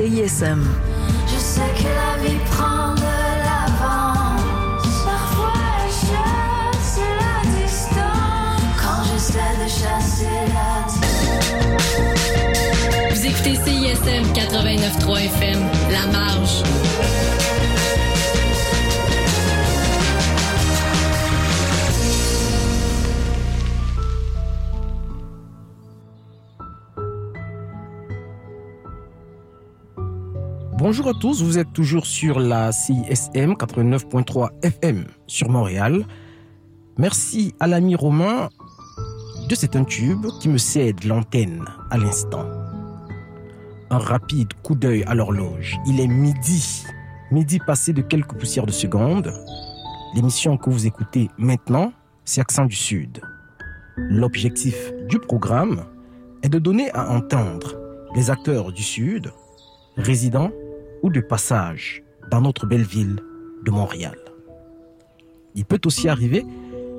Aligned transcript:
CISM. 0.00 0.64
Je 1.26 1.38
sais 1.38 1.60
que 1.76 1.84
la 1.84 2.26
vie 2.26 2.38
prend 2.50 2.94
de 2.94 3.02
l'avance. 3.44 4.40
Parfois 5.04 5.52
elle 5.76 5.92
chasse 5.92 7.00
la 7.20 7.36
distance. 7.60 8.62
Quand 8.80 9.02
j'essaie 9.12 9.54
de 9.62 9.68
chasser 9.68 10.38
la 10.56 10.70
distance. 10.88 11.84
Vous 13.10 13.26
écoutez 13.26 13.56
CISM 13.56 14.24
89.3 14.32 15.24
FM, 15.26 15.60
La 15.92 16.06
Marge. 16.10 16.62
Bonjour 30.80 31.08
à 31.08 31.12
tous, 31.12 31.42
vous 31.42 31.58
êtes 31.58 31.74
toujours 31.74 32.06
sur 32.06 32.40
la 32.40 32.72
CISM 32.72 33.52
89.3 33.52 34.48
FM 34.62 35.04
sur 35.26 35.50
Montréal. 35.50 36.06
Merci 36.96 37.54
à 37.60 37.66
l'ami 37.66 37.94
Romain 37.94 38.48
de 39.46 39.54
cet 39.54 39.76
tube 39.86 40.24
qui 40.40 40.48
me 40.48 40.56
cède 40.56 41.04
l'antenne 41.04 41.66
à 41.90 41.98
l'instant. 41.98 42.46
Un 43.90 43.98
rapide 43.98 44.54
coup 44.62 44.74
d'œil 44.74 45.04
à 45.06 45.14
l'horloge. 45.14 45.78
Il 45.86 46.00
est 46.00 46.06
midi, 46.06 46.82
midi 47.30 47.58
passé 47.58 47.92
de 47.92 48.00
quelques 48.00 48.32
poussières 48.32 48.64
de 48.64 48.72
secondes. 48.72 49.34
L'émission 50.14 50.56
que 50.56 50.70
vous 50.70 50.86
écoutez 50.86 51.28
maintenant, 51.36 51.92
c'est 52.24 52.40
Accent 52.40 52.64
du 52.64 52.76
Sud. 52.76 53.20
L'objectif 53.98 54.92
du 55.10 55.18
programme 55.18 55.84
est 56.42 56.48
de 56.48 56.58
donner 56.58 56.90
à 56.92 57.10
entendre 57.10 57.76
les 58.16 58.30
acteurs 58.30 58.72
du 58.72 58.82
Sud, 58.82 59.30
résidents 59.98 60.50
ou 61.02 61.10
de 61.10 61.20
passage 61.20 62.02
dans 62.30 62.40
notre 62.40 62.66
belle 62.66 62.82
ville 62.84 63.20
de 63.64 63.70
Montréal. 63.70 64.16
Il 65.54 65.64
peut 65.64 65.80
aussi 65.84 66.08
arriver 66.08 66.44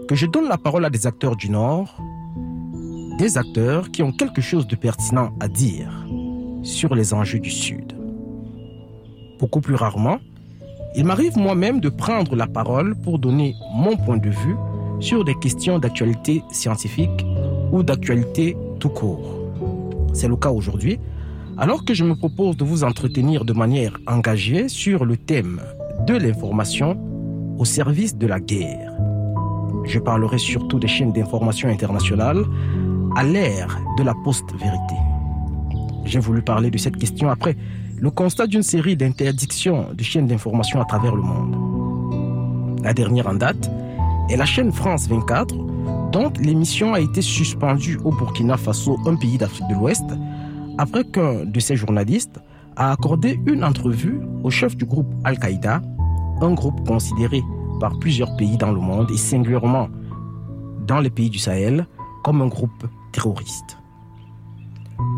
que 0.07 0.15
je 0.15 0.25
donne 0.25 0.47
la 0.47 0.57
parole 0.57 0.85
à 0.85 0.89
des 0.89 1.07
acteurs 1.07 1.35
du 1.35 1.49
Nord, 1.49 2.01
des 3.17 3.37
acteurs 3.37 3.91
qui 3.91 4.03
ont 4.03 4.11
quelque 4.11 4.41
chose 4.41 4.67
de 4.67 4.75
pertinent 4.75 5.33
à 5.39 5.47
dire 5.47 6.05
sur 6.63 6.93
les 6.95 7.13
enjeux 7.13 7.39
du 7.39 7.51
Sud. 7.51 7.93
Beaucoup 9.39 9.61
plus 9.61 9.75
rarement, 9.75 10.19
il 10.95 11.05
m'arrive 11.05 11.37
moi-même 11.37 11.79
de 11.79 11.89
prendre 11.89 12.35
la 12.35 12.47
parole 12.47 12.95
pour 12.95 13.19
donner 13.19 13.55
mon 13.73 13.95
point 13.95 14.17
de 14.17 14.29
vue 14.29 14.55
sur 14.99 15.23
des 15.23 15.35
questions 15.35 15.79
d'actualité 15.79 16.43
scientifique 16.51 17.25
ou 17.71 17.81
d'actualité 17.81 18.57
tout 18.79 18.89
court. 18.89 19.39
C'est 20.13 20.27
le 20.27 20.35
cas 20.35 20.51
aujourd'hui 20.51 20.99
alors 21.61 21.85
que 21.85 21.93
je 21.93 22.03
me 22.03 22.15
propose 22.15 22.57
de 22.57 22.63
vous 22.63 22.83
entretenir 22.83 23.45
de 23.45 23.53
manière 23.53 23.95
engagée 24.07 24.67
sur 24.67 25.05
le 25.05 25.15
thème 25.15 25.61
de 26.07 26.15
l'information 26.15 26.99
au 27.59 27.65
service 27.65 28.17
de 28.17 28.25
la 28.25 28.39
guerre. 28.39 28.91
Je 29.83 29.99
parlerai 29.99 30.39
surtout 30.39 30.79
des 30.79 30.87
chaînes 30.87 31.13
d'information 31.13 31.69
internationales 31.69 32.43
à 33.15 33.23
l'ère 33.23 33.79
de 33.95 34.01
la 34.01 34.15
post-vérité. 34.23 34.95
J'ai 36.03 36.17
voulu 36.17 36.41
parler 36.41 36.71
de 36.71 36.79
cette 36.79 36.97
question 36.97 37.29
après 37.29 37.55
le 37.95 38.09
constat 38.09 38.47
d'une 38.47 38.63
série 38.63 38.97
d'interdictions 38.97 39.85
de 39.93 40.03
chaînes 40.03 40.25
d'information 40.25 40.81
à 40.81 40.85
travers 40.85 41.15
le 41.15 41.21
monde. 41.21 42.81
La 42.83 42.95
dernière 42.95 43.27
en 43.27 43.35
date 43.35 43.69
est 44.31 44.37
la 44.37 44.45
chaîne 44.45 44.71
France 44.71 45.07
24, 45.07 45.53
dont 46.11 46.33
l'émission 46.39 46.95
a 46.95 46.99
été 46.99 47.21
suspendue 47.21 47.99
au 48.03 48.09
Burkina 48.09 48.57
Faso, 48.57 48.97
un 49.05 49.15
pays 49.15 49.37
d'Afrique 49.37 49.67
de 49.69 49.75
l'Ouest, 49.75 50.05
après 50.77 51.03
qu'un 51.03 51.45
de 51.45 51.59
ces 51.59 51.75
journalistes 51.75 52.39
a 52.75 52.91
accordé 52.91 53.39
une 53.45 53.63
entrevue 53.63 54.21
au 54.43 54.49
chef 54.49 54.75
du 54.75 54.85
groupe 54.85 55.13
Al-Qaïda, 55.23 55.81
un 56.41 56.53
groupe 56.53 56.87
considéré 56.87 57.41
par 57.79 57.97
plusieurs 57.99 58.35
pays 58.37 58.57
dans 58.57 58.71
le 58.71 58.79
monde 58.79 59.09
et 59.11 59.17
singulièrement 59.17 59.89
dans 60.87 60.99
les 60.99 61.09
pays 61.09 61.29
du 61.29 61.37
Sahel 61.37 61.87
comme 62.23 62.41
un 62.41 62.47
groupe 62.47 62.85
terroriste. 63.11 63.77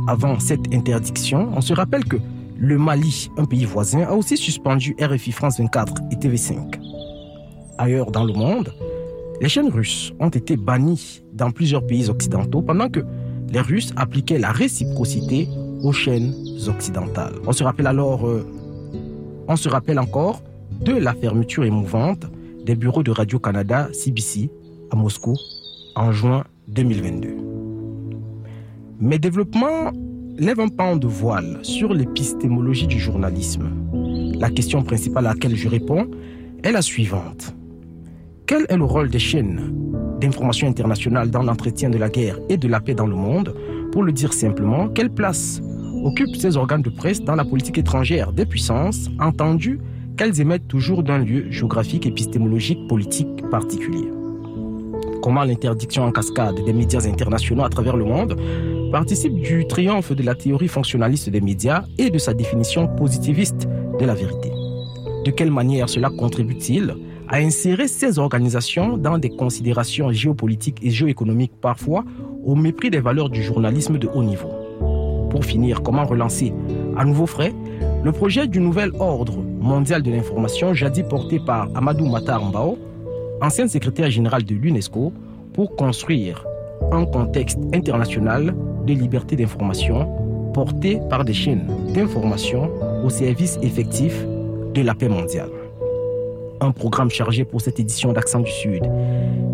Avant 0.07 0.39
cette 0.39 0.73
interdiction, 0.73 1.49
on 1.55 1.61
se 1.61 1.73
rappelle 1.73 2.05
que 2.05 2.17
le 2.57 2.77
Mali, 2.77 3.29
un 3.37 3.45
pays 3.45 3.65
voisin, 3.65 4.03
a 4.03 4.13
aussi 4.13 4.37
suspendu 4.37 4.95
RFI 5.01 5.31
France 5.31 5.59
24 5.59 5.93
et 6.11 6.15
TV5. 6.15 6.79
Ailleurs 7.77 8.11
dans 8.11 8.23
le 8.23 8.33
monde, 8.33 8.73
les 9.41 9.49
chaînes 9.49 9.69
russes 9.69 10.13
ont 10.19 10.29
été 10.29 10.55
bannies 10.55 11.23
dans 11.33 11.51
plusieurs 11.51 11.85
pays 11.85 12.09
occidentaux 12.09 12.61
pendant 12.61 12.89
que 12.89 13.05
les 13.53 13.61
Russes 13.61 13.93
appliquaient 13.95 14.39
la 14.39 14.51
réciprocité 14.51 15.47
aux 15.83 15.91
chaînes 15.91 16.33
occidentales. 16.67 17.35
On 17.45 17.51
se 17.51 17.63
rappelle 17.63 17.85
alors, 17.85 18.27
euh, 18.27 18.45
on 19.47 19.55
se 19.55 19.69
rappelle 19.69 19.99
encore 19.99 20.41
de 20.81 20.93
la 20.93 21.13
fermeture 21.13 21.63
émouvante 21.63 22.25
des 22.65 22.75
bureaux 22.75 23.03
de 23.03 23.11
Radio-Canada 23.11 23.89
CBC 23.93 24.49
à 24.91 24.95
Moscou 24.95 25.35
en 25.95 26.11
juin 26.11 26.43
2022. 26.67 27.29
Mes 28.99 29.19
développements 29.19 29.91
lèvent 30.35 30.61
un 30.61 30.69
pan 30.69 30.95
de 30.95 31.07
voile 31.07 31.59
sur 31.61 31.93
l'épistémologie 31.93 32.87
du 32.87 32.99
journalisme. 32.99 33.69
La 34.39 34.49
question 34.49 34.81
principale 34.81 35.27
à 35.27 35.33
laquelle 35.33 35.55
je 35.55 35.69
réponds 35.69 36.09
est 36.63 36.71
la 36.71 36.81
suivante. 36.81 37.53
Quel 38.47 38.65
est 38.69 38.77
le 38.77 38.85
rôle 38.85 39.09
des 39.09 39.19
chaînes 39.19 39.92
d'information 40.23 40.67
internationale 40.67 41.29
dans 41.29 41.43
l'entretien 41.43 41.89
de 41.89 41.97
la 41.97 42.09
guerre 42.09 42.39
et 42.47 42.55
de 42.55 42.67
la 42.69 42.79
paix 42.79 42.93
dans 42.93 43.07
le 43.07 43.15
monde 43.15 43.53
Pour 43.91 44.03
le 44.03 44.13
dire 44.13 44.31
simplement, 44.31 44.87
quelle 44.87 45.09
place 45.09 45.61
occupent 46.03 46.35
ces 46.35 46.55
organes 46.55 46.81
de 46.81 46.89
presse 46.89 47.21
dans 47.21 47.35
la 47.35 47.43
politique 47.43 47.77
étrangère 47.77 48.31
des 48.31 48.45
puissances, 48.45 49.09
entendu 49.19 49.79
qu'elles 50.17 50.39
émettent 50.39 50.67
toujours 50.67 51.03
d'un 51.03 51.17
lieu 51.17 51.51
géographique, 51.51 52.05
épistémologique, 52.05 52.87
politique 52.87 53.49
particulier? 53.51 54.07
Comment 55.21 55.43
l'interdiction 55.43 56.03
en 56.03 56.11
cascade 56.11 56.63
des 56.65 56.73
médias 56.73 57.05
internationaux 57.05 57.65
à 57.65 57.69
travers 57.69 57.97
le 57.97 58.05
monde 58.05 58.37
participe 58.91 59.35
du 59.41 59.67
triomphe 59.67 60.13
de 60.13 60.23
la 60.23 60.35
théorie 60.35 60.67
fonctionnaliste 60.69 61.29
des 61.29 61.41
médias 61.41 61.83
et 61.97 62.09
de 62.09 62.17
sa 62.17 62.33
définition 62.33 62.87
positiviste 62.87 63.67
de 63.99 64.05
la 64.05 64.13
vérité? 64.13 64.51
De 65.25 65.31
quelle 65.31 65.51
manière 65.51 65.89
cela 65.89 66.09
contribue-t-il 66.09 66.95
à 67.27 67.37
insérer 67.37 67.87
ces 67.87 68.19
organisations 68.19 68.97
dans 68.97 69.17
des 69.17 69.29
considérations 69.29 70.11
géopolitiques 70.11 70.79
et 70.81 70.89
géoéconomiques 70.89 71.53
parfois 71.59 72.03
au 72.43 72.55
mépris 72.55 72.89
des 72.89 72.99
valeurs 72.99 73.29
du 73.29 73.41
journalisme 73.41 73.97
de 73.97 74.07
haut 74.13 74.23
niveau. 74.23 74.49
Pour 75.29 75.45
finir, 75.45 75.81
comment 75.81 76.05
relancer 76.05 76.53
à 76.95 77.05
nouveau 77.05 77.25
frais 77.25 77.53
le 78.03 78.11
projet 78.11 78.47
du 78.47 78.59
nouvel 78.59 78.91
ordre 78.99 79.37
mondial 79.59 80.03
de 80.03 80.11
l'information 80.11 80.73
jadis 80.73 81.05
porté 81.09 81.39
par 81.39 81.69
Amadou 81.73 82.05
Matar 82.05 82.43
Mbao, 82.43 82.77
ancien 83.41 83.67
secrétaire 83.67 84.11
général 84.11 84.43
de 84.43 84.53
l'UNESCO, 84.55 85.13
pour 85.53 85.75
construire 85.75 86.45
un 86.91 87.05
contexte 87.05 87.59
international 87.73 88.53
de 88.85 88.93
liberté 88.93 89.35
d'information 89.35 90.51
porté 90.53 90.99
par 91.09 91.23
des 91.23 91.33
chaînes 91.33 91.65
d'information 91.95 92.69
au 93.03 93.09
service 93.09 93.57
effectif 93.61 94.25
de 94.73 94.81
la 94.81 94.93
paix 94.93 95.09
mondiale? 95.09 95.62
Un 96.63 96.71
programme 96.71 97.09
chargé 97.09 97.43
pour 97.45 97.61
cette 97.61 97.79
édition 97.79 98.13
d'Accent 98.13 98.39
du 98.39 98.51
Sud. 98.51 98.83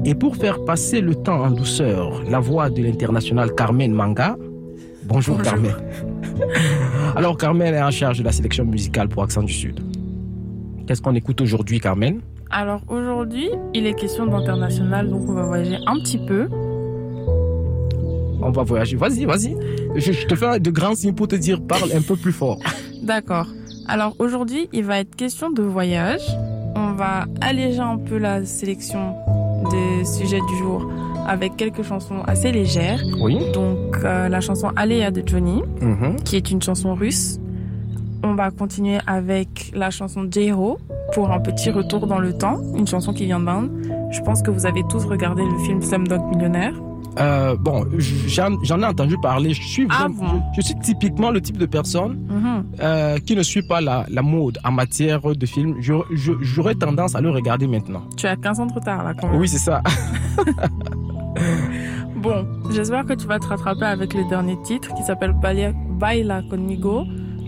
Et 0.05 0.15
pour 0.15 0.35
faire 0.35 0.63
passer 0.63 1.01
le 1.01 1.15
temps 1.15 1.41
en 1.43 1.51
douceur, 1.51 2.23
la 2.29 2.39
voix 2.39 2.69
de 2.69 2.81
l'international 2.81 3.53
Carmen 3.53 3.91
Manga. 3.91 4.37
Bonjour, 5.03 5.37
Bonjour. 5.37 5.51
Carmen. 5.51 5.73
Alors 7.15 7.37
Carmen 7.37 7.73
est 7.73 7.81
en 7.81 7.91
charge 7.91 8.19
de 8.19 8.23
la 8.23 8.31
sélection 8.31 8.65
musicale 8.65 9.09
pour 9.09 9.23
Accent 9.23 9.43
du 9.43 9.53
Sud. 9.53 9.79
Qu'est-ce 10.87 11.01
qu'on 11.01 11.15
écoute 11.15 11.41
aujourd'hui, 11.41 11.79
Carmen? 11.79 12.21
Alors 12.51 12.81
aujourd'hui, 12.87 13.49
il 13.73 13.85
est 13.85 13.93
question 13.93 14.25
d'international, 14.25 15.09
donc 15.09 15.23
on 15.27 15.33
va 15.33 15.43
voyager 15.43 15.77
un 15.85 15.95
petit 15.99 16.17
peu. 16.17 16.47
On 18.41 18.51
va 18.51 18.63
voyager. 18.63 18.95
Vas-y, 18.95 19.25
vas-y. 19.25 19.55
Je, 19.95 20.11
je 20.11 20.25
te 20.25 20.35
fais 20.35 20.59
de 20.59 20.71
grands 20.71 20.95
signes 20.95 21.13
pour 21.13 21.27
te 21.27 21.35
dire 21.35 21.61
parle 21.61 21.91
un 21.93 22.01
peu 22.01 22.15
plus 22.15 22.31
fort. 22.31 22.59
D'accord. 23.03 23.47
Alors 23.87 24.15
aujourd'hui, 24.19 24.69
il 24.71 24.83
va 24.83 24.99
être 24.99 25.15
question 25.15 25.51
de 25.51 25.61
voyage. 25.61 26.21
On 26.99 27.01
va 27.01 27.27
alléger 27.39 27.79
un 27.79 27.95
peu 27.97 28.17
la 28.17 28.43
sélection 28.43 29.15
des 29.71 30.03
sujets 30.03 30.41
du 30.49 30.57
jour 30.57 30.85
avec 31.29 31.55
quelques 31.55 31.81
chansons 31.83 32.19
assez 32.27 32.51
légères. 32.51 32.99
Oui. 33.21 33.37
Donc 33.53 33.95
euh, 34.03 34.27
la 34.27 34.41
chanson 34.41 34.71
Aléa 34.75 35.09
de 35.09 35.23
Johnny, 35.25 35.63
Mhm. 35.79 36.17
qui 36.25 36.35
est 36.35 36.51
une 36.51 36.61
chanson 36.61 36.95
russe. 36.95 37.39
On 38.21 38.33
va 38.33 38.51
continuer 38.51 38.97
avec 39.07 39.71
la 39.73 39.91
chanson 39.91 40.27
J-Ho 40.29 40.77
pour 41.13 41.31
un 41.31 41.39
petit 41.39 41.69
retour 41.69 42.05
dans 42.05 42.19
le 42.19 42.33
temps, 42.33 42.57
une 42.75 42.85
chanson 42.85 43.13
qui 43.13 43.23
vient 43.27 43.39
d'Inde. 43.39 43.69
Je 44.11 44.19
pense 44.19 44.41
que 44.41 44.51
vous 44.51 44.65
avez 44.65 44.83
tous 44.89 45.05
regardé 45.05 45.41
le 45.43 45.57
film 45.59 45.81
Slumdog 45.81 46.21
Millionnaire. 46.35 46.73
Euh, 47.19 47.55
bon, 47.59 47.85
j'en 48.27 48.81
ai 48.81 48.85
entendu 48.85 49.17
parler. 49.21 49.53
Je 49.53 49.61
suis, 49.61 49.87
Ah 49.89 50.07
vraiment- 50.07 50.33
bon? 50.33 50.41
je, 50.55 50.61
je 50.61 50.65
suis 50.67 50.75
typiquement 50.79 51.31
le 51.31 51.41
type 51.41 51.57
de 51.57 51.65
personne 51.65 52.17
Mhm. 52.29 52.63
euh, 52.81 53.17
qui 53.19 53.35
ne 53.35 53.43
suit 53.43 53.61
pas 53.67 53.81
la, 53.81 54.05
la 54.09 54.21
mode 54.21 54.57
en 54.63 54.71
matière 54.71 55.19
de 55.21 55.45
film. 55.45 55.75
J'aurais 55.79 56.75
tendance 56.75 57.15
à 57.15 57.21
le 57.21 57.29
regarder 57.29 57.67
maintenant. 57.67 58.03
Tu 58.17 58.25
as 58.27 58.35
15 58.37 58.59
ans 58.59 58.67
trop 58.67 58.79
tard 58.79 59.03
là 59.03 59.13
quand 59.13 59.27
même. 59.29 59.39
Oui, 59.39 59.47
c'est 59.47 59.57
ça. 59.57 59.81
Bon, 62.15 62.45
j'espère 62.71 63.05
que 63.05 63.13
tu 63.13 63.25
vas 63.27 63.39
te 63.39 63.47
rattraper 63.47 63.85
avec 63.85 64.13
le 64.13 64.27
dernier 64.27 64.57
titre 64.63 64.93
qui 64.95 65.03
s'appelle 65.03 65.31
Baila, 65.33 65.71
Baila 65.99 66.41
Conmigo. 66.49 67.03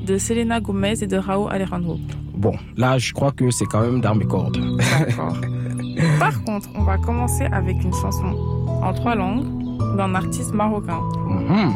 de 0.08 0.18
Selena 0.18 0.60
Gomez 0.60 0.96
et 1.04 1.08
de 1.08 1.16
Raúl 1.18 1.52
Alejandro. 1.52 2.00
Bon, 2.36 2.54
là, 2.76 2.98
je 2.98 3.14
crois 3.14 3.32
que 3.32 3.52
c'est 3.52 3.66
quand 3.66 3.82
même 3.82 4.02
dans 4.02 4.16
mes 4.16 4.26
cordes. 4.26 4.58
D'accord. 5.00 5.36
Par 6.20 6.44
contre, 6.44 6.68
on 6.74 6.82
va 6.84 6.98
commencer 6.98 7.44
avec 7.52 7.76
une 7.84 7.94
chanson 7.94 8.36
en 8.82 8.94
trois 8.94 9.14
langues 9.14 9.46
d'un 9.98 10.16
artiste 10.16 10.54
marocain, 10.54 11.00
Mhm. 11.28 11.72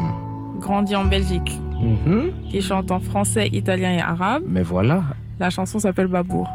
grandi 0.60 0.94
en 0.96 1.04
Belgique, 1.04 1.60
Mhm. 1.80 2.30
qui 2.50 2.60
chante 2.62 2.90
en 2.90 3.00
français, 3.00 3.48
italien 3.52 3.92
et 3.92 4.00
arabe. 4.00 4.42
Mais 4.48 4.62
voilà. 4.62 5.02
La 5.38 5.50
chanson 5.50 5.78
s'appelle 5.78 6.06
Babour. 6.06 6.48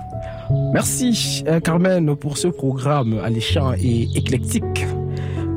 Merci, 0.74 1.44
euh, 1.48 1.60
Carmen, 1.60 2.16
pour 2.16 2.38
ce 2.38 2.48
programme 2.48 3.20
alléchant 3.24 3.74
et 3.74 4.08
éclectique. 4.16 4.86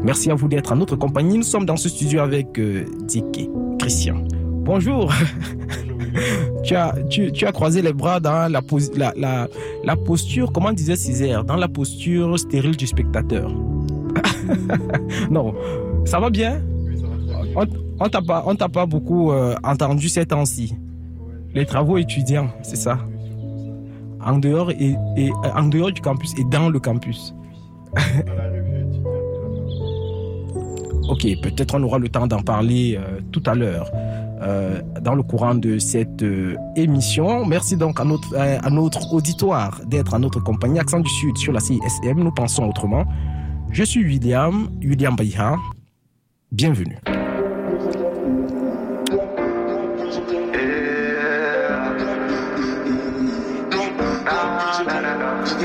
Merci 0.03 0.31
à 0.31 0.35
vous 0.35 0.49
d'être 0.49 0.73
en 0.73 0.77
notre 0.77 0.97
compagnie. 0.97 1.39
Nous 1.39 1.43
sommes 1.45 1.65
dans 1.65 1.77
ce 1.79 1.89
studio 1.89 2.21
avec 2.21 2.59
euh, 2.59 2.85
Dick 3.09 3.39
et 3.39 3.49
Christian. 3.79 4.17
Bonjour. 4.65 5.11
tu, 6.63 6.75
as, 6.77 6.95
tu, 7.09 7.33
tu 7.33 7.47
as 7.47 7.53
croisé 7.53 7.81
les 7.81 7.93
bras 7.95 8.21
dans 8.21 8.51
la, 8.53 8.61
pos- 8.61 8.93
la, 8.97 9.13
la, 9.17 9.49
la 9.83 9.97
posture, 9.97 10.53
comment 10.53 10.73
disait 10.73 10.97
Césaire, 10.97 11.45
dans 11.45 11.57
la 11.57 11.69
posture 11.69 12.39
stérile 12.39 12.77
du 12.77 12.87
spectateur. 12.87 13.51
non, 15.31 15.55
ça 16.05 16.21
va 16.21 16.31
bien? 16.31 16.61
On 17.57 17.67
on 18.01 18.09
t'a 18.09 18.21
pas, 18.23 18.43
on 18.47 18.57
t'a 18.57 18.69
pas 18.69 18.87
beaucoup 18.87 19.31
euh, 19.31 19.55
entendu 19.63 20.09
ces 20.09 20.27
temps-ci. 20.27 20.75
Les 21.55 21.65
travaux 21.65 21.97
étudiants, 21.97 22.49
c'est 22.63 22.77
ça 22.77 22.99
en 24.25 24.39
dehors, 24.39 24.71
et, 24.71 24.97
et, 25.17 25.31
euh, 25.31 25.51
en 25.55 25.65
dehors 25.65 25.93
du 25.93 26.01
campus 26.01 26.33
et 26.39 26.45
dans 26.45 26.71
le 26.71 26.81
campus. 26.81 27.35
ok, 31.09 31.27
peut-être 31.43 31.75
on 31.75 31.83
aura 31.83 31.99
le 31.99 32.09
temps 32.09 32.27
d'en 32.27 32.41
parler 32.43 32.99
euh, 32.99 33.21
tout 33.31 33.43
à 33.47 33.55
l'heure 33.55 33.91
euh, 34.43 34.81
dans 35.01 35.15
le 35.15 35.23
courant 35.23 35.55
de 35.55 35.79
cette 35.79 36.23
euh, 36.23 36.57
émission. 36.77 37.45
Merci 37.47 37.77
donc 37.77 38.01
à 38.01 38.05
notre, 38.05 38.35
euh, 38.35 38.59
à 38.63 38.71
notre 38.71 39.13
auditoire 39.13 39.81
d'être 39.87 40.15
à 40.15 40.19
notre 40.19 40.41
compagnie. 40.41 40.79
Accent 40.79 41.01
du 41.01 41.11
Sud 41.11 41.37
sur 41.37 41.53
la 41.53 41.61
CISM, 41.61 42.19
nous 42.19 42.33
pensons 42.33 42.65
autrement. 42.65 43.05
Je 43.71 43.85
suis 43.85 44.05
William, 44.05 44.69
William 44.83 45.15
Baïha. 45.15 45.57
Bienvenue. 46.55 47.01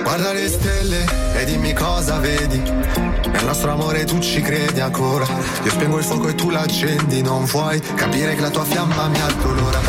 Guarda 0.01 0.33
le 0.33 0.47
stelle 0.47 1.05
e 1.35 1.45
dimmi 1.45 1.73
cosa 1.73 2.17
vedi. 2.17 2.57
Nel 2.57 3.45
nostro 3.45 3.69
amore 3.69 4.03
tu 4.05 4.17
ci 4.17 4.41
credi 4.41 4.79
ancora. 4.79 5.27
Io 5.63 5.69
spengo 5.69 5.99
il 5.99 6.03
fuoco 6.03 6.27
e 6.27 6.33
tu 6.33 6.49
l'accendi. 6.49 7.21
Non 7.21 7.45
vuoi 7.45 7.79
capire 7.93 8.33
che 8.33 8.41
la 8.41 8.49
tua 8.49 8.63
fiamma 8.63 9.09
mi 9.09 9.21
addolora. 9.21 9.79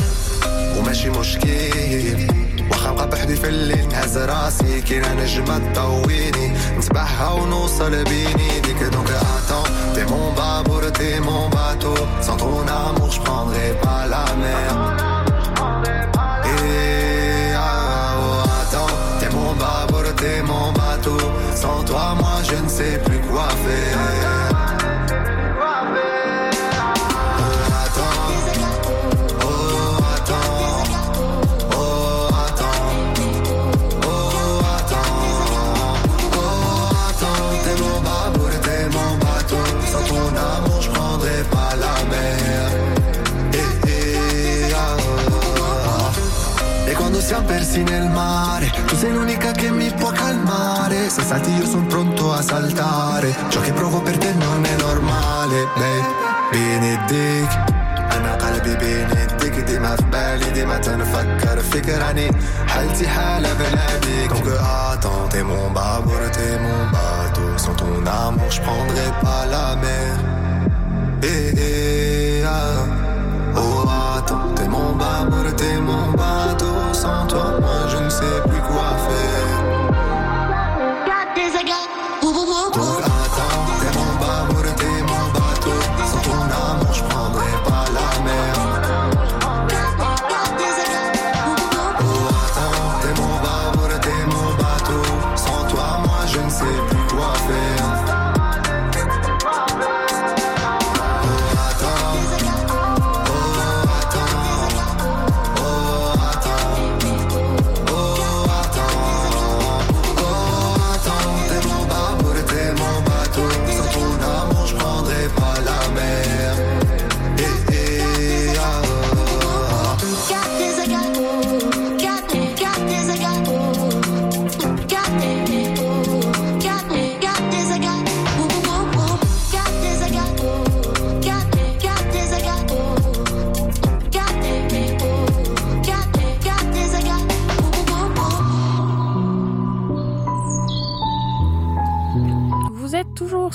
Come 0.74 0.92
ci 0.92 1.08
moschini. 1.08 2.49
واخا 2.71 2.91
نبقى 2.91 3.09
بحدي 3.09 3.35
في 3.35 3.49
الليل 3.49 3.87
نهز 3.87 4.17
راسي 4.17 4.81
كاينة 4.81 5.13
نجمة 5.13 5.73
تضويني 5.73 6.53
نسبحها 6.77 7.31
ونوصل 7.31 8.03
بين 8.03 8.39
ايديك 8.39 8.83
دونك 8.83 9.09
attends 9.09 9.67
T'es 9.95 10.05
mon 10.11 10.31
babour, 10.33 10.81
t'es 10.91 11.19
mon 11.19 11.49
bateau 11.49 11.95
Sans 12.21 12.37
ton 12.37 12.59
amour 12.67 13.11
je 13.11 13.21
prendrai 13.21 13.67
pas 13.81 14.05
la 14.13 14.25
mer 14.43 14.71
Et 16.45 17.53
ah, 17.55 18.15
oh, 18.19 18.43
attends, 18.61 18.93
t'es 19.19 19.29
mon 19.35 19.53
babour, 19.53 20.03
t'es 20.17 20.41
mon 20.43 20.71
bateau. 20.73 21.17
Sans 21.55 21.83
toi, 21.83 22.15
moi, 22.19 22.37
je 22.49 22.55
ne 22.63 22.67
sais 22.67 22.99
plus 23.05 23.19
quoi 23.29 23.47
faire. 23.63 24.18
quando 47.69 47.69
siamo 47.69 47.69
persi 47.69 47.83
nel 47.83 48.09
mare 48.09 48.71
Tu 48.87 48.95
sei 48.95 49.13
l'unica 49.13 49.51
che 49.51 49.71
mi 49.71 49.91
può 49.91 50.09
calmare 50.09 51.09
Se 51.09 51.21
salti 51.21 51.51
io 51.51 51.65
sono 51.65 51.85
pronto 51.85 52.33
a 52.33 52.41
saltare 52.41 53.33
Ciò 53.49 53.61
che 53.61 53.71
provo 53.71 54.01
per 54.01 54.17
te 54.17 54.33
non 54.33 54.63
è 54.65 54.75
normale 54.77 55.67
Babe, 55.75 56.33
بيديك 56.51 57.49
أنا 58.11 58.35
قلبي 58.35 58.75
بين 58.75 59.09
يديك 59.09 59.59
ديما 59.59 59.95
في 59.95 60.03
بالي 60.03 60.49
ديما 60.51 60.77
تنفكر 60.77 61.59
فيك 61.61 61.89
راني 61.89 62.31
حالتي 62.67 63.07
حالة 63.07 63.53
بلاديك 63.53 64.29
Donc 64.29 64.47
attends, 64.91 65.27
t'es 65.29 65.43
mon 65.43 65.71
babour, 65.71 66.21
t'es 66.31 66.57
mon 66.59 66.81
bateau 66.93 67.57
Sans 67.57 67.73
ton 67.73 68.05
amour, 68.05 68.49
je 68.49 68.61
prendrai 68.61 69.07
pas 69.21 69.45
la 69.45 69.75
mer 69.75 70.28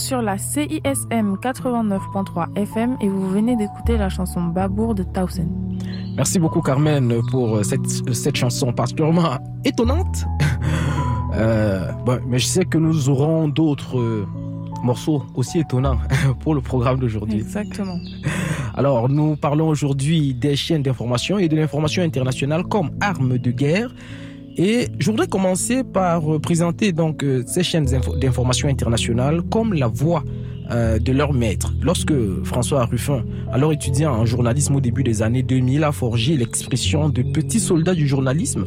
Sur 0.05 0.21
la 0.21 0.37
CISM 0.37 1.35
89.3 1.41 2.55
FM 2.55 2.95
et 3.01 3.09
vous 3.09 3.27
venez 3.27 3.55
d'écouter 3.55 3.97
la 3.97 4.07
chanson 4.07 4.43
Babour 4.43 4.93
de 4.93 5.01
Towson. 5.01 5.47
Merci 6.15 6.37
beaucoup 6.37 6.61
Carmen 6.61 7.11
pour 7.31 7.55
euh, 7.55 7.63
cette, 7.63 7.87
cette 8.13 8.35
chanson 8.35 8.71
particulièrement 8.71 9.39
étonnante. 9.63 10.25
Euh, 11.37 11.91
bon, 12.05 12.21
mais 12.29 12.39
je 12.39 12.45
sais 12.45 12.63
que 12.63 12.77
nous 12.77 13.09
aurons 13.09 13.49
d'autres 13.49 13.99
euh, 13.99 14.25
morceaux 14.83 15.25
aussi 15.35 15.59
étonnants 15.59 15.97
pour 16.39 16.55
le 16.55 16.61
programme 16.61 16.97
d'aujourd'hui. 16.97 17.39
Exactement. 17.39 17.97
Alors, 18.73 19.09
nous 19.09 19.35
parlons 19.35 19.67
aujourd'hui 19.67 20.33
des 20.33 20.55
chaînes 20.55 20.81
d'information 20.81 21.37
et 21.37 21.49
de 21.49 21.57
l'information 21.57 22.03
internationale 22.03 22.63
comme 22.63 22.91
arme 23.01 23.37
de 23.37 23.51
guerre. 23.51 23.93
Et 24.57 24.87
je 24.99 25.11
voudrais 25.11 25.27
commencer 25.27 25.83
par 25.83 26.33
euh, 26.33 26.39
présenter 26.39 26.91
donc 26.93 27.23
euh, 27.23 27.43
ces 27.45 27.61
chaînes 27.63 27.85
d'info- 27.85 28.17
d'information 28.17 28.69
internationale 28.69 29.41
comme 29.43 29.73
la 29.73 29.87
voix 29.87 30.23
euh, 30.71 30.97
de 30.97 31.11
leur 31.11 31.33
maître. 31.33 31.73
Lorsque 31.81 32.13
François 32.43 32.85
Ruffin, 32.85 33.25
alors 33.51 33.73
étudiant 33.73 34.13
en 34.13 34.25
journalisme 34.25 34.75
au 34.75 34.81
début 34.81 35.03
des 35.03 35.21
années 35.21 35.43
2000, 35.43 35.83
a 35.83 35.91
forgé 35.91 36.37
l'expression 36.37 37.09
de 37.09 37.21
petit 37.21 37.59
soldat 37.59 37.93
du 37.93 38.07
journalisme, 38.07 38.65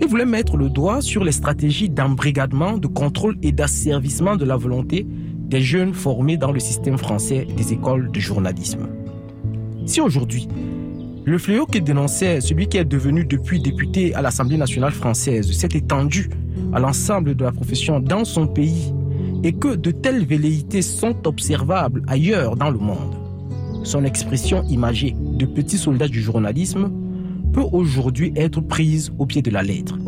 il 0.00 0.08
voulait 0.08 0.24
mettre 0.26 0.56
le 0.56 0.68
doigt 0.68 1.00
sur 1.00 1.22
les 1.22 1.32
stratégies 1.32 1.88
d'embrigadement, 1.88 2.76
de 2.76 2.88
contrôle 2.88 3.36
et 3.42 3.52
d'asservissement 3.52 4.34
de 4.34 4.44
la 4.44 4.56
volonté 4.56 5.06
des 5.08 5.60
jeunes 5.60 5.94
formés 5.94 6.36
dans 6.36 6.50
le 6.50 6.58
système 6.58 6.98
français 6.98 7.46
des 7.56 7.72
écoles 7.72 8.10
de 8.10 8.18
journalisme. 8.18 8.88
Si 9.86 10.00
aujourd'hui, 10.00 10.48
le 11.24 11.38
fléau 11.38 11.66
qu'il 11.66 11.84
dénonçait, 11.84 12.40
celui 12.40 12.68
qui 12.68 12.76
est 12.76 12.84
devenu 12.84 13.24
depuis 13.24 13.60
député 13.60 14.14
à 14.14 14.22
l'Assemblée 14.22 14.56
nationale 14.56 14.92
française, 14.92 15.50
s'est 15.52 15.68
étendu 15.72 16.28
à 16.72 16.78
l'ensemble 16.78 17.34
de 17.34 17.44
la 17.44 17.52
profession 17.52 18.00
dans 18.00 18.24
son 18.24 18.46
pays 18.46 18.92
et 19.42 19.52
que 19.52 19.74
de 19.74 19.90
telles 19.90 20.26
velléités 20.26 20.82
sont 20.82 21.26
observables 21.26 22.02
ailleurs 22.08 22.56
dans 22.56 22.70
le 22.70 22.78
monde, 22.78 23.14
son 23.84 24.04
expression 24.04 24.62
imagée 24.64 25.14
de 25.18 25.44
petit 25.44 25.76
soldat 25.76 26.08
du 26.08 26.22
journalisme 26.22 26.90
peut 27.52 27.64
aujourd'hui 27.72 28.32
être 28.34 28.60
prise 28.60 29.12
au 29.18 29.26
pied 29.26 29.42
de 29.42 29.50
la 29.50 29.62
lettre. 29.62 29.98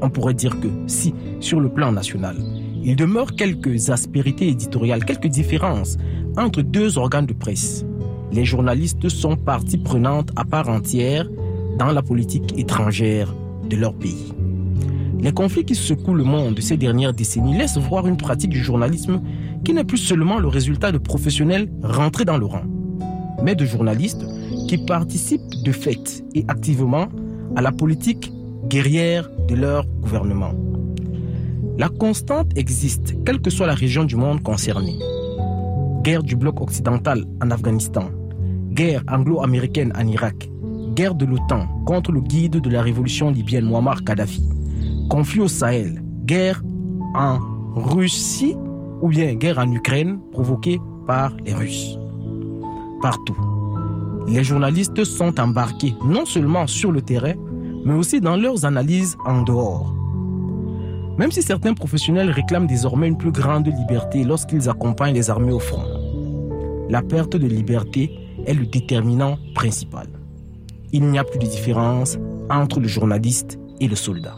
On 0.00 0.10
pourrait 0.10 0.34
dire 0.34 0.58
que 0.60 0.68
si, 0.86 1.12
sur 1.40 1.60
le 1.60 1.68
plan 1.68 1.90
national, 1.90 2.36
il 2.84 2.94
demeure 2.94 3.34
quelques 3.34 3.90
aspérités 3.90 4.48
éditoriales, 4.48 5.04
quelques 5.04 5.26
différences 5.26 5.96
entre 6.36 6.62
deux 6.62 6.98
organes 6.98 7.26
de 7.26 7.34
presse, 7.34 7.84
les 8.32 8.44
journalistes 8.44 9.08
sont 9.08 9.36
partie 9.36 9.78
prenante 9.78 10.30
à 10.36 10.44
part 10.44 10.68
entière 10.68 11.28
dans 11.78 11.92
la 11.92 12.02
politique 12.02 12.58
étrangère 12.58 13.34
de 13.68 13.76
leur 13.76 13.94
pays. 13.94 14.32
Les 15.20 15.32
conflits 15.32 15.64
qui 15.64 15.74
secouent 15.74 16.14
le 16.14 16.24
monde 16.24 16.60
ces 16.60 16.76
dernières 16.76 17.12
décennies 17.12 17.56
laissent 17.56 17.78
voir 17.78 18.06
une 18.06 18.16
pratique 18.16 18.50
du 18.50 18.62
journalisme 18.62 19.20
qui 19.64 19.72
n'est 19.72 19.84
plus 19.84 19.98
seulement 19.98 20.38
le 20.38 20.48
résultat 20.48 20.92
de 20.92 20.98
professionnels 20.98 21.68
rentrés 21.82 22.24
dans 22.24 22.38
le 22.38 22.46
rang, 22.46 22.62
mais 23.42 23.54
de 23.54 23.64
journalistes 23.64 24.24
qui 24.68 24.78
participent 24.78 25.62
de 25.64 25.72
fait 25.72 26.24
et 26.34 26.44
activement 26.48 27.08
à 27.56 27.62
la 27.62 27.72
politique 27.72 28.32
guerrière 28.68 29.28
de 29.48 29.54
leur 29.54 29.86
gouvernement. 29.86 30.52
La 31.78 31.88
constante 31.88 32.56
existe, 32.56 33.14
quelle 33.24 33.40
que 33.40 33.50
soit 33.50 33.66
la 33.66 33.74
région 33.74 34.04
du 34.04 34.16
monde 34.16 34.42
concernée. 34.42 34.98
Guerre 36.02 36.22
du 36.22 36.36
bloc 36.36 36.60
occidental 36.60 37.24
en 37.42 37.50
Afghanistan, 37.50 38.10
guerre 38.78 39.02
anglo-américaine 39.08 39.92
en 39.98 40.06
Irak, 40.06 40.48
guerre 40.94 41.16
de 41.16 41.26
l'OTAN 41.26 41.66
contre 41.84 42.12
le 42.12 42.20
guide 42.20 42.60
de 42.60 42.70
la 42.70 42.80
révolution 42.80 43.28
libyenne 43.28 43.64
Muammar 43.64 44.04
Kadhafi, 44.04 44.48
conflit 45.10 45.40
au 45.40 45.48
Sahel, 45.48 46.00
guerre 46.24 46.62
en 47.16 47.40
Russie 47.74 48.54
ou 49.02 49.08
bien 49.08 49.34
guerre 49.34 49.58
en 49.58 49.68
Ukraine 49.72 50.20
provoquée 50.30 50.78
par 51.08 51.36
les 51.44 51.54
Russes. 51.54 51.98
Partout, 53.02 53.36
les 54.28 54.44
journalistes 54.44 55.02
sont 55.02 55.40
embarqués 55.40 55.94
non 56.04 56.24
seulement 56.24 56.68
sur 56.68 56.92
le 56.92 57.02
terrain, 57.02 57.34
mais 57.84 57.94
aussi 57.94 58.20
dans 58.20 58.36
leurs 58.36 58.64
analyses 58.64 59.16
en 59.26 59.42
dehors. 59.42 59.92
Même 61.18 61.32
si 61.32 61.42
certains 61.42 61.74
professionnels 61.74 62.30
réclament 62.30 62.68
désormais 62.68 63.08
une 63.08 63.18
plus 63.18 63.32
grande 63.32 63.66
liberté 63.66 64.22
lorsqu'ils 64.22 64.68
accompagnent 64.68 65.14
les 65.14 65.30
armées 65.30 65.50
au 65.50 65.58
front, 65.58 65.82
la 66.88 67.02
perte 67.02 67.34
de 67.34 67.48
liberté 67.48 68.27
est 68.48 68.54
le 68.54 68.66
déterminant 68.66 69.38
principal. 69.54 70.08
Il 70.92 71.04
n'y 71.04 71.18
a 71.18 71.24
plus 71.24 71.38
de 71.38 71.46
différence 71.46 72.18
entre 72.50 72.80
le 72.80 72.88
journaliste 72.88 73.58
et 73.78 73.86
le 73.86 73.94
soldat. 73.94 74.34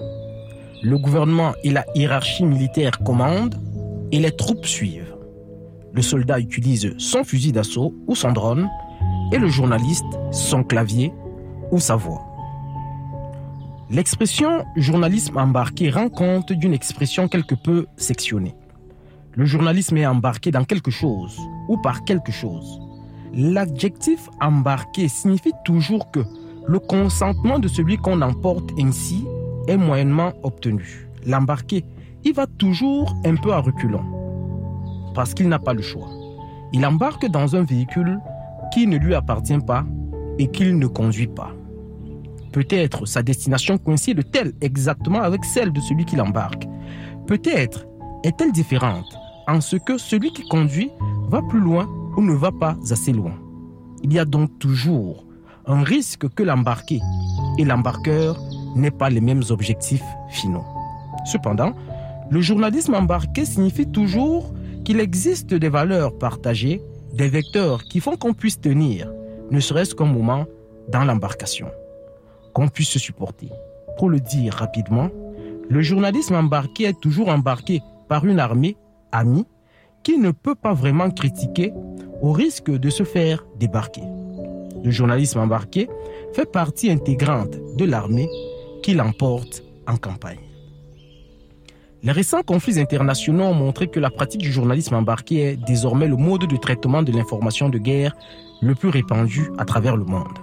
Le 0.82 0.98
gouvernement 0.98 1.52
et 1.62 1.70
la 1.70 1.86
hiérarchie 1.94 2.44
militaire 2.44 2.98
commandent 3.04 3.54
et 4.10 4.18
les 4.18 4.32
troupes 4.32 4.66
suivent. 4.66 5.14
Le 5.92 6.02
soldat 6.02 6.40
utilise 6.40 6.94
son 6.98 7.22
fusil 7.22 7.52
d'assaut 7.52 7.94
ou 8.06 8.14
son 8.14 8.32
drone 8.32 8.68
et 9.32 9.38
le 9.38 9.48
journaliste 9.48 10.04
son 10.32 10.64
clavier 10.64 11.12
ou 11.70 11.78
sa 11.78 11.96
voix. 11.96 12.22
L'expression 13.90 14.64
journalisme 14.76 15.36
embarqué 15.36 15.90
rend 15.90 16.08
compte 16.08 16.52
d'une 16.52 16.74
expression 16.74 17.28
quelque 17.28 17.54
peu 17.54 17.86
sectionnée. 17.96 18.54
Le 19.34 19.44
journalisme 19.44 19.96
est 19.96 20.06
embarqué 20.06 20.50
dans 20.50 20.64
quelque 20.64 20.90
chose 20.90 21.38
ou 21.68 21.76
par 21.76 22.04
quelque 22.04 22.32
chose. 22.32 22.80
L'adjectif 23.32 24.28
embarqué 24.40 25.08
signifie 25.08 25.52
toujours 25.64 26.10
que 26.10 26.20
le 26.66 26.78
consentement 26.78 27.58
de 27.58 27.68
celui 27.68 27.96
qu'on 27.96 28.22
emporte 28.22 28.70
ainsi 28.78 29.24
est 29.68 29.76
moyennement 29.76 30.32
obtenu. 30.42 31.08
L'embarqué, 31.26 31.84
il 32.24 32.34
va 32.34 32.46
toujours 32.46 33.14
un 33.24 33.36
peu 33.36 33.52
à 33.52 33.60
reculons 33.60 34.04
parce 35.14 35.34
qu'il 35.34 35.48
n'a 35.48 35.58
pas 35.58 35.74
le 35.74 35.82
choix. 35.82 36.08
Il 36.72 36.84
embarque 36.86 37.26
dans 37.26 37.56
un 37.56 37.62
véhicule 37.62 38.18
qui 38.72 38.86
ne 38.86 38.96
lui 38.96 39.14
appartient 39.14 39.58
pas 39.58 39.84
et 40.38 40.48
qu'il 40.48 40.78
ne 40.78 40.86
conduit 40.86 41.26
pas. 41.26 41.52
Peut-être 42.52 43.06
sa 43.06 43.22
destination 43.22 43.78
coïncide-t-elle 43.78 44.54
exactement 44.60 45.22
avec 45.22 45.44
celle 45.44 45.72
de 45.72 45.80
celui 45.80 46.04
qui 46.04 46.16
l'embarque. 46.16 46.66
Peut-être 47.26 47.86
est-elle 48.24 48.52
différente 48.52 49.06
en 49.46 49.60
ce 49.60 49.76
que 49.76 49.98
celui 49.98 50.32
qui 50.32 50.42
conduit 50.48 50.90
va 51.28 51.42
plus 51.42 51.60
loin 51.60 51.88
ou 52.16 52.22
ne 52.22 52.32
va 52.32 52.52
pas 52.52 52.76
assez 52.90 53.12
loin. 53.12 53.34
Il 54.02 54.12
y 54.12 54.18
a 54.18 54.24
donc 54.24 54.58
toujours 54.58 55.24
un 55.66 55.82
risque 55.82 56.28
que 56.28 56.42
l'embarqué 56.42 57.00
et 57.58 57.64
l'embarqueur 57.64 58.40
n'aient 58.74 58.90
pas 58.90 59.10
les 59.10 59.20
mêmes 59.20 59.42
objectifs 59.50 60.04
finaux. 60.30 60.64
Cependant, 61.24 61.74
le 62.30 62.40
journalisme 62.40 62.94
embarqué 62.94 63.44
signifie 63.44 63.86
toujours 63.86 64.52
qu'il 64.84 65.00
existe 65.00 65.52
des 65.52 65.68
valeurs 65.68 66.16
partagées, 66.16 66.80
des 67.12 67.28
vecteurs 67.28 67.84
qui 67.84 68.00
font 68.00 68.16
qu'on 68.16 68.32
puisse 68.32 68.60
tenir, 68.60 69.12
ne 69.50 69.60
serait-ce 69.60 69.94
qu'un 69.94 70.06
moment, 70.06 70.46
dans 70.88 71.04
l'embarcation, 71.04 71.68
qu'on 72.54 72.68
puisse 72.68 72.88
se 72.88 72.98
supporter. 72.98 73.50
Pour 73.98 74.08
le 74.08 74.20
dire 74.20 74.54
rapidement, 74.54 75.08
le 75.68 75.82
journalisme 75.82 76.34
embarqué 76.34 76.84
est 76.84 77.00
toujours 77.00 77.28
embarqué 77.28 77.80
par 78.08 78.24
une 78.24 78.40
armée 78.40 78.76
amie 79.12 79.46
qui 80.02 80.18
ne 80.18 80.30
peut 80.30 80.54
pas 80.54 80.72
vraiment 80.72 81.10
critiquer 81.10 81.72
au 82.22 82.32
risque 82.32 82.70
de 82.70 82.90
se 82.90 83.02
faire 83.02 83.44
débarquer. 83.58 84.02
Le 84.82 84.90
journalisme 84.90 85.40
embarqué 85.40 85.88
fait 86.32 86.50
partie 86.50 86.90
intégrante 86.90 87.56
de 87.76 87.84
l'armée 87.84 88.28
qui 88.82 88.94
l'emporte 88.94 89.62
en 89.86 89.96
campagne. 89.96 90.38
Les 92.02 92.12
récents 92.12 92.42
conflits 92.42 92.80
internationaux 92.80 93.44
ont 93.44 93.54
montré 93.54 93.88
que 93.88 94.00
la 94.00 94.08
pratique 94.08 94.40
du 94.40 94.50
journalisme 94.50 94.94
embarqué 94.94 95.40
est 95.40 95.56
désormais 95.56 96.08
le 96.08 96.16
mode 96.16 96.46
de 96.46 96.56
traitement 96.56 97.02
de 97.02 97.12
l'information 97.12 97.68
de 97.68 97.76
guerre 97.76 98.16
le 98.62 98.74
plus 98.74 98.88
répandu 98.88 99.50
à 99.58 99.66
travers 99.66 99.98
le 99.98 100.04
monde. 100.04 100.38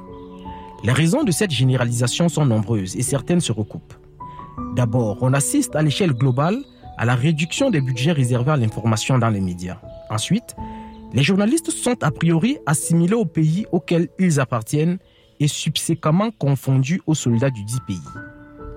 Les 0.83 0.91
raisons 0.91 1.23
de 1.23 1.31
cette 1.31 1.49
généralisation 1.49 2.29
sont 2.29 2.45
nombreuses 2.45 2.95
et 2.95 3.01
certaines 3.01 3.41
se 3.41 3.51
recoupent. 3.51 3.95
D'abord, 4.75 5.17
on 5.21 5.33
assiste 5.33 5.75
à 5.75 5.81
l'échelle 5.81 6.13
globale 6.13 6.57
à 6.97 7.05
la 7.05 7.15
réduction 7.15 7.69
des 7.69 7.81
budgets 7.81 8.11
réservés 8.11 8.51
à 8.51 8.57
l'information 8.57 9.17
dans 9.17 9.29
les 9.29 9.41
médias. 9.41 9.77
Ensuite, 10.09 10.55
les 11.13 11.23
journalistes 11.23 11.71
sont 11.71 12.03
a 12.03 12.11
priori 12.11 12.57
assimilés 12.65 13.13
au 13.13 13.25
pays 13.25 13.65
auquel 13.71 14.09
ils 14.19 14.39
appartiennent 14.39 14.97
et 15.39 15.47
subséquemment 15.47 16.31
confondus 16.31 17.01
aux 17.05 17.15
soldats 17.15 17.49
du 17.49 17.63
dit 17.63 17.79
pays. 17.85 17.99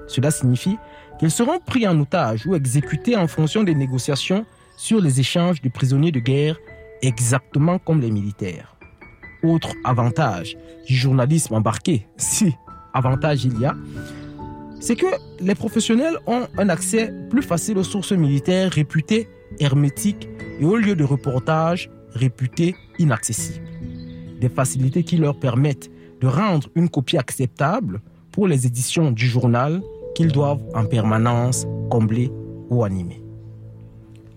Cela 0.07 0.31
signifie 0.31 0.77
qu'ils 1.19 1.31
seront 1.31 1.59
pris 1.61 1.87
en 1.87 1.99
otage 2.01 2.47
ou 2.47 2.55
exécutés 2.55 3.17
en 3.17 3.27
fonction 3.27 3.63
des 3.63 3.75
négociations 3.75 4.45
sur 4.77 5.01
les 5.01 5.21
échanges 5.21 5.61
de 5.61 5.69
prisonniers 5.69 6.13
de 6.13 6.21
guerre, 6.21 6.57
exactement 7.03 7.79
comme 7.79 8.01
les 8.01 8.11
militaires. 8.11 8.77
Autre 9.43 9.71
avantage 9.85 10.57
du 10.87 10.95
journalisme 10.95 11.55
embarqué, 11.55 12.07
si 12.17 12.55
avantage 12.93 13.45
il 13.45 13.59
y 13.61 13.65
a, 13.65 13.75
c'est 14.81 14.97
que 14.97 15.07
les 15.41 15.55
professionnels 15.55 16.17
ont 16.27 16.49
un 16.59 16.69
accès 16.69 17.13
plus 17.29 17.43
facile 17.43 17.79
aux 17.79 17.85
sources 17.85 18.13
militaires 18.13 18.73
réputées 18.73 19.29
hermétiques 19.61 20.29
et 20.59 20.65
aux 20.65 20.77
lieux 20.77 20.97
de 20.97 21.05
reportage 21.05 21.91
réputés 22.15 22.75
inaccessibles. 22.99 23.67
Des 24.41 24.49
facilités 24.49 25.05
qui 25.05 25.17
leur 25.17 25.39
permettent 25.39 25.91
de 26.21 26.27
rendre 26.27 26.69
une 26.75 26.89
copie 26.89 27.19
acceptable 27.19 28.01
pour 28.33 28.49
les 28.49 28.67
éditions 28.67 29.11
du 29.11 29.27
journal 29.27 29.83
qu'ils 30.15 30.33
doivent 30.33 30.63
en 30.75 30.85
permanence 30.87 31.67
combler 31.91 32.31
ou 32.71 32.85
animer. 32.85 33.23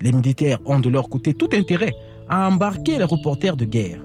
Les 0.00 0.12
militaires 0.12 0.58
ont 0.66 0.80
de 0.80 0.90
leur 0.90 1.08
côté 1.08 1.34
tout 1.34 1.48
intérêt 1.52 1.94
à 2.28 2.48
embarquer 2.48 2.98
les 2.98 3.04
reporters 3.04 3.56
de 3.56 3.64
guerre. 3.64 4.04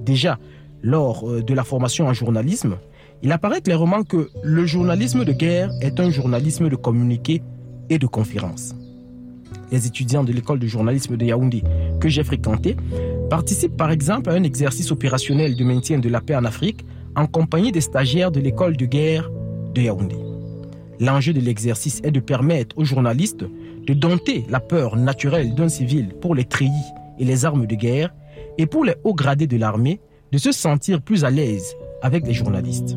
Déjà, 0.00 0.38
lors 0.82 1.28
euh, 1.28 1.42
de 1.42 1.54
la 1.54 1.64
formation 1.64 2.06
en 2.06 2.12
journalisme, 2.12 2.76
il 3.22 3.30
apparaît 3.30 3.60
clairement 3.60 4.02
que 4.02 4.28
le 4.42 4.66
journalisme 4.66 5.24
de 5.24 5.32
guerre 5.32 5.70
est 5.80 6.00
un 6.00 6.10
journalisme 6.10 6.68
de 6.68 6.76
communiqué 6.76 7.42
et 7.88 7.98
de 7.98 8.06
conférence. 8.06 8.74
Les 9.70 9.86
étudiants 9.86 10.24
de 10.24 10.32
l'école 10.32 10.58
de 10.58 10.66
journalisme 10.66 11.16
de 11.16 11.24
Yaoundé 11.24 11.62
que 12.00 12.08
j'ai 12.08 12.24
fréquenté 12.24 12.76
participent 13.30 13.76
par 13.76 13.90
exemple 13.90 14.30
à 14.30 14.34
un 14.34 14.42
exercice 14.42 14.90
opérationnel 14.90 15.56
de 15.56 15.64
maintien 15.64 15.98
de 15.98 16.08
la 16.08 16.20
paix 16.20 16.36
en 16.36 16.44
Afrique 16.44 16.84
en 17.14 17.26
compagnie 17.26 17.72
des 17.72 17.80
stagiaires 17.80 18.32
de 18.32 18.40
l'école 18.40 18.76
de 18.76 18.86
guerre 18.86 19.30
de 19.74 19.82
Yaoundé. 19.82 20.16
L'enjeu 21.00 21.32
de 21.32 21.40
l'exercice 21.40 22.00
est 22.04 22.10
de 22.10 22.20
permettre 22.20 22.76
aux 22.76 22.84
journalistes 22.84 23.44
de 23.86 23.94
dompter 23.94 24.44
la 24.48 24.60
peur 24.60 24.96
naturelle 24.96 25.54
d'un 25.54 25.68
civil 25.68 26.14
pour 26.20 26.34
les 26.34 26.44
treillis 26.44 26.70
et 27.18 27.24
les 27.24 27.44
armes 27.44 27.66
de 27.66 27.74
guerre 27.74 28.12
et 28.58 28.66
pour 28.66 28.84
les 28.84 28.94
hauts 29.04 29.14
gradés 29.14 29.46
de 29.46 29.56
l'armée 29.56 30.00
de 30.32 30.38
se 30.38 30.52
sentir 30.52 31.00
plus 31.02 31.24
à 31.24 31.30
l'aise 31.30 31.74
avec 32.02 32.26
les 32.26 32.34
journalistes. 32.34 32.96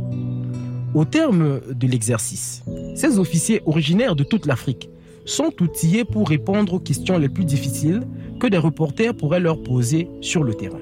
Au 0.93 1.05
terme 1.05 1.61
de 1.69 1.87
l'exercice, 1.87 2.63
ces 2.95 3.19
officiers 3.19 3.61
originaires 3.65 4.15
de 4.15 4.23
toute 4.23 4.45
l'Afrique 4.45 4.89
sont 5.25 5.51
outillés 5.61 6.05
pour 6.05 6.29
répondre 6.29 6.73
aux 6.75 6.79
questions 6.79 7.17
les 7.17 7.29
plus 7.29 7.45
difficiles 7.45 8.03
que 8.39 8.47
des 8.47 8.57
reporters 8.57 9.15
pourraient 9.15 9.39
leur 9.39 9.61
poser 9.61 10.09
sur 10.21 10.43
le 10.43 10.53
terrain. 10.53 10.79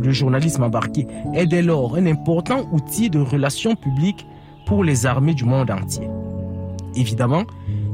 Le 0.00 0.10
journalisme 0.10 0.64
embarqué 0.64 1.06
est 1.34 1.46
dès 1.46 1.62
lors 1.62 1.96
un 1.96 2.06
important 2.06 2.68
outil 2.72 3.10
de 3.10 3.20
relations 3.20 3.76
publiques 3.76 4.26
pour 4.66 4.82
les 4.82 5.06
armées 5.06 5.34
du 5.34 5.44
monde 5.44 5.70
entier. 5.70 6.08
Évidemment, 6.96 7.44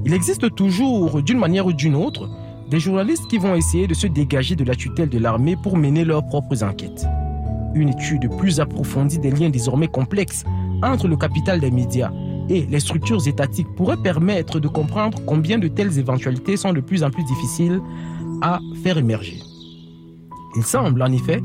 il 0.05 0.15
existe 0.15 0.55
toujours, 0.55 1.23
d'une 1.23 1.39
manière 1.39 1.67
ou 1.67 1.73
d'une 1.73 1.95
autre, 1.95 2.29
des 2.71 2.81
journalistes 2.81 3.27
qui 3.29 3.39
vont 3.39 3.55
essayer 3.55 3.87
de 3.87 3.95
se 3.95 4.07
dégager 4.07 4.57
de 4.57 4.65
la 4.65 4.75
tutelle 4.75 5.09
de 5.09 5.19
l'armée 5.19 5.57
pour 5.57 5.77
mener 5.77 6.05
leurs 6.05 6.27
propres 6.27 6.63
enquêtes. 6.63 7.07
Une 7.75 7.91
étude 7.91 8.29
plus 8.37 8.61
approfondie 8.61 9.19
des 9.19 9.31
liens 9.31 9.51
désormais 9.51 9.89
complexes 9.89 10.45
entre 10.83 11.09
le 11.09 11.17
capital 11.17 11.61
des 11.61 11.71
médias 11.71 12.11
et 12.49 12.67
les 12.67 12.81
structures 12.81 13.27
étatiques 13.29 13.73
pourrait 13.77 13.97
permettre 13.97 14.59
de 14.59 14.69
comprendre 14.69 15.19
combien 15.25 15.59
de 15.59 15.69
telles 15.69 15.99
éventualités 15.99 16.57
sont 16.57 16.73
de 16.73 16.81
plus 16.81 17.05
en 17.05 17.11
plus 17.11 17.25
difficiles 17.25 17.81
à 18.43 18.59
faire 18.83 18.99
émerger. 18.99 19.39
Il 20.57 20.65
semble 20.65 21.01
en 21.03 21.13
effet 21.13 21.41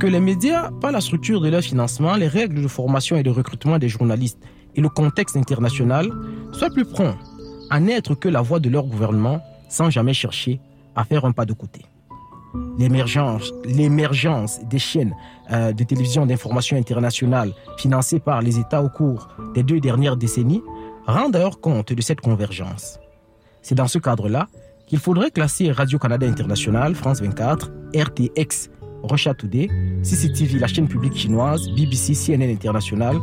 que 0.00 0.06
les 0.06 0.20
médias, 0.20 0.70
par 0.80 0.90
la 0.90 1.00
structure 1.00 1.40
de 1.40 1.48
leur 1.48 1.62
financement, 1.62 2.16
les 2.16 2.26
règles 2.26 2.60
de 2.60 2.68
formation 2.68 3.16
et 3.16 3.22
de 3.22 3.30
recrutement 3.30 3.78
des 3.78 3.88
journalistes 3.88 4.38
et 4.74 4.80
le 4.80 4.88
contexte 4.88 5.36
international, 5.36 6.10
soient 6.52 6.70
plus 6.70 6.84
prompts 6.84 7.16
à 7.70 7.78
n'être 7.78 8.14
que 8.14 8.28
la 8.28 8.40
voix 8.40 8.58
de 8.58 8.68
leur 8.68 8.84
gouvernement 8.84 9.40
sans 9.68 9.90
jamais 9.90 10.14
chercher 10.14 10.60
à 10.96 11.04
faire 11.04 11.24
un 11.24 11.32
pas 11.32 11.44
de 11.44 11.52
côté. 11.52 11.82
L'émergence, 12.78 13.52
des 14.64 14.78
chaînes 14.78 15.14
euh, 15.50 15.72
de 15.72 15.84
télévision 15.84 16.26
d'information 16.26 16.76
internationale 16.76 17.52
financées 17.76 18.20
par 18.20 18.40
les 18.40 18.58
États 18.58 18.82
au 18.82 18.88
cours 18.88 19.28
des 19.54 19.62
deux 19.62 19.80
dernières 19.80 20.16
décennies 20.16 20.62
rend 21.06 21.28
d'ailleurs 21.28 21.60
compte 21.60 21.92
de 21.92 22.02
cette 22.02 22.20
convergence. 22.20 23.00
C'est 23.62 23.74
dans 23.74 23.88
ce 23.88 23.98
cadre-là 23.98 24.46
qu'il 24.86 24.98
faudrait 24.98 25.30
classer 25.30 25.72
Radio-Canada 25.72 26.26
International, 26.26 26.94
France 26.94 27.20
24, 27.20 27.70
RTX, 27.94 28.70
Russia 29.02 29.34
Today, 29.34 29.68
CCTV, 30.02 30.58
la 30.58 30.66
chaîne 30.66 30.88
publique 30.88 31.16
chinoise, 31.16 31.68
BBC, 31.70 32.14
CNN 32.14 32.50
International. 32.50 33.16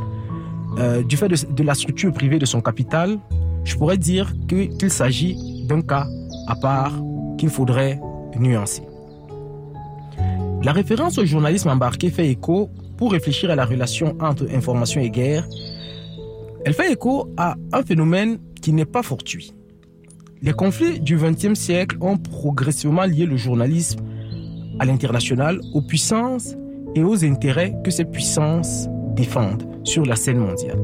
Euh, 0.77 1.03
du 1.03 1.15
fait 1.17 1.29
de, 1.29 1.63
la 1.63 1.73
structure 1.73 2.11
privée 2.11 2.37
de 2.37 2.45
son 2.45 2.61
capital, 2.61 3.17
je 3.63 3.75
pourrais 3.75 3.97
dire 3.97 4.33
qu'il 4.47 4.91
s'agit 4.91 5.65
d'un 5.67 5.81
cas 5.81 6.05
à 6.47 6.55
part 6.55 6.93
qu'il 7.37 7.49
faudrait 7.49 7.99
nuancer. 8.37 8.83
La 10.63 10.71
référence 10.71 11.17
au 11.17 11.25
journalisme 11.25 11.69
embarqué 11.69 12.09
fait 12.09 12.29
écho 12.29 12.69
pour 12.97 13.11
réfléchir 13.11 13.51
à 13.51 13.55
la 13.55 13.65
relation 13.65 14.15
entre 14.19 14.47
information 14.53 15.01
et 15.01 15.09
guerre. 15.09 15.47
Elle 16.65 16.73
fait 16.73 16.91
écho 16.91 17.29
à 17.37 17.55
un 17.71 17.83
phénomène 17.83 18.39
qui 18.61 18.73
n'est 18.73 18.85
pas 18.85 19.03
fortuit. 19.03 19.53
Les 20.41 20.53
conflits 20.53 20.99
du 20.99 21.17
XXe 21.17 21.53
siècle 21.53 21.97
ont 22.01 22.17
progressivement 22.17 23.05
lié 23.05 23.25
le 23.25 23.37
journalisme 23.37 23.99
à 24.79 24.85
l'international, 24.85 25.61
aux 25.73 25.81
puissances 25.81 26.55
et 26.95 27.03
aux 27.03 27.23
intérêts 27.23 27.75
que 27.83 27.91
ces 27.91 28.05
puissances 28.05 28.87
défendent 29.15 29.67
sur 29.83 30.05
la 30.05 30.15
scène 30.15 30.39
mondiale. 30.39 30.79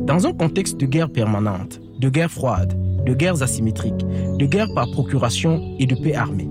Dans 0.00 0.26
un 0.26 0.32
contexte 0.32 0.78
de 0.78 0.86
guerre 0.86 1.10
permanente, 1.10 1.80
de 1.98 2.08
guerre 2.08 2.30
froide, 2.30 2.76
de 3.04 3.14
guerres 3.14 3.42
asymétriques, 3.42 4.04
de 4.38 4.46
guerre 4.46 4.68
par 4.74 4.90
procuration 4.90 5.76
et 5.78 5.86
de 5.86 5.94
paix 5.94 6.14
armée, 6.14 6.48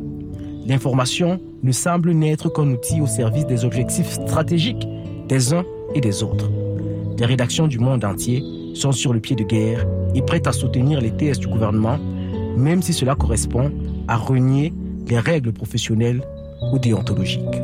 l'information 0.65 1.39
ne 1.61 1.71
semble 1.71 2.11
n'être 2.11 2.49
qu'un 2.49 2.69
outil 2.71 3.01
au 3.01 3.07
service 3.07 3.45
des 3.45 3.65
objectifs 3.65 4.09
stratégiques 4.09 4.87
des 5.27 5.53
uns 5.53 5.65
et 5.95 6.01
des 6.01 6.23
autres. 6.23 6.49
Les 7.17 7.25
rédactions 7.25 7.67
du 7.67 7.79
monde 7.79 8.03
entier 8.03 8.43
sont 8.73 8.91
sur 8.91 9.13
le 9.13 9.19
pied 9.19 9.35
de 9.35 9.43
guerre 9.43 9.85
et 10.15 10.21
prêtes 10.21 10.47
à 10.47 10.51
soutenir 10.51 10.99
les 10.99 11.11
thèses 11.11 11.39
du 11.39 11.47
gouvernement, 11.47 11.99
même 12.57 12.81
si 12.81 12.93
cela 12.93 13.15
correspond 13.15 13.71
à 14.07 14.17
renier 14.17 14.73
les 15.07 15.19
règles 15.19 15.53
professionnelles 15.53 16.21
ou 16.71 16.79
déontologiques. 16.79 17.61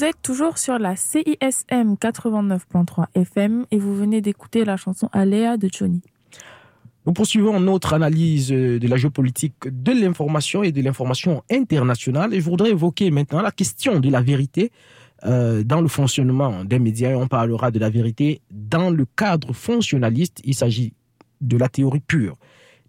Vous 0.00 0.06
êtes 0.06 0.22
toujours 0.22 0.56
sur 0.56 0.78
la 0.78 0.96
CISM 0.96 1.96
89.3 2.00 3.08
FM 3.14 3.66
et 3.70 3.76
vous 3.76 3.94
venez 3.94 4.22
d'écouter 4.22 4.64
la 4.64 4.78
chanson 4.78 5.10
Aléa 5.12 5.58
de 5.58 5.68
Johnny. 5.70 6.00
Nous 7.04 7.12
poursuivons 7.12 7.60
notre 7.60 7.92
analyse 7.92 8.48
de 8.48 8.88
la 8.88 8.96
géopolitique 8.96 9.56
de 9.66 9.92
l'information 9.92 10.62
et 10.62 10.72
de 10.72 10.80
l'information 10.80 11.42
internationale. 11.50 12.32
Et 12.32 12.40
je 12.40 12.46
voudrais 12.46 12.70
évoquer 12.70 13.10
maintenant 13.10 13.42
la 13.42 13.50
question 13.50 14.00
de 14.00 14.08
la 14.08 14.22
vérité 14.22 14.72
euh, 15.24 15.62
dans 15.64 15.82
le 15.82 15.88
fonctionnement 15.88 16.64
des 16.64 16.78
médias. 16.78 17.10
Et 17.10 17.14
on 17.14 17.28
parlera 17.28 17.70
de 17.70 17.78
la 17.78 17.90
vérité 17.90 18.40
dans 18.50 18.88
le 18.88 19.04
cadre 19.04 19.52
fonctionnaliste. 19.52 20.40
Il 20.44 20.54
s'agit 20.54 20.94
de 21.42 21.58
la 21.58 21.68
théorie 21.68 22.00
pure 22.00 22.38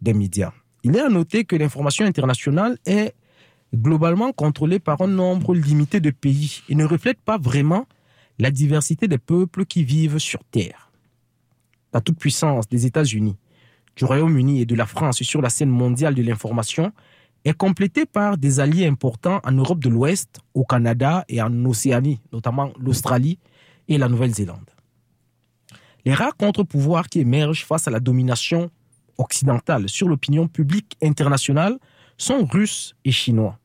des 0.01 0.13
médias. 0.13 0.53
Il 0.85 0.95
est 0.95 1.01
à 1.01 1.09
noter 1.09 1.43
que 1.43 1.57
l'information 1.57 2.05
internationale 2.05 2.77
est 2.85 3.13
globalement 3.73 4.31
contrôlée 4.33 4.79
par 4.79 5.01
un 5.01 5.07
nombre 5.07 5.53
limité 5.55 5.99
de 5.99 6.09
pays 6.09 6.61
et 6.69 6.75
ne 6.75 6.85
reflète 6.85 7.21
pas 7.21 7.37
vraiment 7.37 7.85
la 8.39 8.51
diversité 8.51 9.07
des 9.07 9.17
peuples 9.17 9.65
qui 9.65 9.83
vivent 9.83 10.17
sur 10.17 10.43
Terre. 10.45 10.91
La 11.93 12.01
toute-puissance 12.01 12.67
des 12.69 12.85
États-Unis 12.85 13.37
du 13.95 14.05
Royaume-Uni 14.05 14.61
et 14.61 14.65
de 14.65 14.75
la 14.75 14.85
France 14.85 15.21
sur 15.23 15.41
la 15.41 15.49
scène 15.49 15.69
mondiale 15.69 16.15
de 16.15 16.23
l'information 16.23 16.91
est 17.43 17.53
complétée 17.53 18.05
par 18.05 18.37
des 18.37 18.59
alliés 18.59 18.85
importants 18.85 19.41
en 19.43 19.51
Europe 19.51 19.79
de 19.79 19.89
l'Ouest, 19.89 20.39
au 20.53 20.63
Canada 20.63 21.25
et 21.27 21.41
en 21.41 21.65
Océanie, 21.65 22.21
notamment 22.31 22.71
l'Australie 22.79 23.39
et 23.87 23.97
la 23.97 24.07
Nouvelle-Zélande. 24.07 24.69
Les 26.05 26.13
rares 26.13 26.35
contre-pouvoirs 26.35 27.07
qui 27.07 27.19
émergent 27.19 27.65
face 27.65 27.87
à 27.87 27.91
la 27.91 27.99
domination 27.99 28.69
occidentale 29.17 29.89
sur 29.89 30.07
l'opinion 30.07 30.47
publique 30.47 30.97
internationale 31.01 31.77
sont 32.17 32.45
russes 32.45 32.95
et 33.05 33.11
chinois. 33.11 33.59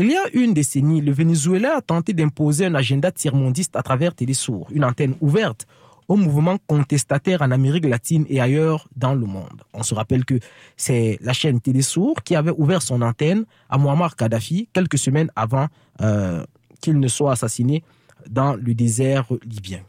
Il 0.00 0.10
y 0.10 0.16
a 0.16 0.30
une 0.32 0.54
décennie, 0.54 1.02
le 1.02 1.12
Venezuela 1.12 1.76
a 1.76 1.82
tenté 1.82 2.14
d'imposer 2.14 2.64
un 2.64 2.74
agenda 2.74 3.12
tiers-mondiste 3.12 3.76
à 3.76 3.82
travers 3.82 4.14
Télésour, 4.14 4.66
une 4.72 4.86
antenne 4.86 5.14
ouverte 5.20 5.66
au 6.08 6.16
mouvement 6.16 6.56
contestataire 6.66 7.42
en 7.42 7.50
Amérique 7.50 7.84
latine 7.84 8.24
et 8.30 8.40
ailleurs 8.40 8.88
dans 8.96 9.12
le 9.12 9.26
monde. 9.26 9.62
On 9.74 9.82
se 9.82 9.92
rappelle 9.92 10.24
que 10.24 10.40
c'est 10.78 11.18
la 11.20 11.34
chaîne 11.34 11.60
Télésour 11.60 12.22
qui 12.24 12.34
avait 12.34 12.54
ouvert 12.56 12.80
son 12.80 13.02
antenne 13.02 13.44
à 13.68 13.76
Muammar 13.76 14.16
Kadhafi 14.16 14.70
quelques 14.72 14.96
semaines 14.96 15.30
avant 15.36 15.66
euh, 16.00 16.46
qu'il 16.80 16.98
ne 16.98 17.08
soit 17.08 17.32
assassiné 17.32 17.84
dans 18.26 18.54
le 18.54 18.72
désert 18.72 19.26
libyen. 19.44 19.82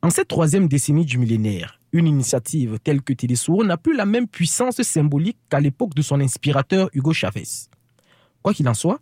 En 0.00 0.08
cette 0.08 0.28
troisième 0.28 0.68
décennie 0.68 1.04
du 1.04 1.18
millénaire, 1.18 1.78
une 1.92 2.06
initiative 2.06 2.78
telle 2.82 3.02
que 3.02 3.12
Télésour 3.12 3.62
n'a 3.62 3.76
plus 3.76 3.94
la 3.94 4.06
même 4.06 4.26
puissance 4.26 4.80
symbolique 4.80 5.36
qu'à 5.50 5.60
l'époque 5.60 5.92
de 5.92 6.00
son 6.00 6.18
inspirateur 6.18 6.88
Hugo 6.94 7.12
Chavez. 7.12 7.68
Quoi 8.42 8.54
qu'il 8.54 8.68
en 8.68 8.74
soit, 8.74 9.00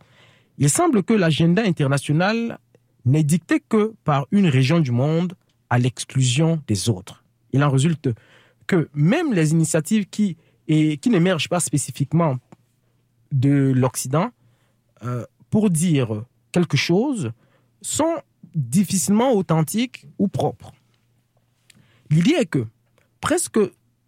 il 0.59 0.69
semble 0.69 1.03
que 1.03 1.15
l'agenda 1.15 1.63
international 1.63 2.59
n'est 3.05 3.23
dicté 3.23 3.63
que 3.67 3.95
par 4.05 4.27
une 4.31 4.47
région 4.47 4.81
du 4.81 4.91
monde 4.91 5.35
à 5.71 5.79
l'exclusion 5.79 6.61
des 6.67 6.89
autres. 6.89 7.25
Il 7.53 7.65
en 7.65 7.71
résulte 7.71 8.11
que 8.67 8.89
même 8.95 9.33
les 9.33 9.53
initiatives 9.53 10.07
qui, 10.07 10.37
qui 10.67 11.11
n'émergent 11.11 11.49
pas 11.49 11.61
spécifiquement 11.61 12.37
de 13.33 13.73
l'Occident 13.75 14.31
euh, 15.05 15.25
pour 15.49 15.71
dire 15.71 16.25
quelque 16.53 16.77
chose 16.77 17.33
sont 17.83 18.21
difficilement 18.55 19.33
authentiques 19.33 20.07
ou 20.19 20.29
propres. 20.29 20.73
L'idée 22.11 22.37
est 22.39 22.47
que 22.47 22.67
presque 23.21 23.59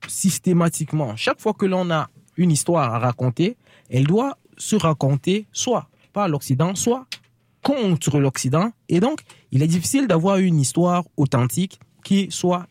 systématiquement, 0.09 1.17
chaque 1.17 1.41
fois 1.41 1.55
que 1.55 1.67
l'on 1.67 1.91
a 1.91 2.11
une 2.37 2.51
histoire 2.51 2.95
à 2.95 2.99
raconter, 2.99 3.57
elle 3.89 4.07
doit 4.07 4.39
se 4.57 4.77
raconter 4.77 5.47
soit 5.53 5.89
par 6.13 6.29
l'Occident, 6.29 6.75
soit 6.75 7.07
contre 7.63 8.19
l'Occident. 8.19 8.73
Et 8.89 9.01
donc, 9.01 9.23
il 9.51 9.63
est 9.63 9.67
difficile 9.67 10.07
d'avoir 10.07 10.39
une 10.39 10.61
histoire 10.61 11.05
authentique 11.17 11.81
qui 12.05 12.29
soit, 12.31 12.67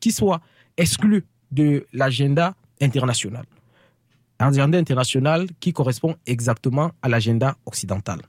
qui 0.00 0.12
soit 0.12 0.40
exclue 0.76 1.24
de 1.50 1.86
l'agenda 1.92 2.54
international. 2.80 3.44
Un 4.38 4.48
agenda 4.48 4.78
international 4.78 5.48
qui 5.58 5.72
correspond 5.72 6.16
exactement 6.26 6.92
à 7.02 7.08
l'agenda 7.08 7.56
occidental. 7.66 8.20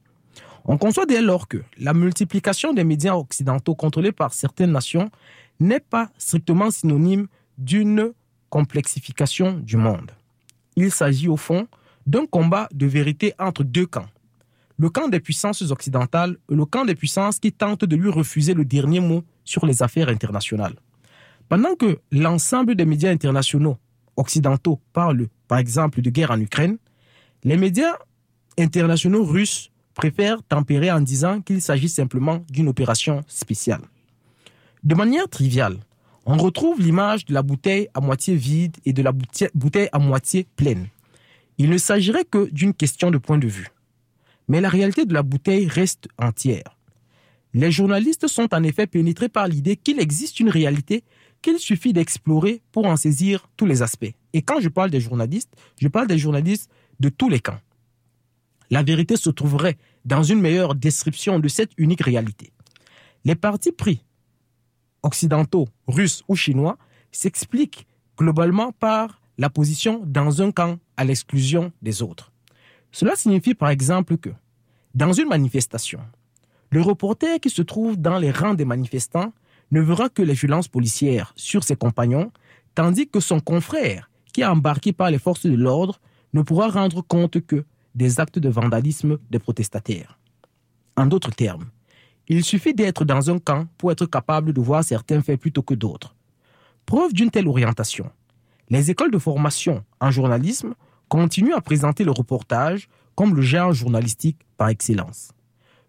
On 0.66 0.78
conçoit 0.78 1.06
dès 1.06 1.22
lors 1.22 1.48
que 1.48 1.64
la 1.78 1.94
multiplication 1.94 2.74
des 2.74 2.84
médias 2.84 3.16
occidentaux 3.16 3.76
contrôlés 3.76 4.12
par 4.12 4.34
certaines 4.34 4.72
nations 4.72 5.10
n'est 5.60 5.80
pas 5.80 6.10
strictement 6.18 6.72
synonyme 6.72 7.28
d'une 7.58 8.14
complexification 8.50 9.54
du 9.54 9.78
monde. 9.78 10.12
Il 10.76 10.92
s'agit 10.92 11.28
au 11.28 11.38
fond 11.38 11.68
d'un 12.10 12.26
combat 12.26 12.68
de 12.74 12.88
vérité 12.88 13.34
entre 13.38 13.64
deux 13.64 13.86
camps. 13.86 14.10
Le 14.78 14.90
camp 14.90 15.10
des 15.10 15.20
puissances 15.20 15.62
occidentales 15.70 16.38
et 16.52 16.56
le 16.56 16.66
camp 16.66 16.84
des 16.84 16.96
puissances 16.96 17.38
qui 17.38 17.52
tentent 17.52 17.86
de 17.86 17.96
lui 17.96 18.10
refuser 18.10 18.56
le 18.56 18.66
dernier 18.66 19.00
mot 19.00 19.24
sur 19.46 19.68
les 19.68 19.84
affaires 19.84 20.10
internationales. 20.10 20.74
Pendant 21.50 21.76
que 21.76 22.00
l'ensemble 22.12 22.74
des 22.74 22.86
médias 22.86 23.12
internationaux 23.12 23.78
occidentaux 24.16 24.80
parlent, 24.92 25.28
par 25.48 25.60
exemple, 25.60 26.02
de 26.02 26.10
guerre 26.10 26.32
en 26.32 26.40
Ukraine, 26.40 26.78
les 27.44 27.58
médias 27.58 27.96
internationaux 28.58 29.24
russes 29.24 29.70
préfèrent 29.94 30.42
tempérer 30.42 30.92
en 30.92 31.02
disant 31.02 31.42
qu'il 31.42 31.62
s'agit 31.62 31.90
simplement 31.90 32.44
d'une 32.50 32.70
opération 32.70 33.22
spéciale. 33.28 33.82
De 34.84 34.96
manière 34.96 35.30
triviale, 35.30 35.78
on 36.26 36.38
retrouve 36.38 36.82
l'image 36.82 37.26
de 37.26 37.34
la 37.36 37.44
bouteille 37.44 37.88
à 37.94 38.02
moitié 38.02 38.36
vide 38.36 38.78
et 38.86 38.94
de 38.94 39.04
la 39.04 39.12
bouteille- 39.12 39.90
à 39.92 40.00
moitié 40.00 40.48
pleine. 40.56 40.88
Il 41.60 41.70
ne 41.70 41.78
s'agirait 41.78 42.26
que 42.26 42.50
d'une 42.52 42.74
question 42.74 43.12
de 43.12 43.18
point 43.18 43.38
de 43.38 43.48
vue. 43.48 43.68
Mais 44.48 44.62
la 44.62 44.70
réalité 44.70 45.06
de 45.06 45.14
la 45.14 45.24
bouteille 45.24 45.68
reste 45.68 46.08
entière. 46.18 46.78
Les 47.54 47.70
journalistes 47.70 48.28
sont 48.28 48.54
en 48.54 48.64
effet 48.64 48.88
pénétrés 48.88 49.28
par 49.28 49.48
l'idée 49.48 49.76
qu'il 49.76 50.00
existe 50.00 50.40
une 50.40 50.50
réalité 50.50 51.04
qu'il 51.42 51.60
suffit 51.60 51.94
d'explorer 51.94 52.62
pour 52.72 52.86
en 52.86 52.96
saisir 52.96 53.50
tous 53.58 53.66
les 53.66 53.82
aspects. 53.82 54.14
Et 54.34 54.42
quand 54.42 54.62
je 54.62 54.70
parle 54.70 54.90
des 54.90 55.02
journalistes, 55.02 55.54
je 55.80 55.88
parle 55.90 56.08
des 56.08 56.18
journalistes 56.18 56.70
de 57.00 57.10
tous 57.10 57.30
les 57.30 57.40
camps. 57.42 57.60
La 58.70 58.82
vérité 58.82 59.18
se 59.18 59.30
trouverait 59.30 59.78
dans 60.06 60.24
une 60.24 60.40
meilleure 60.40 60.76
description 60.76 61.40
de 61.40 61.48
cette 61.48 61.72
unique 61.78 62.04
réalité. 62.04 62.54
Les 63.26 63.36
partis 63.36 63.72
pris, 63.74 64.06
occidentaux, 65.04 65.68
russes 65.88 66.24
ou 66.30 66.36
chinois, 66.36 66.78
s'expliquent 67.12 67.86
globalement 68.18 68.72
par 68.72 69.22
la 69.38 69.50
position 69.50 70.02
dans 70.06 70.42
un 70.42 70.52
camp 70.52 70.78
à 71.00 71.06
l'exclusion 71.06 71.72
des 71.82 72.02
autres. 72.02 72.30
Cela 72.92 73.16
signifie 73.16 73.56
par 73.56 73.70
exemple 73.70 74.18
que, 74.18 74.32
dans 74.94 75.14
une 75.14 75.30
manifestation, 75.30 76.02
le 76.72 76.82
reporter 76.82 77.40
qui 77.40 77.50
se 77.50 77.62
trouve 77.62 77.96
dans 77.96 78.20
les 78.20 78.32
rangs 78.32 78.54
des 78.54 78.66
manifestants 78.66 79.32
ne 79.72 79.80
verra 79.80 80.10
que 80.10 80.22
les 80.22 80.34
violences 80.34 80.68
policières 80.68 81.32
sur 81.38 81.64
ses 81.64 81.78
compagnons, 81.78 82.34
tandis 82.76 83.08
que 83.08 83.22
son 83.22 83.40
confrère, 83.40 84.10
qui 84.34 84.42
est 84.42 84.46
embarqué 84.46 84.92
par 84.92 85.10
les 85.10 85.20
forces 85.20 85.46
de 85.46 85.56
l'ordre, 85.56 86.02
ne 86.34 86.42
pourra 86.42 86.68
rendre 86.68 87.02
compte 87.02 87.40
que 87.46 87.64
des 87.96 88.20
actes 88.20 88.38
de 88.38 88.50
vandalisme 88.50 89.20
des 89.32 89.40
protestataires. 89.40 90.20
En 90.98 91.06
d'autres 91.06 91.32
termes, 91.32 91.70
il 92.28 92.44
suffit 92.44 92.74
d'être 92.74 93.06
dans 93.06 93.30
un 93.30 93.40
camp 93.40 93.68
pour 93.78 93.94
être 93.94 94.06
capable 94.06 94.52
de 94.52 94.60
voir 94.60 94.84
certains 94.84 95.22
faits 95.22 95.40
plutôt 95.40 95.64
que 95.64 95.76
d'autres. 95.76 96.14
Preuve 96.86 97.14
d'une 97.14 97.32
telle 97.32 97.48
orientation, 97.48 98.12
les 98.70 98.92
écoles 98.92 99.12
de 99.12 99.18
formation 99.18 99.86
en 100.02 100.12
journalisme 100.12 100.76
continuent 101.10 101.54
à 101.54 101.62
présenter 101.62 102.04
le 102.04 102.12
reportage 102.12 102.88
comme 103.16 103.36
le 103.36 103.42
genre 103.42 103.74
journalistique 103.74 104.38
par 104.56 104.70
excellence. 104.70 105.32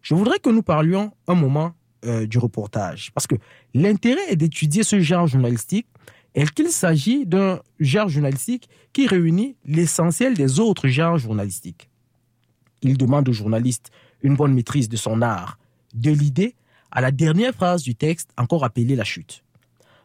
Je 0.02 0.14
voudrais 0.14 0.40
que 0.40 0.50
nous 0.50 0.62
parlions 0.62 1.12
un 1.28 1.34
moment 1.34 1.74
euh, 2.04 2.26
du 2.26 2.38
reportage, 2.38 3.12
parce 3.12 3.26
que 3.26 3.36
l'intérêt 3.74 4.32
est 4.32 4.36
d'étudier 4.36 4.82
ce 4.82 4.98
genre 5.00 5.26
journalistique 5.26 5.86
et 6.34 6.44
qu'il 6.46 6.68
s'agit 6.68 7.26
d'un 7.26 7.60
genre 7.78 8.08
journalistique 8.08 8.68
qui 8.92 9.06
réunit 9.06 9.56
l'essentiel 9.64 10.34
des 10.34 10.58
autres 10.58 10.88
genres 10.88 11.18
journalistiques? 11.18 11.90
Il 12.82 12.96
demande 12.96 13.28
au 13.28 13.32
journaliste 13.32 13.90
une 14.22 14.36
bonne 14.36 14.54
maîtrise 14.54 14.88
de 14.88 14.96
son 14.96 15.22
art, 15.22 15.58
de 15.94 16.10
l'idée 16.10 16.54
à 16.90 17.00
la 17.00 17.10
dernière 17.10 17.54
phrase 17.54 17.82
du 17.82 17.94
texte 17.94 18.30
encore 18.38 18.64
appelée 18.64 18.96
la 18.96 19.04
chute. 19.04 19.44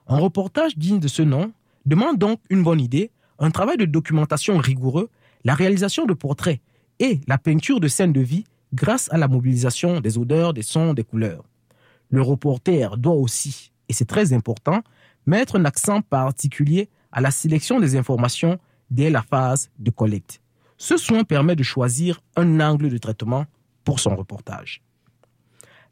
Un 0.07 0.17
reportage 0.17 0.77
digne 0.77 0.99
de 0.99 1.07
ce 1.07 1.21
nom 1.21 1.53
demande 1.85 2.17
donc 2.17 2.39
une 2.49 2.63
bonne 2.63 2.81
idée, 2.81 3.11
un 3.39 3.51
travail 3.51 3.77
de 3.77 3.85
documentation 3.85 4.57
rigoureux, 4.57 5.09
la 5.43 5.53
réalisation 5.53 6.05
de 6.05 6.13
portraits 6.13 6.59
et 6.99 7.19
la 7.27 7.37
peinture 7.37 7.79
de 7.79 7.87
scènes 7.87 8.13
de 8.13 8.21
vie 8.21 8.45
grâce 8.73 9.11
à 9.11 9.17
la 9.17 9.27
mobilisation 9.27 9.99
des 9.99 10.17
odeurs, 10.17 10.53
des 10.53 10.61
sons, 10.61 10.93
des 10.93 11.03
couleurs. 11.03 11.43
Le 12.09 12.21
reporter 12.21 12.97
doit 12.97 13.13
aussi, 13.13 13.71
et 13.89 13.93
c'est 13.93 14.05
très 14.05 14.33
important, 14.33 14.81
mettre 15.25 15.57
un 15.57 15.65
accent 15.65 16.01
particulier 16.01 16.89
à 17.11 17.21
la 17.21 17.31
sélection 17.31 17.79
des 17.79 17.95
informations 17.95 18.59
dès 18.91 19.09
la 19.09 19.21
phase 19.21 19.69
de 19.79 19.91
collecte. 19.91 20.41
Ce 20.77 20.97
soin 20.97 21.23
permet 21.23 21.55
de 21.55 21.63
choisir 21.63 22.21
un 22.35 22.59
angle 22.59 22.89
de 22.89 22.97
traitement 22.97 23.45
pour 23.83 23.99
son 23.99 24.15
reportage. 24.15 24.81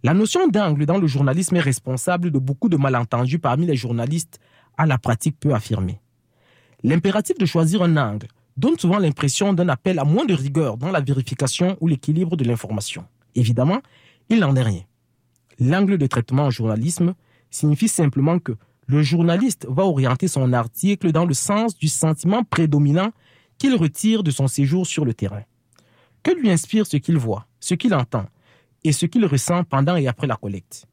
La 0.04 0.14
notion 0.14 0.48
d'angle 0.50 0.86
dans 0.86 0.98
le 0.98 1.08
journalisme 1.08 1.56
est 1.56 1.62
responsable 1.62 2.30
de 2.30 2.40
beaucoup 2.40 2.68
de 2.68 2.76
malentendus 2.76 3.40
parmi 3.40 3.66
les 3.66 3.78
journalistes 3.78 4.40
à 4.78 4.86
la 4.86 4.98
pratique 4.98 5.40
peu 5.40 5.54
affirmée. 5.54 6.03
L'impératif 6.84 7.38
de 7.38 7.46
choisir 7.46 7.82
un 7.82 7.96
angle 7.96 8.28
donne 8.58 8.78
souvent 8.78 9.00
l'impression 9.00 9.54
d'un 9.54 9.70
appel 9.70 10.00
à 10.00 10.04
moins 10.04 10.26
de 10.26 10.34
rigueur 10.34 10.78
dans 10.78 10.92
la 10.92 11.00
vérification 11.00 11.78
ou 11.80 11.88
l'équilibre 11.88 12.36
de 12.36 12.44
l'information. 12.44 13.06
Évidemment, 13.36 13.82
il 14.30 14.40
n'en 14.40 14.56
est 14.56 14.64
rien. 14.64 14.84
L'angle 15.60 15.98
de 15.98 16.08
traitement 16.08 16.44
en 16.44 16.50
journalisme 16.50 17.14
signifie 17.50 17.88
simplement 17.88 18.40
que 18.40 18.54
le 18.88 19.02
journaliste 19.02 19.66
va 19.70 19.84
orienter 19.84 20.28
son 20.28 20.52
article 20.52 21.12
dans 21.12 21.26
le 21.26 21.34
sens 21.34 21.78
du 21.78 21.88
sentiment 21.88 22.44
prédominant 22.44 23.12
qu'il 23.58 23.76
retire 23.76 24.24
de 24.24 24.32
son 24.32 24.48
séjour 24.48 24.86
sur 24.86 25.06
le 25.06 25.14
terrain. 25.14 25.44
Que 26.22 26.32
lui 26.32 26.52
inspire 26.52 26.86
ce 26.86 26.98
qu'il 26.98 27.18
voit, 27.18 27.48
ce 27.60 27.76
qu'il 27.76 27.94
entend 27.94 28.26
et 28.84 28.92
ce 28.92 29.06
qu'il 29.06 29.26
ressent 29.26 29.64
pendant 29.64 29.96
et 29.96 30.08
après 30.08 30.28
la 30.28 30.36
collecte? 30.36 30.86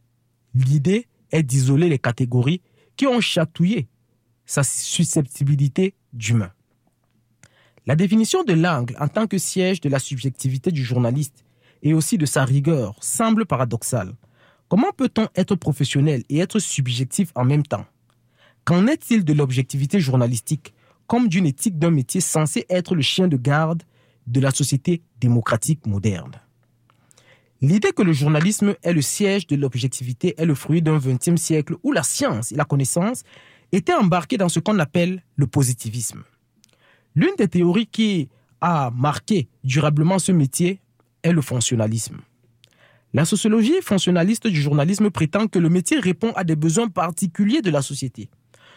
L'idée 0.55 1.09
est 1.33 1.43
d'isoler 1.43 1.89
les 1.89 1.99
catégories 1.99 2.63
qui 2.97 3.07
ont 3.07 3.21
chatouillé 3.21 3.89
sa 4.51 4.65
susceptibilité 4.65 5.95
d'humain. 6.13 6.51
La 7.87 7.95
définition 7.95 8.43
de 8.43 8.53
l'angle 8.53 8.97
en 8.99 9.07
tant 9.07 9.29
que 9.29 9.39
siège 9.39 9.81
de 9.81 9.89
la 9.89 10.01
subjectivité 10.01 10.73
du 10.73 10.83
journaliste 10.83 11.45
et 11.85 11.95
aussi 11.95 12.19
de 12.19 12.27
sa 12.27 12.45
rigueur 12.45 12.97
semble 13.01 13.47
paradoxale. 13.47 14.13
Comment 14.69 14.91
peut-on 14.91 15.29
être 15.37 15.55
professionnel 15.55 16.25
et 16.29 16.41
être 16.41 16.59
subjectif 16.59 17.31
en 17.37 17.45
même 17.45 17.63
temps? 17.63 17.87
Qu'en 18.65 18.89
est-il 18.89 19.25
de 19.25 19.33
l'objectivité 19.33 20.01
journalistique 20.01 20.75
comme 21.07 21.29
d'une 21.29 21.47
éthique 21.47 21.79
d'un 21.79 21.93
métier 21.93 22.21
censé 22.21 22.67
être 22.69 22.97
le 22.97 23.03
chien 23.03 23.29
de 23.29 23.37
garde 23.37 23.85
de 24.27 24.41
la 24.41 24.51
société 24.51 25.01
démocratique 25.21 25.87
moderne? 25.87 26.33
L'idée 27.61 27.93
que 27.93 28.03
le 28.03 28.13
journalisme 28.13 28.75
est 28.83 28.93
le 28.93 29.03
siège 29.03 29.47
de 29.47 29.55
l'objectivité 29.55 30.35
est 30.39 30.47
le 30.47 30.57
fruit 30.57 30.83
d'un 30.83 30.99
XXe 30.99 31.41
siècle 31.41 31.77
où 31.85 31.93
la 31.93 32.03
science 32.03 32.51
et 32.51 32.57
la 32.57 32.65
connaissance 32.65 33.23
étaient 33.73 33.95
embarquées 33.95 34.37
dans 34.37 34.49
ce 34.49 34.61
qu'on 34.61 34.79
appelle 34.79 35.23
le 35.37 35.47
positivisme. 35.47 36.23
L'une 37.15 37.35
des 37.37 37.49
théories 37.49 37.87
qui 37.87 38.29
a 38.61 38.91
marqué 38.95 39.49
durablement 39.65 40.19
ce 40.19 40.33
métier 40.33 40.81
est 41.23 41.33
le 41.33 41.43
fonctionnalisme. 41.43 42.19
La 43.13 43.25
sociologie 43.25 43.81
fonctionnaliste 43.83 44.47
du 44.47 44.61
journalisme 44.61 45.11
prétend 45.11 45.49
que 45.49 45.59
le 45.59 45.69
métier 45.69 45.99
répond 45.99 46.33
à 46.37 46.45
des 46.45 46.55
besoins 46.55 46.89
particuliers 46.89 47.63
de 47.63 47.71
la 47.71 47.83
société. 47.83 48.31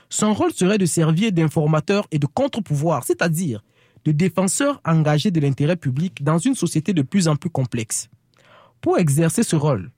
Son 0.10 0.34
rôle 0.34 0.52
serait 0.54 0.80
de 0.80 0.86
servir 0.86 1.32
d'informateur 1.32 2.08
et 2.12 2.20
de 2.20 2.26
contre-pouvoir, 2.26 3.04
c'est-à-dire 3.04 3.64
de 4.06 4.12
défenseur 4.12 4.82
engagé 4.86 5.32
de 5.32 5.40
l'intérêt 5.40 5.76
public 5.76 6.24
dans 6.24 6.38
une 6.38 6.56
société 6.56 6.94
de 6.94 7.04
plus 7.04 7.28
en 7.28 7.36
plus 7.36 7.50
complexe. 7.50 8.10
Pour 8.82 8.98
exercer 8.98 9.44
ce 9.44 9.56
rôle, 9.56 9.92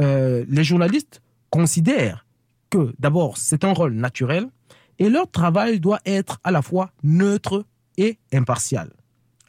euh, 0.00 0.44
les 0.48 0.62
journalistes 0.62 1.20
considèrent 1.50 2.23
que 2.74 2.92
d'abord 2.98 3.38
c'est 3.38 3.62
un 3.62 3.72
rôle 3.72 3.94
naturel 3.94 4.48
et 4.98 5.08
leur 5.08 5.30
travail 5.30 5.78
doit 5.78 6.00
être 6.04 6.40
à 6.42 6.50
la 6.50 6.60
fois 6.60 6.90
neutre 7.04 7.64
et 7.96 8.18
impartial. 8.32 8.90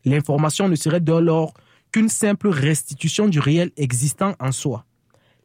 L'information 0.03 0.69
ne 0.69 0.75
serait 0.75 0.99
dès 0.99 1.21
lors 1.21 1.55
qu'une 1.91 2.09
simple 2.09 2.49
restitution 2.49 3.27
du 3.27 3.39
réel 3.39 3.71
existant 3.77 4.35
en 4.39 4.51
soi. 4.51 4.85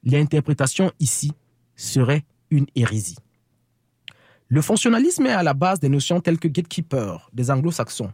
L'interprétation 0.04 0.92
ici 1.00 1.32
serait 1.74 2.24
une 2.50 2.66
hérésie. 2.74 3.16
Le 4.48 4.60
fonctionnalisme 4.60 5.24
est 5.26 5.32
à 5.32 5.42
la 5.42 5.54
base 5.54 5.80
des 5.80 5.88
notions 5.88 6.20
telles 6.20 6.38
que 6.38 6.48
gatekeeper 6.48 7.30
des 7.32 7.50
anglo-saxons. 7.50 8.12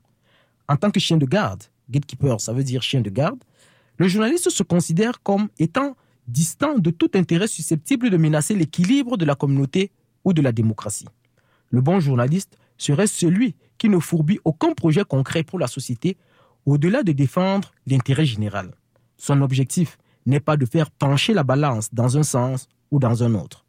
En 0.68 0.76
tant 0.76 0.92
que 0.92 1.00
chien 1.00 1.16
de 1.16 1.26
garde, 1.26 1.64
gatekeeper 1.90 2.40
ça 2.40 2.52
veut 2.52 2.64
dire 2.64 2.82
chien 2.82 3.00
de 3.00 3.10
garde, 3.10 3.42
le 3.96 4.06
journaliste 4.06 4.48
se 4.48 4.62
considère 4.62 5.22
comme 5.24 5.48
étant 5.58 5.96
distant 6.28 6.78
de 6.78 6.90
tout 6.90 7.10
intérêt 7.14 7.48
susceptible 7.48 8.10
de 8.10 8.16
menacer 8.16 8.54
l'équilibre 8.54 9.16
de 9.16 9.24
la 9.24 9.34
communauté 9.34 9.90
ou 10.24 10.32
de 10.32 10.42
la 10.42 10.52
démocratie. 10.52 11.08
Le 11.70 11.80
bon 11.80 12.00
journaliste 12.00 12.58
serait 12.78 13.06
celui 13.06 13.54
qui 13.78 13.88
ne 13.88 13.98
fourbit 13.98 14.38
aucun 14.44 14.72
projet 14.72 15.04
concret 15.04 15.42
pour 15.42 15.58
la 15.58 15.66
société 15.66 16.16
au-delà 16.64 17.02
de 17.02 17.12
défendre 17.12 17.72
l'intérêt 17.86 18.26
général. 18.26 18.72
Son 19.16 19.40
objectif 19.40 19.98
n'est 20.26 20.40
pas 20.40 20.56
de 20.56 20.66
faire 20.66 20.90
pencher 20.90 21.32
la 21.32 21.44
balance 21.44 21.92
dans 21.92 22.18
un 22.18 22.22
sens 22.22 22.68
ou 22.90 22.98
dans 22.98 23.22
un 23.22 23.34
autre. 23.34 23.64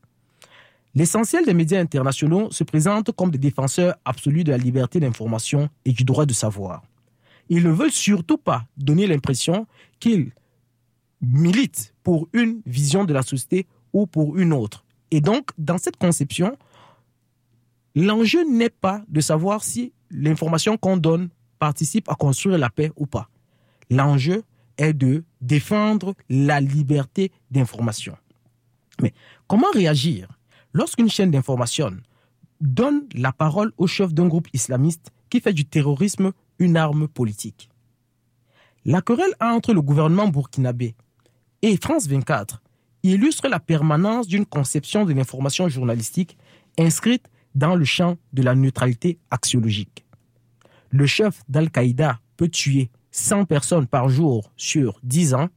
L'essentiel 0.96 1.46
des 1.46 1.54
médias 1.54 1.80
internationaux 1.80 2.50
se 2.52 2.64
présente 2.64 3.12
comme 3.12 3.30
des 3.30 3.38
défenseurs 3.38 3.96
absolus 4.04 4.44
de 4.44 4.52
la 4.52 4.58
liberté 4.58 5.00
d'information 5.00 5.70
et 5.86 5.92
du 5.92 6.04
droit 6.04 6.26
de 6.26 6.34
savoir. 6.34 6.82
Ils 7.50 7.64
ne 7.64 7.70
veulent 7.70 7.92
surtout 7.92 8.38
pas 8.38 8.66
donner 8.78 9.06
l'impression 9.06 9.68
qu'ils 10.00 10.32
militent 11.22 11.94
pour 12.04 12.28
une 12.34 12.62
vision 12.66 13.06
de 13.06 13.14
la 13.14 13.22
société 13.22 13.68
ou 13.94 14.08
pour 14.08 14.38
une 14.38 14.54
autre. 14.54 14.86
Et 15.12 15.22
donc, 15.22 15.50
dans 15.58 15.78
cette 15.78 15.98
conception, 15.98 16.58
l'enjeu 17.96 18.44
n'est 18.50 18.70
pas 18.70 19.04
de 19.08 19.22
savoir 19.22 19.64
si 19.64 19.94
l'information 20.12 20.78
qu'on 20.78 20.98
donne 20.98 21.30
participe 21.60 22.10
à 22.10 22.16
construire 22.16 22.58
la 22.58 22.70
paix 22.70 22.92
ou 22.96 23.06
pas. 23.06 23.30
L'enjeu 23.90 24.44
est 24.78 24.94
de 24.94 25.24
défendre 25.42 26.14
la 26.30 26.62
liberté 26.62 27.32
d'information. 27.50 28.16
Mais 29.02 29.14
comment 29.48 29.72
réagir 29.74 30.28
lorsqu'une 30.74 31.10
chaîne 31.10 31.32
d'information 31.32 31.98
donne 32.62 33.08
la 33.14 33.32
parole 33.32 33.72
au 33.78 33.88
chef 33.88 34.14
d'un 34.14 34.28
groupe 34.28 34.48
islamiste 34.54 35.12
qui 35.30 35.40
fait 35.40 35.54
du 35.54 35.66
terrorisme 35.66 36.32
une 36.60 36.78
arme 36.78 37.08
politique? 37.08 37.70
La 38.86 39.02
querelle 39.02 39.34
entre 39.42 39.74
le 39.74 39.82
gouvernement 39.82 40.28
burkinabé 40.28 40.96
et 41.62 41.78
France 41.78 42.08
24 42.08 42.62
illustre 43.04 43.48
la 43.48 43.60
permanence 43.60 44.28
d'une 44.28 44.46
conception 44.46 45.06
de 45.06 45.14
l'information 45.14 45.70
journalistique 45.70 46.38
inscrite 46.78 47.30
dans 47.56 47.76
le 47.76 47.86
champ 47.86 48.18
de 48.34 48.44
la 48.44 48.54
neutralité 48.54 49.18
axiologique. 49.32 50.06
Le 50.90 51.06
chef 51.06 51.42
d'Al-Qaïda 51.50 52.20
peut 52.36 52.50
tuer 52.50 52.90
100 53.12 53.46
personnes 53.46 53.88
par 53.88 54.10
jour 54.10 54.52
sur 54.58 55.00
10 55.04 55.34
ans. 55.34 55.50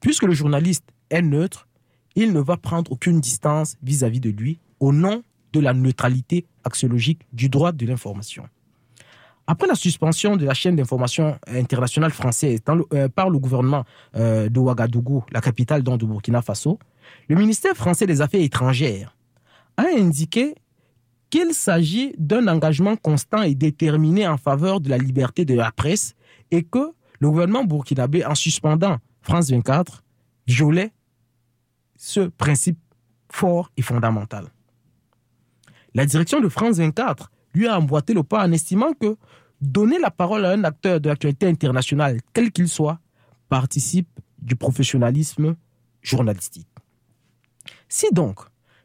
Puisque 0.00 0.24
le 0.24 0.34
journaliste 0.34 0.84
est 1.08 1.22
neutre, 1.22 1.68
il 2.16 2.32
ne 2.32 2.40
va 2.40 2.56
prendre 2.56 2.92
aucune 2.92 3.20
distance 3.20 3.76
vis-à-vis 3.82 4.20
de 4.20 4.30
lui 4.30 4.58
au 4.78 4.92
nom 4.92 5.22
de 5.52 5.60
la 5.60 5.72
neutralité 5.72 6.46
axiologique 6.64 7.22
du 7.32 7.48
droit 7.48 7.72
de 7.72 7.86
l'information. 7.86 8.48
Après 9.50 9.66
la 9.66 9.74
suspension 9.74 10.36
de 10.36 10.44
la 10.44 10.54
chaîne 10.54 10.76
d'information 10.76 11.36
internationale 11.48 12.12
française 12.12 12.60
euh, 12.92 13.08
par 13.08 13.30
le 13.30 13.36
gouvernement 13.40 13.84
euh, 14.14 14.48
de 14.48 14.60
Ouagadougou, 14.60 15.24
la 15.32 15.40
capitale 15.40 15.82
donc 15.82 15.98
de 15.98 16.06
Burkina 16.06 16.40
Faso, 16.40 16.78
le 17.28 17.34
ministère 17.34 17.74
français 17.74 18.06
des 18.06 18.20
Affaires 18.20 18.42
étrangères 18.42 19.16
a 19.76 19.86
indiqué 19.98 20.54
qu'il 21.30 21.52
s'agit 21.52 22.14
d'un 22.16 22.46
engagement 22.46 22.94
constant 22.94 23.42
et 23.42 23.56
déterminé 23.56 24.28
en 24.28 24.36
faveur 24.36 24.80
de 24.80 24.88
la 24.88 24.98
liberté 24.98 25.44
de 25.44 25.54
la 25.54 25.72
presse 25.72 26.14
et 26.52 26.62
que 26.62 26.92
le 27.18 27.28
gouvernement 27.28 27.64
burkinabé, 27.64 28.24
en 28.24 28.36
suspendant 28.36 28.98
France 29.20 29.50
24, 29.50 30.04
violait 30.46 30.92
ce 31.96 32.20
principe 32.20 32.78
fort 33.32 33.72
et 33.76 33.82
fondamental. 33.82 34.44
La 35.92 36.06
direction 36.06 36.38
de 36.38 36.48
France 36.48 36.76
24 36.76 37.32
lui 37.54 37.66
a 37.66 37.76
emboîté 37.78 38.14
le 38.14 38.22
pas 38.22 38.44
en 38.44 38.52
estimant 38.52 38.92
que 38.92 39.16
donner 39.60 39.98
la 39.98 40.10
parole 40.10 40.44
à 40.44 40.50
un 40.50 40.64
acteur 40.64 41.00
de 41.00 41.08
l'actualité 41.08 41.46
internationale, 41.46 42.20
quel 42.32 42.50
qu'il 42.50 42.68
soit, 42.68 42.98
participe 43.48 44.08
du 44.38 44.56
professionnalisme 44.56 45.56
journalistique. 46.02 46.68
Si 47.88 48.06
donc 48.12 48.40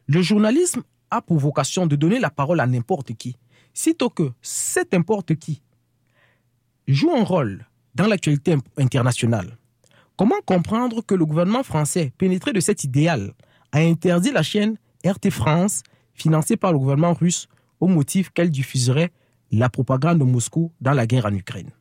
le 0.08 0.22
journalisme 0.22 0.84
a 1.12 1.22
pour 1.22 1.38
vocation 1.38 1.88
de 1.88 1.96
donner 1.96 2.20
la 2.20 2.30
parole 2.30 2.60
à 2.60 2.68
n'importe 2.68 3.14
qui, 3.14 3.38
sitôt 3.74 4.10
que 4.10 4.32
cet 4.42 4.94
n'importe 4.94 5.36
qui 5.36 5.62
joue 6.88 7.12
un 7.16 7.24
rôle 7.24 7.66
dans 7.96 8.08
l'actualité 8.08 8.58
internationale, 8.78 9.58
comment 10.18 10.42
comprendre 10.46 11.02
que 11.02 11.16
le 11.16 11.26
gouvernement 11.26 11.64
français, 11.64 12.12
pénétré 12.18 12.54
de 12.54 12.60
cet 12.60 12.84
idéal, 12.84 13.34
a 13.72 13.80
interdit 13.80 14.32
la 14.32 14.44
chaîne 14.44 14.78
RT 15.06 15.30
France, 15.30 15.84
financée 16.14 16.58
par 16.58 16.72
le 16.72 16.80
gouvernement 16.80 17.14
russe, 17.14 17.48
au 17.80 17.88
motif 17.88 18.30
qu'elle 18.32 18.50
diffuserait 18.50 19.12
la 19.58 19.70
propagande 19.70 20.20
de 20.20 20.24
Moscou 20.24 20.72
dans 20.82 20.94
la 20.94 21.08
guerre 21.08 21.26
en 21.26 21.34
Ukraine 21.34 21.72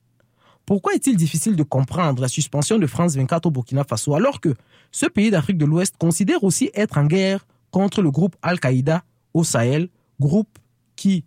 Pourquoi 0.64 0.94
est-il 0.94 1.16
difficile 1.16 1.56
de 1.56 1.62
comprendre 1.62 2.22
la 2.22 2.28
suspension 2.28 2.78
de 2.78 2.86
France 2.86 3.16
24 3.16 3.46
au 3.46 3.50
Burkina 3.50 3.84
Faso 3.84 4.14
alors 4.14 4.40
que 4.40 4.54
ce 4.92 5.06
pays 5.06 5.30
d'Afrique 5.30 5.58
de 5.58 5.64
l'Ouest 5.64 5.96
considère 5.98 6.44
aussi 6.44 6.70
être 6.74 6.98
en 6.98 7.06
guerre 7.06 7.46
contre 7.70 8.02
le 8.02 8.10
groupe 8.10 8.36
Al-Qaïda 8.42 9.02
au 9.34 9.42
Sahel, 9.42 9.88
groupe 10.20 10.58
qui 10.94 11.24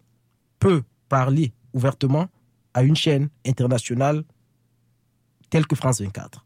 peut 0.60 0.84
parler 1.10 1.52
ouvertement 1.74 2.28
à 2.74 2.84
une 2.84 2.96
chaîne 2.96 3.30
internationale 3.46 4.24
telle 5.50 5.68
que 5.68 5.76
France 5.76 6.02
24. 6.02 6.46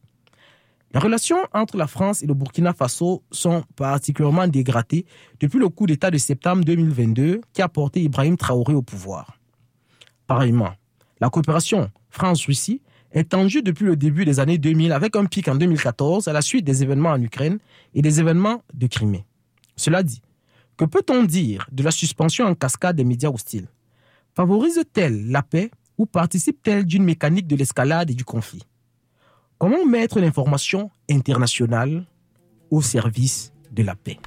Les 0.94 1.00
relations 1.00 1.38
entre 1.54 1.78
la 1.78 1.88
France 1.88 2.22
et 2.22 2.28
le 2.28 2.34
Burkina 2.34 2.74
Faso 2.74 3.24
sont 3.32 3.64
particulièrement 3.76 4.48
dégradées 4.48 5.06
depuis 5.40 5.60
le 5.60 5.70
coup 5.70 5.86
d'État 5.86 6.12
de 6.12 6.18
septembre 6.18 6.66
2022 6.66 7.42
qui 7.54 7.62
a 7.62 7.70
porté 7.70 8.02
Ibrahim 8.02 8.36
Traoré 8.36 8.74
au 8.74 8.82
pouvoir. 8.82 9.41
Pareillement, 10.32 10.72
la 11.20 11.30
coopération 11.30 11.92
France-Russie 12.10 12.82
est 13.12 13.32
tendue 13.32 13.62
depuis 13.62 13.84
le 13.84 13.98
début 13.98 14.24
des 14.24 14.40
années 14.40 14.58
2000 14.58 14.94
avec 14.94 15.18
un 15.18 15.26
pic 15.26 15.50
en 15.50 15.56
2014 15.56 16.30
à 16.30 16.32
la 16.32 16.42
suite 16.42 16.64
des 16.64 16.84
événements 16.84 17.10
en 17.10 17.22
Ukraine 17.22 17.60
et 17.94 18.02
des 18.02 18.22
événements 18.22 18.64
de 18.74 18.88
Crimée. 18.88 19.26
Cela 19.76 20.04
dit, 20.04 20.22
que 20.78 20.86
peut-on 20.86 21.24
dire 21.24 21.68
de 21.74 21.84
la 21.84 21.92
suspension 21.92 22.46
en 22.46 22.56
cascade 22.56 22.96
des 22.96 23.04
médias 23.04 23.30
hostiles? 23.30 23.68
Favorise-t-elle 24.34 25.30
la 25.30 25.44
paix 25.44 25.70
ou 25.98 26.06
participe-t-elle 26.06 26.86
d'une 26.86 27.04
mécanique 27.04 27.48
de 27.48 27.58
l'escalade 27.58 28.10
et 28.10 28.16
du 28.16 28.24
conflit? 28.24 28.64
Comment 29.58 29.86
mettre 29.86 30.22
l'information 30.22 30.92
internationale 31.10 32.06
au 32.70 32.82
service 32.82 33.52
de 33.70 33.84
la 33.84 33.96
paix? 33.96 34.18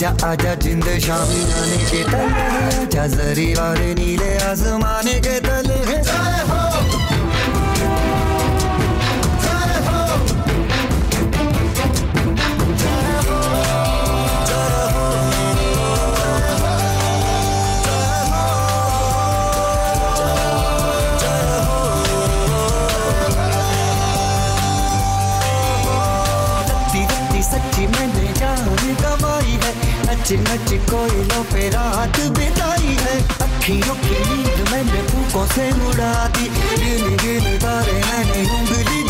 आजा 0.00 0.10
आजा 0.26 0.54
जिंद 0.64 0.84
शामी 1.04 1.40
आने 1.60 1.78
के 1.90 2.02
तल 2.08 2.32
आजा 2.80 3.06
जरी 3.14 3.46
वाले 3.54 3.92
नीले 4.00 4.30
आसमाने 4.48 5.14
के 5.26 5.36
तल 5.44 5.68
नच 30.30 30.38
नच 30.38 30.70
कोयलों 30.90 31.42
पे 31.44 31.68
रात 31.68 32.18
बिताई 32.38 32.92
है। 33.00 33.14
अखियों 33.42 33.94
की 33.94 34.18
नींद 34.20 34.58
मैंने 34.70 35.02
फूकों 35.08 35.46
से 35.46 35.66
उड़ा 35.88 36.12
दी। 36.28 36.46
गिन 36.78 37.16
गिन 37.16 37.58
तारे 37.58 37.92
मैंने 37.92 38.42
उंगली 38.54 39.09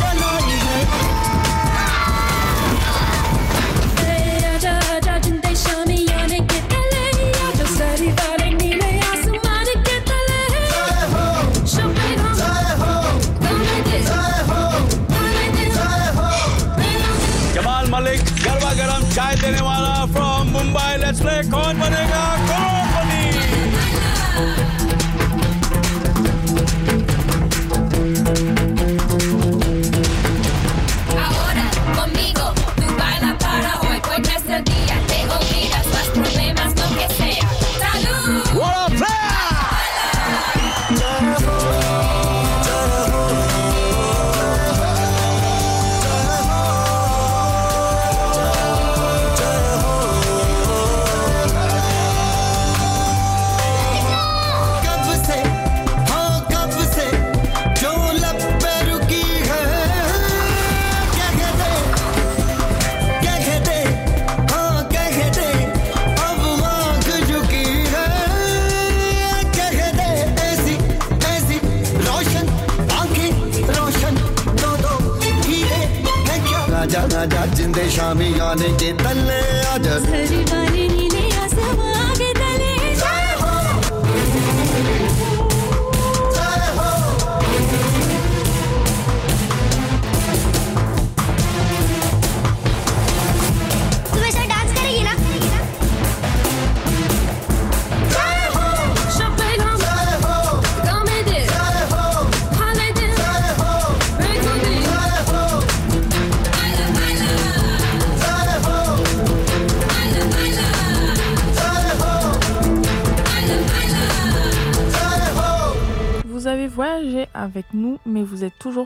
slick 21.21 21.60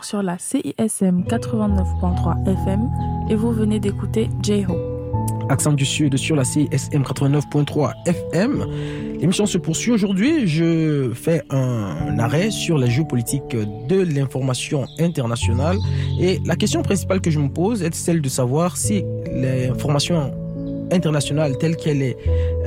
sur 0.04 0.22
la 0.22 0.38
CISM 0.38 1.22
89.3 1.22 2.46
FM 2.46 2.90
et 3.30 3.34
vous 3.34 3.52
venez 3.52 3.80
d'écouter 3.80 4.28
J-Ho. 4.42 4.76
Accent 5.48 5.72
du 5.72 5.84
Sud 5.84 6.16
sur 6.16 6.36
la 6.36 6.44
CSM 6.44 7.02
89.3 7.02 7.92
FM. 8.06 8.66
L'émission 9.18 9.46
se 9.46 9.58
poursuit 9.58 9.92
aujourd'hui. 9.92 10.46
Je 10.46 11.12
fais 11.14 11.42
un 11.50 12.18
arrêt 12.18 12.50
sur 12.50 12.78
la 12.78 12.86
géopolitique 12.86 13.56
de 13.88 14.00
l'information 14.00 14.86
internationale. 14.98 15.78
Et 16.20 16.38
la 16.44 16.56
question 16.56 16.82
principale 16.82 17.20
que 17.20 17.30
je 17.30 17.38
me 17.38 17.48
pose 17.48 17.82
est 17.82 17.94
celle 17.94 18.20
de 18.20 18.28
savoir 18.28 18.76
si 18.76 19.04
l'information 19.32 20.32
internationale 20.92 21.56
telle 21.58 21.76
qu'elle 21.76 22.02
est 22.02 22.16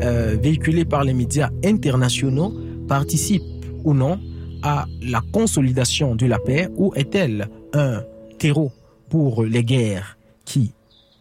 euh, 0.01 0.35
véhiculée 0.41 0.85
par 0.85 1.03
les 1.03 1.13
médias 1.13 1.49
internationaux 1.63 2.53
participe 2.87 3.43
ou 3.83 3.93
non 3.93 4.19
à 4.63 4.85
la 5.01 5.21
consolidation 5.31 6.15
de 6.15 6.25
la 6.25 6.39
paix 6.39 6.69
ou 6.75 6.93
est-elle 6.95 7.49
un 7.73 8.01
terreau 8.37 8.71
pour 9.09 9.43
les 9.43 9.63
guerres 9.63 10.17
qui 10.45 10.73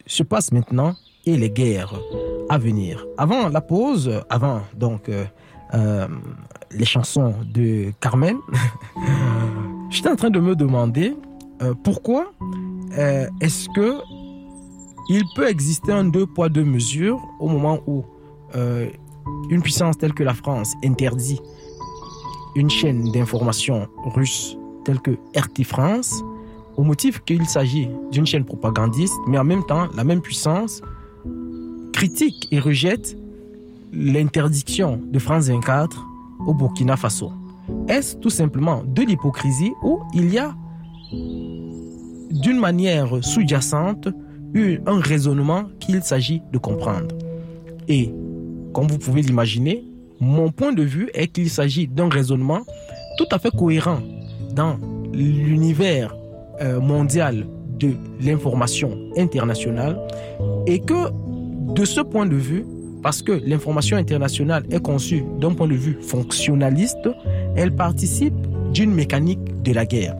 se 0.07 0.22
passent 0.22 0.53
maintenant 0.53 0.94
et 1.25 1.37
les 1.37 1.51
guerres 1.51 1.94
à 2.49 2.59
venir? 2.59 3.05
Avant 3.18 3.49
la 3.49 3.61
pause, 3.61 4.22
avant 4.31 4.62
donc 4.77 5.09
euh, 5.09 5.25
euh, 5.75 6.07
les 6.70 6.85
chansons 6.85 7.35
de 7.53 7.92
Carmen, 8.01 8.37
j'étais 9.90 10.09
en 10.09 10.16
train 10.16 10.31
de 10.31 10.40
me 10.40 10.55
demander 10.55 11.16
euh, 11.62 11.75
pourquoi 11.85 12.33
est-ce 13.40 13.68
que 13.75 13.99
il 15.11 15.22
peut 15.35 15.49
exister 15.51 15.92
un 15.92 16.05
deux 16.05 16.25
poids 16.25 16.49
deux 16.49 16.64
mesures 16.64 17.20
au 17.40 17.49
moment 17.49 17.81
où 17.87 18.05
une 19.51 19.61
puissance 19.61 19.99
telle 19.99 20.14
que 20.14 20.22
la 20.22 20.33
France 20.33 20.72
interdit 20.83 21.38
une 22.57 22.71
chaîne 22.71 23.12
d'information 23.12 23.87
russe 24.05 24.57
telle 24.85 25.01
que 25.01 25.12
RT 25.37 25.64
France 25.64 26.23
au 26.77 26.83
motif 26.83 27.23
qu'il 27.25 27.47
s'agit 27.47 27.88
d'une 28.11 28.27
chaîne 28.27 28.45
propagandiste, 28.45 29.14
mais 29.29 29.38
en 29.38 29.45
même 29.45 29.64
temps, 29.64 29.88
la 29.95 30.05
même 30.05 30.21
puissance 30.21 30.81
critique 31.92 32.49
et 32.51 32.59
rejette 32.59 33.16
l'interdiction 33.92 35.01
de 35.11 35.19
France 35.19 35.49
24 35.49 36.05
au 36.47 36.55
Burkina 36.55 36.97
Faso. 36.97 37.31
Est-ce 37.88 38.16
tout 38.16 38.31
simplement 38.31 38.83
de 38.87 39.03
l'hypocrisie 39.03 39.73
ou 39.83 40.01
il 40.14 40.33
y 40.33 40.38
a 40.38 40.55
d'une 42.31 42.59
manière 42.59 43.25
sous-jacente 43.25 44.09
un 44.87 45.01
raisonnement 45.01 45.64
qu'il 45.81 46.03
s'agit 46.03 46.42
de 46.53 46.59
comprendre? 46.59 47.14
Et 47.88 48.12
comme 48.73 48.87
vous 48.87 48.99
pouvez 48.99 49.23
l'imaginer, 49.23 49.85
mon 50.20 50.50
point 50.50 50.72
de 50.72 50.83
vue 50.83 51.09
est 51.14 51.29
qu'il 51.29 51.50
s'agit 51.50 51.87
d'un 51.88 52.09
raisonnement 52.09 52.61
tout 53.18 53.26
à 53.31 53.38
fait 53.38 53.50
cohérent 53.50 54.00
dans 54.55 54.79
l'univers 55.12 56.14
euh, 56.61 56.81
mondial 56.81 57.46
de 57.79 57.92
l'information 58.20 58.98
internationale 59.16 59.98
et 60.66 60.81
que 60.81 61.11
de 61.74 61.85
ce 61.85 62.00
point 62.00 62.26
de 62.26 62.37
vue, 62.37 62.64
parce 63.02 63.22
que 63.22 63.33
l'information 63.33 63.96
internationale 63.96 64.64
est 64.70 64.83
conçue 64.83 65.22
d'un 65.38 65.52
point 65.52 65.68
de 65.68 65.74
vue 65.74 65.98
fonctionnaliste, 66.00 67.09
elle 67.55 67.74
participe 67.74 68.35
d'une 68.72 68.92
mécanique 68.92 69.62
de 69.62 69.72
la 69.72 69.85
guerre. 69.85 70.16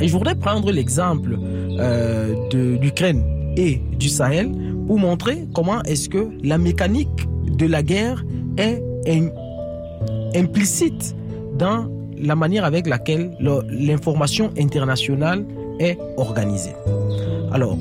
Et 0.00 0.08
je 0.08 0.12
voudrais 0.12 0.34
prendre 0.34 0.72
l'exemple 0.72 1.38
euh, 1.78 2.34
de 2.50 2.78
l'Ukraine 2.80 3.22
et 3.56 3.80
du 3.98 4.08
Sahel 4.08 4.50
pour 4.86 4.98
montrer 4.98 5.46
comment 5.54 5.82
est-ce 5.82 6.08
que 6.08 6.30
la 6.42 6.58
mécanique 6.58 7.08
de 7.46 7.66
la 7.66 7.82
guerre 7.82 8.24
est 8.56 8.82
im- 9.06 9.30
implicite 10.34 11.14
dans 11.58 11.88
la 12.16 12.36
manière 12.36 12.64
avec 12.64 12.86
laquelle 12.86 13.30
le- 13.40 13.62
l'information 13.70 14.50
internationale 14.58 15.44
est 15.78 15.98
organisée. 16.16 16.74
Alors, 17.52 17.76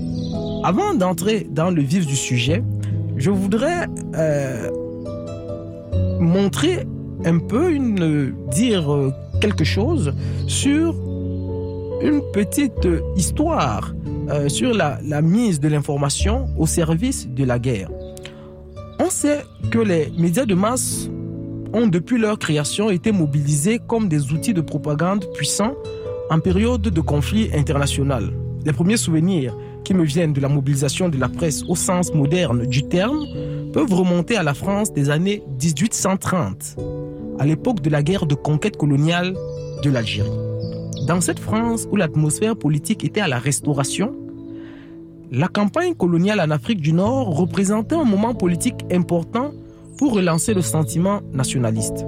avant 0.63 0.93
d'entrer 0.93 1.47
dans 1.49 1.69
le 1.71 1.81
vif 1.81 2.05
du 2.07 2.15
sujet, 2.15 2.63
je 3.17 3.29
voudrais 3.31 3.85
euh, 4.15 4.69
montrer 6.19 6.85
un 7.25 7.37
peu, 7.39 7.77
dire 8.51 8.91
euh, 8.93 9.11
quelque 9.41 9.63
chose 9.65 10.13
sur 10.47 10.93
une 12.01 12.21
petite 12.33 12.87
histoire 13.17 13.93
euh, 14.29 14.47
sur 14.47 14.73
la 14.73 15.21
mise 15.21 15.59
de 15.59 15.67
l'information 15.67 16.47
au 16.57 16.65
service 16.65 17.27
de 17.27 17.43
la 17.43 17.59
guerre. 17.59 17.89
On 19.09 19.69
que 19.71 19.79
les 19.79 20.11
médias 20.19 20.45
de 20.45 20.53
masse 20.53 21.09
ont 21.73 21.87
depuis 21.87 22.19
leur 22.19 22.37
création 22.37 22.91
été 22.91 23.11
mobilisés 23.11 23.79
comme 23.87 24.07
des 24.07 24.31
outils 24.31 24.53
de 24.53 24.61
propagande 24.61 25.25
puissants 25.33 25.73
en 26.29 26.39
période 26.39 26.83
de 26.83 27.01
conflit 27.01 27.49
international. 27.55 28.31
Les 28.65 28.71
premiers 28.71 28.97
souvenirs 28.97 29.57
qui 29.83 29.95
me 29.95 30.03
viennent 30.03 30.33
de 30.33 30.39
la 30.39 30.47
mobilisation 30.47 31.09
de 31.09 31.17
la 31.17 31.27
presse 31.27 31.63
au 31.67 31.75
sens 31.75 32.13
moderne 32.13 32.67
du 32.67 32.83
terme 32.83 33.25
peuvent 33.73 33.91
remonter 33.91 34.35
à 34.35 34.43
la 34.43 34.53
France 34.53 34.93
des 34.93 35.09
années 35.09 35.41
1830, 35.59 36.75
à 37.39 37.45
l'époque 37.47 37.81
de 37.81 37.89
la 37.89 38.03
guerre 38.03 38.27
de 38.27 38.35
conquête 38.35 38.77
coloniale 38.77 39.33
de 39.83 39.89
l'Algérie. 39.89 40.29
Dans 41.07 41.19
cette 41.19 41.39
France 41.39 41.87
où 41.91 41.95
l'atmosphère 41.95 42.55
politique 42.55 43.03
était 43.03 43.21
à 43.21 43.27
la 43.27 43.39
restauration, 43.39 44.13
la 45.31 45.47
campagne 45.47 45.93
coloniale 45.93 46.39
en 46.39 46.49
Afrique 46.49 46.81
du 46.81 46.93
Nord 46.93 47.35
représentait 47.35 47.95
un 47.95 48.03
moment 48.03 48.33
politique 48.33 48.85
important 48.91 49.51
pour 49.97 50.13
relancer 50.13 50.53
le 50.53 50.61
sentiment 50.61 51.21
nationaliste. 51.33 52.05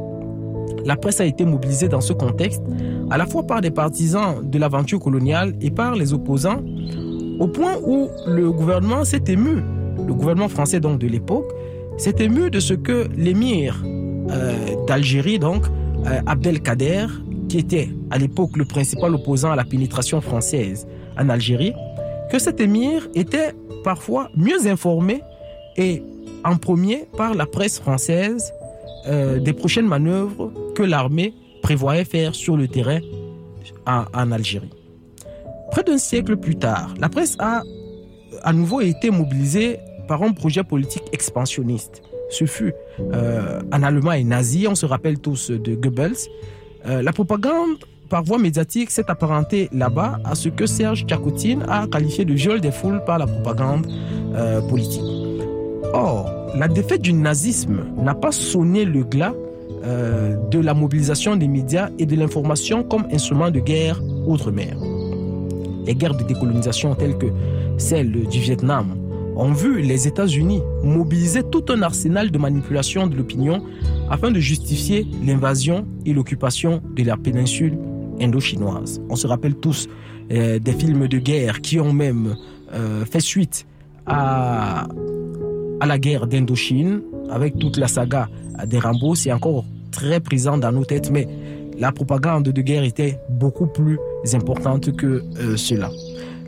La 0.86 0.96
presse 0.96 1.22
a 1.22 1.26
été 1.26 1.46
mobilisée 1.46 1.88
dans 1.88 2.02
ce 2.02 2.14
contexte, 2.14 2.64
à 3.12 3.18
la 3.18 3.28
fois 3.28 3.44
par 3.44 3.62
des 3.62 3.70
partisans 3.70 4.42
de 4.44 4.58
l'aventure 4.58 5.00
coloniale 5.00 5.54
et 5.62 5.70
par 5.70 5.96
les 5.96 6.14
opposants, 6.14 6.64
au 7.40 7.48
point 7.48 7.76
où 7.86 8.10
le 8.28 8.52
gouvernement 8.52 9.04
s'est 9.04 9.24
ému, 9.28 9.62
le 9.98 10.14
gouvernement 10.14 10.50
français 10.50 10.80
donc 10.80 11.00
de 11.00 11.08
l'époque, 11.08 11.52
s'est 11.98 12.16
ému 12.20 12.50
de 12.50 12.60
ce 12.60 12.74
que 12.74 13.08
l'émir 13.16 13.84
euh, 13.86 14.56
d'Algérie, 14.88 15.38
donc 15.38 15.66
euh, 16.08 16.22
Abdelkader, 16.26 17.06
qui 17.50 17.60
était 17.60 17.90
à 18.10 18.18
l'époque 18.18 18.58
le 18.58 18.66
principal 18.66 19.14
opposant 19.14 19.52
à 19.52 19.56
la 19.56 19.66
pénétration 19.66 20.22
française 20.22 20.88
en 21.20 21.30
Algérie, 21.30 21.74
que 22.32 22.40
cet 22.40 22.62
émir 22.62 23.10
était 23.14 23.54
parfois 23.84 24.30
mieux 24.36 24.66
informé 24.66 25.22
et 25.76 26.02
en 26.46 26.56
premier 26.56 27.06
par 27.18 27.36
la 27.36 27.46
presse 27.46 27.80
française 27.80 28.54
euh, 29.08 29.40
des 29.40 29.52
prochaines 29.52 29.88
manœuvres 29.88 30.52
que 30.74 30.82
l'armée 30.82 31.34
prévoyait 31.62 32.06
faire 32.06 32.34
sur 32.34 32.56
le 32.56 32.70
terrain 32.70 33.00
en, 33.86 34.32
Algérie. 34.32 34.70
Près 35.72 35.84
d'un 35.84 35.98
siècle 35.98 36.38
plus 36.38 36.56
tard, 36.56 36.94
la 37.00 37.10
presse 37.10 37.36
a 37.40 37.64
à 38.44 38.54
nouveau 38.54 38.80
été 38.80 39.12
mobilisée 39.12 39.80
par 40.08 40.24
un 40.24 40.32
projet 40.32 40.64
politique 40.64 41.04
expansionniste. 41.12 42.02
Ce 42.30 42.46
fut 42.46 42.74
euh, 43.14 43.62
en 43.74 43.84
Allemagne 43.84 44.26
nazi, 44.26 44.68
on 44.70 44.76
se 44.76 44.86
rappelle 44.86 45.20
tous 45.20 45.52
de 45.52 45.76
Goebbels. 45.76 46.16
Euh, 46.86 47.02
la 47.02 47.12
propagande 47.12 47.78
par 48.12 48.24
voie 48.24 48.38
médiatique 48.38 48.92
s'est 48.92 49.10
apparentée 49.10 49.70
là-bas 49.72 50.20
à 50.26 50.36
ce 50.36 50.50
que 50.50 50.66
Serge 50.66 51.06
Tchakoutine 51.06 51.64
a 51.70 51.88
qualifié 51.88 52.26
de 52.26 52.34
viol 52.34 52.60
des 52.60 52.72
foules 52.72 53.02
par 53.06 53.18
la 53.18 53.26
propagande 53.26 53.88
euh, 54.36 54.60
politique. 54.68 55.02
Or, 55.94 56.30
la 56.54 56.68
défaite 56.68 57.02
du 57.02 57.14
nazisme 57.14 57.86
n'a 57.98 58.14
pas 58.14 58.34
sonné 58.34 58.84
le 58.84 59.06
glas 59.06 59.34
euh, 59.86 60.36
de 60.50 60.60
la 60.60 60.74
mobilisation 60.74 61.38
des 61.38 61.48
médias 61.48 61.90
et 62.00 62.06
de 62.06 62.18
l'information 62.18 62.84
comme 62.84 63.08
instrument 63.14 63.50
de 63.50 63.62
guerre 63.62 64.02
outre-mer. 64.28 64.76
Les 65.86 65.96
guerres 65.96 66.18
de 66.18 66.26
décolonisation 66.26 66.94
telles 66.96 67.18
que 67.18 67.28
celle 67.78 68.12
du 68.12 68.40
Vietnam 68.40 68.98
ont 69.38 69.54
vu 69.54 69.82
les 69.82 70.10
États-Unis 70.10 70.62
mobiliser 70.84 71.44
tout 71.44 71.64
un 71.70 71.82
arsenal 71.82 72.30
de 72.30 72.38
manipulation 72.38 73.08
de 73.08 73.16
l'opinion 73.16 73.64
afin 74.10 74.32
de 74.32 74.40
justifier 74.42 75.08
l'invasion 75.26 75.88
et 76.06 76.12
l'occupation 76.12 76.82
de 76.94 77.04
la 77.04 77.16
péninsule 77.16 77.78
On 79.10 79.16
se 79.16 79.28
rappelle 79.28 79.56
tous 79.56 79.88
euh, 80.32 80.60
des 80.60 80.74
films 80.74 81.08
de 81.08 81.18
guerre 81.18 81.62
qui 81.62 81.80
ont 81.80 81.94
même 81.94 82.36
euh, 82.74 83.06
fait 83.06 83.20
suite 83.20 83.66
à, 84.06 84.88
la 85.86 85.98
guerre 85.98 86.28
d'Indochine 86.28 87.02
avec 87.30 87.58
toute 87.58 87.78
la 87.78 87.88
saga 87.88 88.30
des 88.68 88.80
Rambo. 88.80 89.16
C'est 89.16 89.32
encore 89.32 89.66
très 89.92 90.20
présent 90.20 90.58
dans 90.58 90.72
nos 90.72 90.86
têtes, 90.86 91.10
mais 91.10 91.28
la 91.78 91.92
propagande 91.92 92.44
de 92.44 92.62
guerre 92.62 92.84
était 92.84 93.20
beaucoup 93.30 93.68
plus 93.68 93.98
importante 94.34 94.96
que 94.96 95.24
euh, 95.40 95.58
cela. 95.58 95.90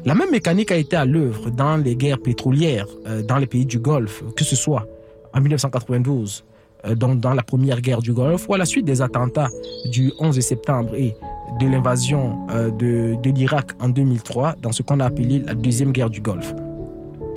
La 0.06 0.16
même 0.16 0.32
mécanique 0.32 0.72
a 0.72 0.78
été 0.78 0.96
à 0.96 1.06
l'œuvre 1.06 1.50
dans 1.50 1.78
les 1.78 1.96
guerres 1.96 2.20
pétrolières 2.20 2.88
dans 3.26 3.38
les 3.38 3.48
pays 3.48 3.66
du 3.66 3.80
Golfe, 3.80 4.22
que 4.36 4.44
ce 4.44 4.56
soit 4.56 4.86
en 5.34 5.42
1992, 5.42 6.44
euh, 6.86 6.96
donc 6.96 7.20
dans 7.20 7.34
la 7.34 7.44
première 7.44 7.82
guerre 7.82 8.02
du 8.02 8.14
Golfe, 8.14 8.48
ou 8.48 8.54
à 8.54 8.58
la 8.58 8.66
suite 8.66 8.86
des 8.86 9.02
attentats 9.02 9.50
du 9.86 10.12
11 10.20 10.40
septembre 10.40 10.96
et 10.96 11.16
de 11.60 11.68
l'invasion 11.68 12.48
euh, 12.52 12.72
de, 12.72 13.30
l'Irak 13.30 13.72
en 13.80 13.90
2003, 13.90 14.56
dans 14.62 14.72
ce 14.72 14.82
qu'on 14.84 15.00
a 15.00 15.06
appelé 15.06 15.40
la 15.40 15.54
deuxième 15.54 15.92
guerre 15.92 16.10
du 16.10 16.22
Golfe. 16.22 16.54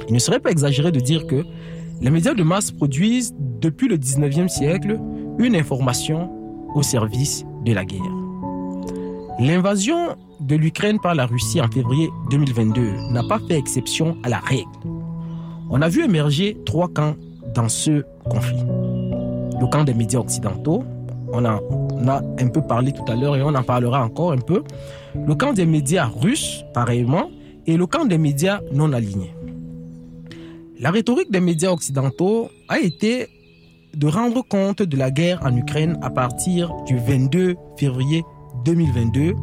Il 0.09 0.15
ne 0.15 0.19
serait 0.19 0.41
pas 0.41 0.51
exagéré 0.51 0.93
de 0.93 1.01
dire 1.01 1.27
que 1.27 1.45
les 2.01 2.11
médias 2.11 2.35
de 2.35 2.43
masse 2.43 2.71
produisent 2.71 3.35
depuis 3.61 3.89
le 3.89 3.97
19e 3.97 4.49
siècle 4.49 4.99
une 5.39 5.57
information 5.57 6.31
au 6.75 6.83
service 6.83 7.45
de 7.65 7.73
la 7.73 7.85
guerre. 7.85 8.01
L'invasion 9.39 10.17
de 10.41 10.57
l'Ukraine 10.57 10.99
par 11.01 11.15
la 11.15 11.27
Russie 11.27 11.61
en 11.61 11.69
février 11.69 12.09
2022 12.31 13.11
n'a 13.11 13.23
pas 13.23 13.39
fait 13.49 13.59
exception 13.59 14.17
à 14.23 14.29
la 14.29 14.39
règle. 14.39 14.69
On 15.71 15.83
a 15.83 15.89
vu 15.89 16.05
émerger 16.05 16.57
trois 16.65 16.89
camps 16.89 17.17
dans 17.55 17.69
ce 17.69 18.05
conflit. 18.31 18.65
Le 19.61 19.67
camp 19.71 19.85
des 19.85 19.95
médias 19.95 20.21
occidentaux, 20.21 20.85
on 21.37 21.45
a, 22.09 22.23
un 22.39 22.49
peu 22.49 22.63
parlé 22.63 22.93
tout 22.93 23.05
à 23.11 23.15
l'heure 23.15 23.37
et 23.37 23.43
on 23.43 23.55
en 23.55 23.63
parlera 23.63 24.05
encore 24.05 24.33
un 24.33 24.39
peu. 24.39 24.63
Le 25.15 25.35
camp 25.35 25.53
des 25.53 25.67
médias 25.67 26.07
russes, 26.07 26.65
pareillement, 26.75 27.31
et 27.67 27.77
le 27.77 27.87
camp 27.87 28.05
des 28.05 28.19
médias 28.19 28.61
non 28.73 28.93
alignés. 28.93 29.35
La 30.79 30.91
rhétorique 30.91 31.31
des 31.31 31.41
médias 31.41 31.71
occidentaux 31.71 32.49
a 32.69 32.79
été 32.79 33.29
de 33.95 34.07
rendre 34.07 34.43
compte 34.47 34.83
de 34.83 34.97
la 34.97 35.11
guerre 35.11 35.41
en 35.43 35.57
Ukraine 35.57 35.99
à 36.03 36.11
partir 36.11 36.75
du 36.87 36.99
22 36.99 37.57
février 37.79 38.23
2022, 38.65 39.35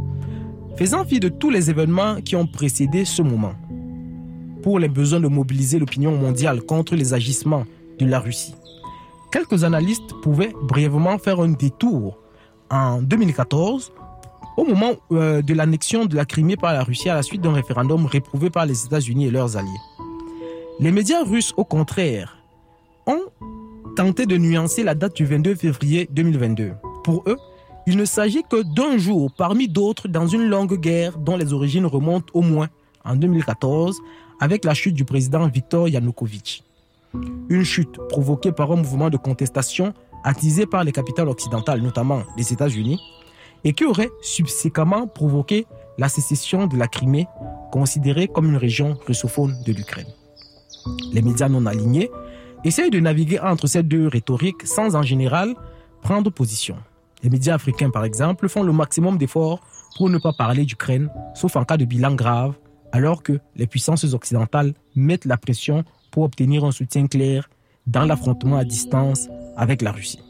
faisant 0.78 1.06
fi 1.06 1.20
de 1.20 1.30
tous 1.30 1.50
les 1.50 1.70
événements 1.70 2.22
qui 2.22 2.36
ont 2.36 2.46
précédé 2.46 3.04
ce 3.04 3.24
moment, 3.24 3.54
pour 4.62 4.78
les 4.78 4.89
besoins 4.89 5.20
de 5.20 5.28
mobiliser 5.28 5.80
l'opinion 5.80 6.16
mondiale 6.16 6.62
contre 6.62 6.96
les 6.96 7.14
agissements 7.14 7.66
de 8.00 8.06
la 8.06 8.20
Russie. 8.20 8.54
Quelques 9.34 9.64
analystes 9.64 10.14
pouvaient 10.22 10.54
brièvement 10.62 11.18
faire 11.18 11.40
un 11.40 11.50
détour 11.50 12.20
en 12.70 13.02
2014 13.02 13.92
au 14.58 14.64
moment 14.64 14.92
euh, 15.12 15.42
de 15.42 15.56
l'annexion 15.56 16.06
de 16.06 16.16
la 16.16 16.24
Crimée 16.24 16.56
par 16.56 16.72
la 16.72 16.84
Russie 16.84 17.10
à 17.10 17.16
la 17.16 17.24
suite 17.24 17.42
d'un 17.42 17.54
référendum 17.54 18.06
réprouvé 18.06 18.52
par 18.52 18.68
les 18.68 18.86
États-Unis 18.86 19.26
et 19.26 19.32
leurs 19.32 19.58
alliés. 19.58 19.70
Les 20.80 20.92
médias 20.92 21.24
russes, 21.24 21.52
au 21.58 21.64
contraire, 21.66 22.38
ont 23.08 23.24
tenté 23.96 24.28
de 24.28 24.38
nuancer 24.38 24.84
la 24.84 24.94
date 24.94 25.16
du 25.16 25.26
22 25.26 25.56
février 25.56 26.08
2022. 26.12 26.74
Pour 27.04 27.24
eux, 27.26 27.40
il 27.88 27.98
ne 27.98 28.06
s'agit 28.06 28.44
que 28.48 28.62
d'un 28.76 29.00
jour 29.00 29.32
parmi 29.36 29.68
d'autres 29.68 30.08
dans 30.08 30.28
une 30.28 30.48
longue 30.48 30.80
guerre 30.80 31.18
dont 31.18 31.38
les 31.38 31.54
origines 31.54 31.88
remontent 31.88 32.32
au 32.36 32.44
moins 32.44 32.70
en 33.04 33.16
2014 33.16 34.00
avec 34.40 34.64
la 34.64 34.76
chute 34.76 34.94
du 34.94 35.06
président 35.06 35.48
Viktor 35.48 35.90
Yanukovych. 35.90 36.64
Une 37.49 37.64
chute 37.64 37.97
provoquée 38.09 38.51
par 38.51 38.72
un 38.72 38.78
mouvement 38.78 39.09
de 39.09 39.18
contestation 39.18 39.93
attisé 40.24 40.66
par 40.66 40.84
les 40.84 40.91
capitales 40.91 41.30
occidentales, 41.30 41.82
notamment 41.82 42.24
les 42.38 42.53
États-Unis, 42.53 42.99
et 43.64 43.74
qui 43.74 43.86
aurait 43.86 44.11
subséquemment 44.22 45.07
provoqué 45.07 45.68
la 45.97 46.09
sécession 46.09 46.68
de 46.68 46.78
la 46.78 46.88
Crimée, 46.88 47.28
considérée 47.72 48.28
comme 48.28 48.45
une 48.45 48.57
région 48.57 48.97
russophone 49.05 49.55
de 49.66 49.74
l'Ukraine. 49.74 50.07
Les 51.11 51.22
médias 51.22 51.49
non 51.49 51.66
alignés 51.66 52.09
essayent 52.64 52.89
de 52.89 52.99
naviguer 52.99 53.39
entre 53.39 53.68
ces 53.68 53.84
deux 53.84 54.07
rhétoriques 54.07 54.66
sans 54.66 54.95
en 54.95 55.03
général 55.03 55.53
prendre 56.01 56.30
position. 56.30 56.78
Les 57.22 57.30
médias 57.30 57.55
africains, 57.55 57.89
par 57.89 58.03
exemple, 58.03 58.49
font 58.49 58.64
le 58.64 58.74
maximum 58.74 59.18
d'efforts 59.18 59.59
pour 59.97 60.09
ne 60.09 60.18
pas 60.18 60.34
parler 60.34 60.66
d'Ukraine, 60.66 61.09
sauf 61.36 61.55
en 61.55 61.64
cas 61.64 61.78
de 61.78 61.86
bilan 61.86 62.16
grave, 62.16 62.53
alors 62.91 63.24
que 63.24 63.39
les 63.55 63.68
puissances 63.68 64.14
occidentales 64.14 64.74
mettent 64.95 65.26
la 65.26 65.38
pression 65.38 65.84
pour 66.14 66.24
obtenir 66.24 66.64
un 66.64 66.72
soutien 66.72 67.07
clair 67.07 67.49
dans 67.88 68.05
l'affrontement 68.05 68.57
à 68.57 68.64
distance 68.64 69.28
avec 69.57 69.82
la 69.82 69.91
Russie. 69.91 70.22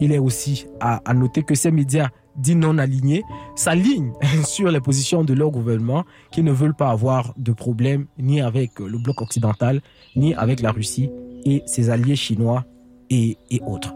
Il 0.00 0.12
est 0.12 0.18
aussi 0.18 0.66
à, 0.80 1.00
noter 1.14 1.44
que 1.44 1.54
ces 1.54 1.70
médias 1.70 2.08
dits 2.36 2.56
non 2.56 2.76
alignés 2.76 3.22
s'alignent 3.54 4.12
sur 4.44 4.70
les 4.70 4.80
positions 4.80 5.24
de 5.24 5.32
leur 5.32 5.50
gouvernement 5.50 6.04
qui 6.32 6.42
ne 6.42 6.52
veulent 6.52 6.74
pas 6.74 6.90
avoir 6.90 7.32
de 7.38 7.52
problème 7.52 8.06
ni 8.18 8.40
avec 8.40 8.80
le 8.80 8.98
bloc 8.98 9.22
occidental, 9.22 9.80
ni 10.16 10.34
avec 10.34 10.60
la 10.60 10.72
Russie 10.72 11.08
et 11.44 11.62
ses 11.64 11.88
alliés 11.88 12.16
chinois 12.16 12.64
et, 13.10 13.38
autres. 13.64 13.94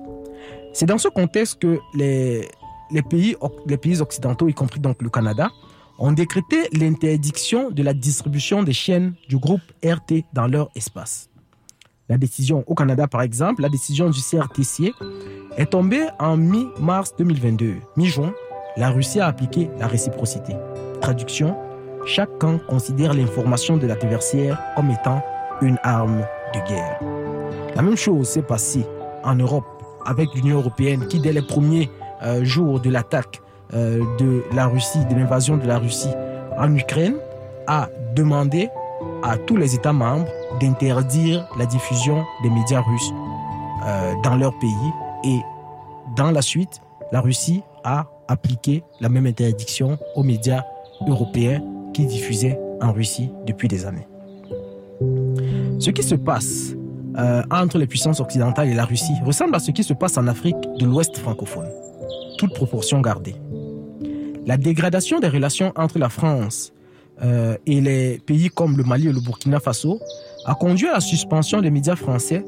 C'est 0.73 0.87
dans 0.87 0.97
ce 0.97 1.09
contexte 1.09 1.61
que 1.61 1.81
les, 1.95 2.49
les, 2.93 3.03
pays, 3.03 3.37
les 3.67 3.77
pays 3.77 4.01
occidentaux, 4.01 4.49
y 4.49 4.55
compris 4.55 4.81
donc 4.81 5.03
le 5.03 5.11
Canada, 5.11 5.51
ont 6.03 6.11
décrété 6.11 6.69
l'interdiction 6.73 7.71
de 7.71 7.81
la 7.81 7.95
distribution 7.95 8.65
des 8.65 8.73
chaînes 8.73 9.15
du 9.29 9.39
groupe 9.39 9.61
RT 9.85 10.25
dans 10.33 10.49
leur 10.49 10.69
espace. 10.75 11.31
La 12.09 12.19
décision 12.19 12.65
au 12.67 12.75
Canada, 12.75 13.07
par 13.07 13.23
exemple, 13.23 13.63
la 13.63 13.69
décision 13.69 14.11
du 14.11 14.21
CRTC 14.21 14.93
est 15.57 15.71
tombée 15.71 16.05
en 16.19 16.37
mi-mars 16.37 17.15
2022. 17.17 17.77
Mi-juin, 17.97 18.35
la 18.77 18.91
Russie 18.91 19.21
a 19.21 19.29
appliqué 19.29 19.71
la 19.79 19.87
réciprocité. 19.87 20.57
Traduction, 21.01 21.57
chaque 22.05 22.37
camp 22.39 22.59
considère 22.69 23.15
l'information 23.15 23.77
de 23.77 23.87
l'adversaire 23.87 24.61
comme 24.75 24.91
étant 24.91 25.23
une 25.61 25.79
arme 25.85 26.27
de 26.53 26.69
guerre. 26.69 26.99
La 27.77 27.83
même 27.83 27.97
chose 27.97 28.29
s'est 28.29 28.43
passée 28.43 28.85
en 29.23 29.37
Europe 29.37 29.65
avec 30.05 30.35
l'Union 30.35 30.59
européenne 30.59 31.07
qui, 31.07 31.21
dès 31.21 31.33
les 31.33 31.43
premiers 31.43 31.89
euh, 32.25 32.45
jours 32.45 32.81
de 32.81 32.91
l'attaque 32.91 33.41
de 33.73 34.45
la 34.55 34.67
Russie, 34.67 35.05
de 35.07 35.15
l'invasion 35.15 35.57
de 35.57 35.67
la 35.67 35.79
Russie 35.79 36.11
en 36.59 36.75
Ukraine, 36.75 37.17
a 37.67 37.89
demandé 38.15 38.69
à 39.23 39.37
tous 39.39 39.57
les 39.57 39.75
États 39.75 39.93
membres 39.93 40.29
d'interdire 40.61 41.49
la 41.59 41.67
diffusion 41.67 42.25
des 42.43 42.51
médias 42.51 42.81
russes 42.81 43.11
euh, 43.87 44.15
dans 44.23 44.37
leur 44.37 44.59
pays. 44.59 44.93
Et 45.25 45.41
dans 46.17 46.31
la 46.31 46.43
suite, 46.43 46.81
la 47.13 47.21
Russie 47.21 47.63
a 47.85 48.07
appliqué 48.29 48.83
la 49.01 49.09
même 49.09 49.27
interdiction 49.27 49.99
aux 50.15 50.23
médias 50.23 50.65
européens 51.07 51.63
qui 51.93 52.07
diffusaient 52.07 52.59
en 52.81 52.93
Russie 52.93 53.31
depuis 53.47 53.69
des 53.69 53.87
années. 53.87 54.07
Ce 55.79 55.91
qui 55.91 56.03
se 56.03 56.15
passe 56.15 56.75
euh, 57.19 57.43
entre 57.51 57.79
les 57.79 57.87
puissances 57.87 58.21
occidentales 58.21 58.69
et 58.69 58.75
la 58.75 58.85
Russie 58.85 59.15
ressemble 59.25 59.55
à 59.55 59.59
ce 59.59 59.71
qui 59.71 59.83
se 59.83 59.93
passe 59.93 60.17
en 60.17 60.27
Afrique 60.27 60.57
de 60.79 60.87
l'Ouest 60.87 61.19
francophone, 61.19 61.69
toute 62.39 62.55
proportion 62.55 63.01
gardée. 63.01 63.35
La 64.45 64.57
dégradation 64.57 65.21
des 65.21 65.29
relations 65.29 65.73
entre 65.77 65.99
la 65.99 66.09
France 66.09 66.73
euh, 67.23 67.57
et 67.67 67.81
les 67.81 68.19
pays 68.27 68.49
comme 68.49 68.77
le 68.77 68.83
Mali 68.83 69.09
et 69.09 69.13
le 69.13 69.21
Burkina 69.21 69.61
Faso 69.61 70.01
a 70.47 70.55
conduit 70.55 70.89
à 70.89 70.95
la 70.95 71.01
suspension 71.01 71.61
des 71.61 71.71
médias 71.71 71.95
français 71.95 72.45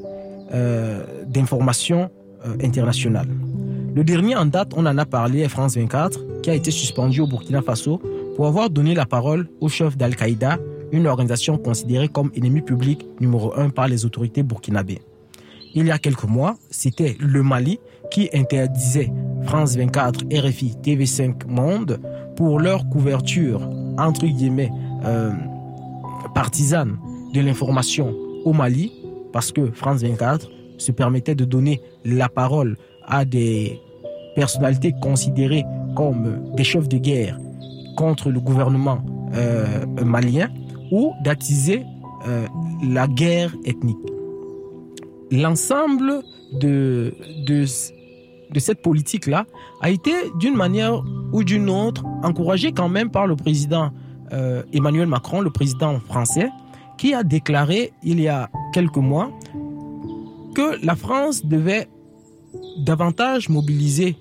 euh, 0.53 1.05
d'information 1.27 2.09
euh, 2.45 2.55
internationale. 2.61 3.27
Le 3.95 4.03
dernier 4.03 4.35
en 4.35 4.45
date, 4.45 4.73
on 4.75 4.85
en 4.85 4.97
a 4.97 5.05
parlé, 5.05 5.39
est 5.39 5.47
France 5.47 5.77
24, 5.77 6.41
qui 6.41 6.49
a 6.49 6.53
été 6.53 6.69
suspendu 6.69 7.21
au 7.21 7.27
Burkina 7.27 7.61
Faso 7.61 8.01
pour 8.35 8.47
avoir 8.47 8.69
donné 8.69 8.93
la 8.93 9.05
parole 9.05 9.47
au 9.61 9.69
chef 9.69 9.95
d'Al-Qaïda, 9.95 10.57
une 10.91 11.07
organisation 11.07 11.57
considérée 11.57 12.09
comme 12.09 12.29
ennemi 12.35 12.61
public 12.61 13.05
numéro 13.21 13.53
un 13.57 13.69
par 13.69 13.87
les 13.87 14.03
autorités 14.03 14.43
burkinabées. 14.43 15.01
Il 15.73 15.87
y 15.87 15.91
a 15.91 15.97
quelques 15.97 16.25
mois, 16.25 16.57
c'était 16.69 17.15
le 17.19 17.41
Mali 17.41 17.79
qui 18.11 18.29
interdisait 18.33 19.11
France 19.45 19.75
24, 19.75 20.25
RFI, 20.31 20.75
TV5 20.83 21.47
Monde 21.47 21.99
pour 22.35 22.59
leur 22.59 22.87
couverture, 22.89 23.61
entre 23.97 24.25
guillemets, 24.25 24.71
euh, 25.05 25.31
partisane 26.33 26.97
de 27.33 27.41
l'information 27.41 28.13
au 28.43 28.53
Mali, 28.53 28.91
parce 29.31 29.51
que 29.51 29.71
France 29.71 30.01
24 30.01 30.49
se 30.77 30.91
permettait 30.91 31.35
de 31.35 31.45
donner 31.45 31.81
la 32.03 32.29
parole 32.29 32.77
à 33.05 33.25
des 33.25 33.79
personnalités 34.35 34.93
considérées 35.01 35.63
comme 35.95 36.53
des 36.55 36.63
chefs 36.63 36.89
de 36.89 36.97
guerre 36.97 37.39
contre 37.95 38.29
le 38.29 38.39
gouvernement 38.39 38.99
euh, 39.35 39.85
malien 40.03 40.49
ou 40.91 41.13
d'attiser 41.23 41.83
euh, 42.27 42.45
la 42.83 43.07
guerre 43.07 43.53
ethnique. 43.65 43.97
L'ensemble 45.31 46.21
de, 46.53 47.13
de, 47.45 47.65
de 48.55 48.59
cette 48.61 48.81
politique-là 48.81 49.45
a 49.81 49.91
été 49.91 50.13
d'une 50.39 50.55
manière 50.55 51.03
ou 51.33 51.43
d'une 51.43 51.69
autre 51.69 52.03
encouragé 52.23 52.71
quand 52.71 52.89
même 52.89 53.11
par 53.11 53.27
le 53.27 53.35
président 53.35 53.91
euh, 54.31 54.63
Emmanuel 54.73 55.07
Macron, 55.07 55.41
le 55.41 55.51
président 55.51 55.99
français, 55.99 56.49
qui 56.97 57.13
a 57.13 57.23
déclaré 57.23 57.91
il 58.01 58.19
y 58.21 58.29
a 58.29 58.49
quelques 58.73 58.97
mois 58.97 59.29
que 60.55 60.83
la 60.83 60.95
France 60.95 61.45
devait 61.45 61.89
davantage 62.77 63.49
mobiliser 63.49 64.15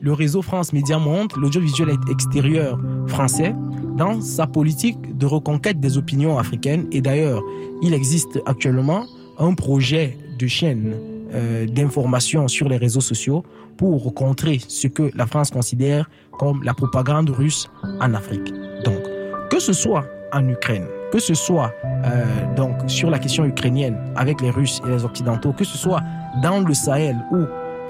le 0.00 0.12
réseau 0.14 0.40
France 0.40 0.72
Média 0.72 0.98
Monde, 0.98 1.32
l'audiovisuel 1.36 1.90
extérieur 2.10 2.80
français, 3.06 3.54
dans 3.96 4.20
sa 4.22 4.46
politique 4.46 5.16
de 5.16 5.26
reconquête 5.26 5.78
des 5.78 5.98
opinions 5.98 6.38
africaines. 6.38 6.86
Et 6.90 7.00
d'ailleurs, 7.00 7.42
il 7.82 7.92
existe 7.92 8.40
actuellement 8.46 9.04
un 9.38 9.54
projet 9.54 10.16
de 10.38 10.46
chaîne 10.46 10.94
euh, 11.34 11.66
d'information 11.66 12.48
sur 12.48 12.68
les 12.68 12.76
réseaux 12.76 13.00
sociaux 13.00 13.44
pour 13.76 14.14
contrer 14.14 14.60
ce 14.66 14.88
que 14.88 15.10
la 15.14 15.26
France 15.26 15.50
considère 15.50 16.08
comme 16.38 16.62
la 16.62 16.74
propagande 16.74 17.30
russe 17.30 17.68
en 18.00 18.14
Afrique. 18.14 18.52
Donc, 18.84 19.02
que 19.50 19.60
ce 19.60 19.72
soit 19.72 20.04
en 20.32 20.48
Ukraine, 20.48 20.86
que 21.12 21.18
ce 21.18 21.34
soit 21.34 21.72
euh, 22.04 22.24
donc 22.56 22.74
sur 22.88 23.10
la 23.10 23.18
question 23.18 23.44
ukrainienne 23.44 23.96
avec 24.16 24.40
les 24.40 24.50
Russes 24.50 24.80
et 24.86 24.90
les 24.90 25.04
Occidentaux, 25.04 25.52
que 25.52 25.64
ce 25.64 25.78
soit 25.78 26.00
dans 26.42 26.60
le 26.60 26.74
Sahel 26.74 27.16
où 27.30 27.36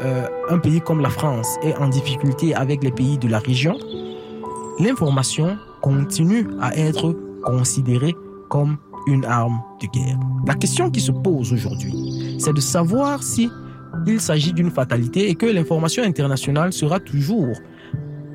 euh, 0.03 0.27
un 0.51 0.59
pays 0.59 0.81
comme 0.81 1.01
la 1.01 1.09
France 1.09 1.57
est 1.63 1.75
en 1.77 1.89
difficulté 1.89 2.55
avec 2.55 2.83
les 2.83 2.91
pays 2.91 3.17
de 3.17 3.29
la 3.29 3.39
région, 3.39 3.79
l'information 4.79 5.57
continue 5.81 6.47
à 6.61 6.77
être 6.77 7.17
considérée 7.45 8.15
comme 8.51 8.77
une 9.07 9.25
arme 9.25 9.63
de 9.81 9.87
guerre. 9.87 10.19
La 10.47 10.55
question 10.55 10.91
qui 10.91 11.01
se 11.01 11.13
pose 11.13 11.53
aujourd'hui, 11.53 12.37
c'est 12.39 12.53
de 12.53 12.61
savoir 12.61 13.23
si 13.23 13.51
il 14.07 14.21
s'agit 14.21 14.53
d'une 14.53 14.71
fatalité 14.71 15.29
et 15.29 15.35
que 15.35 15.47
l'information 15.47 16.03
internationale 16.03 16.73
sera 16.73 17.01
toujours 17.01 17.57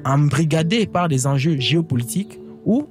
embrigadée 0.06 0.86
par 0.88 1.08
des 1.08 1.28
enjeux 1.28 1.58
géopolitiques 1.60 2.40
ou 2.66 2.88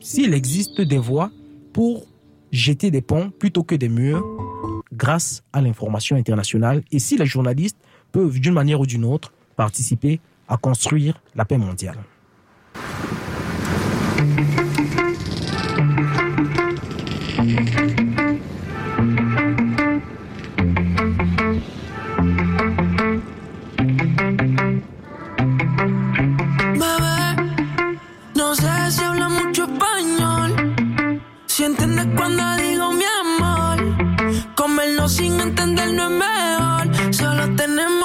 s'il 0.00 0.34
existe 0.34 0.80
des 0.80 0.98
voies 0.98 1.30
pour 1.72 2.06
jeter 2.52 2.90
des 2.90 3.02
ponts 3.02 3.30
plutôt 3.30 3.64
que 3.64 3.74
des 3.74 3.88
murs 3.88 4.24
grâce 4.92 5.42
à 5.52 5.60
l'information 5.60 6.16
internationale 6.16 6.82
et 6.92 6.98
si 6.98 7.16
les 7.16 7.26
journalistes 7.26 7.78
peuvent 8.12 8.38
d'une 8.38 8.54
manière 8.54 8.80
ou 8.80 8.86
d'une 8.86 9.04
autre 9.04 9.32
participer 9.56 10.20
à 10.48 10.56
construire 10.56 11.20
la 11.34 11.44
paix 11.44 11.58
mondiale. 11.58 11.98
Sin 35.08 35.38
entender 35.40 35.92
no 35.92 36.04
es 36.04 36.10
mejor. 36.10 37.14
Solo 37.14 37.54
tenemos 37.56 38.03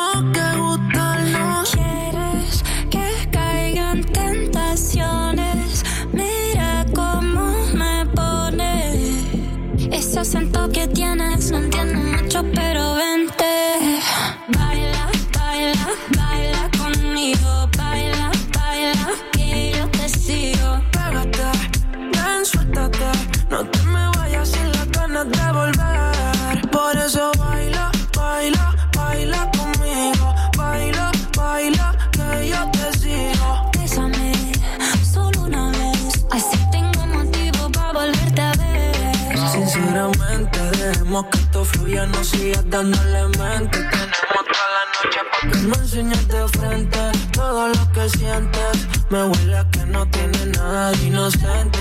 fluya, 41.90 42.06
no 42.06 42.24
sigas 42.24 42.70
dándole 42.70 43.24
mente. 43.38 43.80
Tenemos 43.80 44.46
toda 44.46 44.68
la 44.76 44.84
noche 44.94 45.20
para 45.32 45.52
que 45.52 45.58
me 45.60 45.76
enseñes 45.76 46.28
de 46.28 46.48
frente 46.48 47.00
todo 47.32 47.68
lo 47.68 47.92
que 47.92 48.10
sientes. 48.10 48.88
Me 49.10 49.24
huele 49.24 49.58
a 49.58 49.70
que 49.70 49.86
no 49.86 50.06
tiene 50.08 50.46
nada 50.58 50.92
de 50.92 51.06
inocente. 51.06 51.79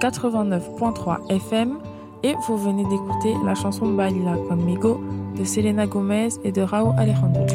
89.3 0.00 1.30
FM 1.30 1.78
et 2.22 2.34
vous 2.46 2.56
venez 2.56 2.84
d'écouter 2.84 3.34
la 3.44 3.54
chanson 3.54 3.86
Balila 3.86 4.36
Conmigo 4.48 5.00
de 5.38 5.44
Selena 5.44 5.86
Gomez 5.86 6.28
et 6.44 6.52
de 6.52 6.62
Raúl 6.62 6.94
Alejandro. 6.98 7.46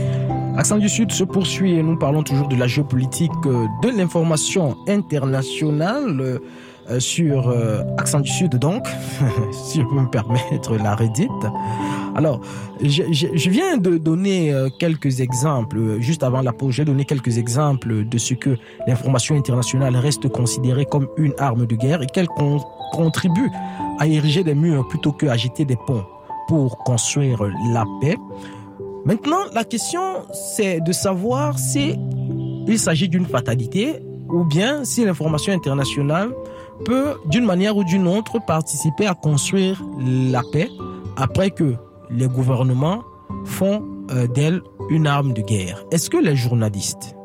Accent 0.57 0.77
du 0.77 0.89
Sud 0.89 1.11
se 1.11 1.23
poursuit 1.23 1.75
et 1.75 1.83
nous 1.83 1.97
parlons 1.97 2.23
toujours 2.23 2.47
de 2.47 2.55
la 2.55 2.67
géopolitique, 2.67 3.31
euh, 3.45 3.65
de 3.81 3.89
l'information 3.89 4.75
internationale 4.87 6.39
sur 6.97 7.49
euh, 7.49 7.83
Accent 7.97 8.19
du 8.21 8.31
Sud 8.31 8.55
donc, 8.55 8.87
si 9.51 9.81
je 9.81 9.85
peux 9.85 9.95
me 10.01 10.09
permettre 10.09 10.75
la 10.75 10.95
redite. 10.95 11.29
Alors, 12.15 12.41
je, 12.81 13.49
viens 13.49 13.77
de 13.77 13.97
donner 13.97 14.51
euh, 14.51 14.69
quelques 14.79 15.19
exemples, 15.21 15.77
euh, 15.77 16.01
juste 16.01 16.23
avant 16.23 16.41
la 16.41 16.51
pause, 16.51 16.73
j'ai 16.73 16.85
donné 16.85 17.05
quelques 17.05 17.37
exemples 17.37 18.05
de 18.05 18.17
ce 18.17 18.33
que 18.33 18.57
l'information 18.87 19.35
internationale 19.35 19.95
reste 19.95 20.27
considérée 20.29 20.85
comme 20.85 21.07
une 21.17 21.33
arme 21.37 21.65
de 21.65 21.75
guerre 21.75 22.01
et 22.01 22.07
qu'elle 22.07 22.27
con- 22.27 22.63
contribue 22.91 23.49
à 23.99 24.07
ériger 24.07 24.43
des 24.43 24.55
murs 24.55 24.87
plutôt 24.87 25.11
qu'à 25.11 25.31
agiter 25.31 25.65
des 25.65 25.75
ponts 25.75 26.03
pour 26.47 26.79
construire 26.79 27.43
la 27.71 27.85
paix. 28.01 28.17
Maintenant, 29.05 29.39
la 29.53 29.63
question, 29.63 30.01
c'est 30.33 30.81
de 30.81 30.91
savoir 30.91 31.59
si 31.59 31.95
il 32.67 32.79
s'agit 32.79 33.07
d'une 33.07 33.25
fatalité 33.25 33.99
ou 34.29 34.43
bien 34.43 34.83
si 34.83 35.05
l'information 35.05 35.53
internationale 35.53 36.31
peut, 36.85 37.15
d'une 37.25 37.45
manière 37.45 37.77
ou 37.77 37.83
d'une 37.83 38.07
autre, 38.07 38.39
participer 38.45 39.07
à 39.07 39.13
construire 39.13 39.83
la 39.99 40.41
paix 40.51 40.69
après 41.17 41.51
que 41.51 41.75
les 42.09 42.27
gouvernements 42.27 43.03
font 43.45 43.83
euh, 44.11 44.27
d'elle 44.27 44.61
une 44.89 45.07
arme 45.07 45.33
de 45.33 45.41
guerre. 45.41 45.83
Est-ce 45.91 46.09
que 46.09 46.17
les 46.17 46.35
journalistes 46.35 47.15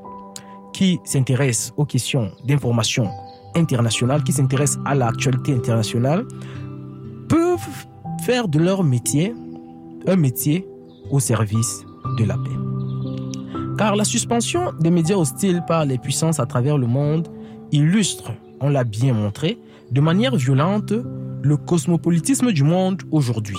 qui 0.72 1.00
s'intéressent 1.04 1.72
aux 1.76 1.84
questions 1.84 2.30
d'information 2.44 3.08
internationale, 3.54 4.22
qui 4.24 4.32
s'intéressent 4.32 4.80
à 4.84 4.94
l'actualité 4.94 5.54
internationale, 5.54 6.26
peuvent 7.28 7.86
faire 8.24 8.48
de 8.48 8.58
leur 8.58 8.82
métier 8.84 9.34
un 10.06 10.16
métier 10.16 10.66
au 11.10 11.20
service 11.20 11.84
de 12.18 12.24
la 12.24 12.34
paix? 12.34 12.50
Car 13.78 13.96
la 13.96 14.04
suspension 14.04 14.72
des 14.78 14.90
médias 14.90 15.16
hostiles 15.16 15.62
par 15.66 15.84
les 15.84 15.98
puissances 15.98 16.38
à 16.38 16.46
travers 16.46 16.78
le 16.78 16.86
monde 16.86 17.28
illustre, 17.72 18.32
on 18.64 18.70
l'a 18.70 18.84
bien 18.84 19.12
montré, 19.12 19.58
de 19.90 20.00
manière 20.00 20.34
violente 20.36 20.94
le 21.42 21.56
cosmopolitisme 21.58 22.50
du 22.50 22.62
monde 22.62 23.02
aujourd'hui. 23.10 23.58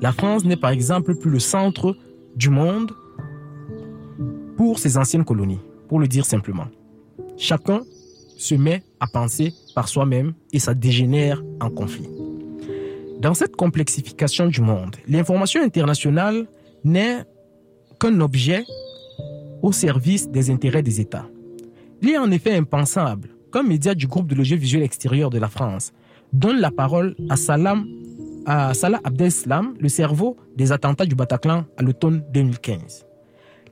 La 0.00 0.10
France 0.10 0.44
n'est 0.44 0.56
par 0.56 0.70
exemple 0.70 1.14
plus 1.14 1.30
le 1.30 1.38
centre 1.38 1.96
du 2.34 2.50
monde 2.50 2.90
pour 4.56 4.80
ses 4.80 4.96
anciennes 4.96 5.24
colonies, 5.24 5.60
pour 5.88 6.00
le 6.00 6.08
dire 6.08 6.26
simplement. 6.26 6.66
Chacun 7.36 7.82
se 8.36 8.56
met 8.56 8.82
à 8.98 9.06
penser 9.06 9.54
par 9.76 9.86
soi-même 9.86 10.34
et 10.52 10.58
ça 10.58 10.74
dégénère 10.74 11.40
en 11.60 11.70
conflit. 11.70 12.08
Dans 13.20 13.34
cette 13.34 13.54
complexification 13.54 14.46
du 14.46 14.60
monde, 14.60 14.96
l'information 15.06 15.62
internationale 15.62 16.48
n'est 16.82 17.22
qu'un 18.00 18.20
objet 18.20 18.64
au 19.62 19.70
service 19.70 20.28
des 20.28 20.50
intérêts 20.50 20.82
des 20.82 21.00
États. 21.00 21.26
Il 22.02 22.10
est 22.10 22.18
en 22.18 22.30
effet 22.32 22.56
impensable 22.56 23.28
qu'un 23.52 23.62
média 23.62 23.94
du 23.94 24.06
groupe 24.06 24.26
de 24.28 24.34
l'audiovisuel 24.34 24.82
extérieur 24.82 25.30
de 25.30 25.38
la 25.38 25.48
France 25.48 25.92
donne 26.32 26.58
la 26.60 26.70
parole 26.70 27.14
à, 27.30 27.36
Salam, 27.36 27.86
à 28.46 28.74
Salah 28.74 29.00
Abdeslam, 29.04 29.74
le 29.80 29.88
cerveau 29.88 30.36
des 30.56 30.72
attentats 30.72 31.06
du 31.06 31.14
Bataclan 31.14 31.64
à 31.76 31.82
l'automne 31.82 32.22
2015. 32.32 33.04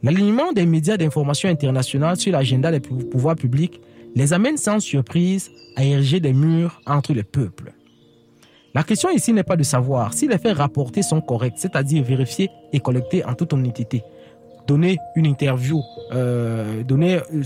L'alignement 0.03 0.53
des 0.53 0.67
médias 0.67 0.97
d'information 0.97 1.49
internationale 1.49 2.17
sur 2.17 2.33
l'agenda 2.33 2.71
des 2.71 2.81
pou- 2.81 2.97
pouvoirs 2.97 3.37
publics 3.37 3.81
les 4.15 4.33
amène 4.33 4.57
sans 4.57 4.81
surprise 4.81 5.51
à 5.77 5.85
ériger 5.85 6.21
des 6.21 6.33
murs 6.33 6.81
entre 6.87 7.13
les 7.13 7.23
peuples. 7.23 7.73
La 8.75 8.83
question 8.83 9.11
ici 9.11 9.33
n'est 9.33 9.43
pas 9.43 9.57
de 9.57 9.63
savoir 9.63 10.13
si 10.13 10.29
les 10.29 10.37
faits 10.39 10.57
rapportés 10.57 11.03
sont 11.03 11.21
corrects, 11.23 11.55
c'est-à-dire 11.57 12.03
vérifiés 12.05 12.51
et 12.73 12.81
collectés 12.81 13.25
en 13.25 13.35
toute 13.35 13.53
honnêteté. 13.55 14.03
Donner 14.67 14.99
une 15.15 15.27
interview, 15.27 15.81
euh, 16.13 16.83
donner 16.83 17.17
euh, 17.17 17.43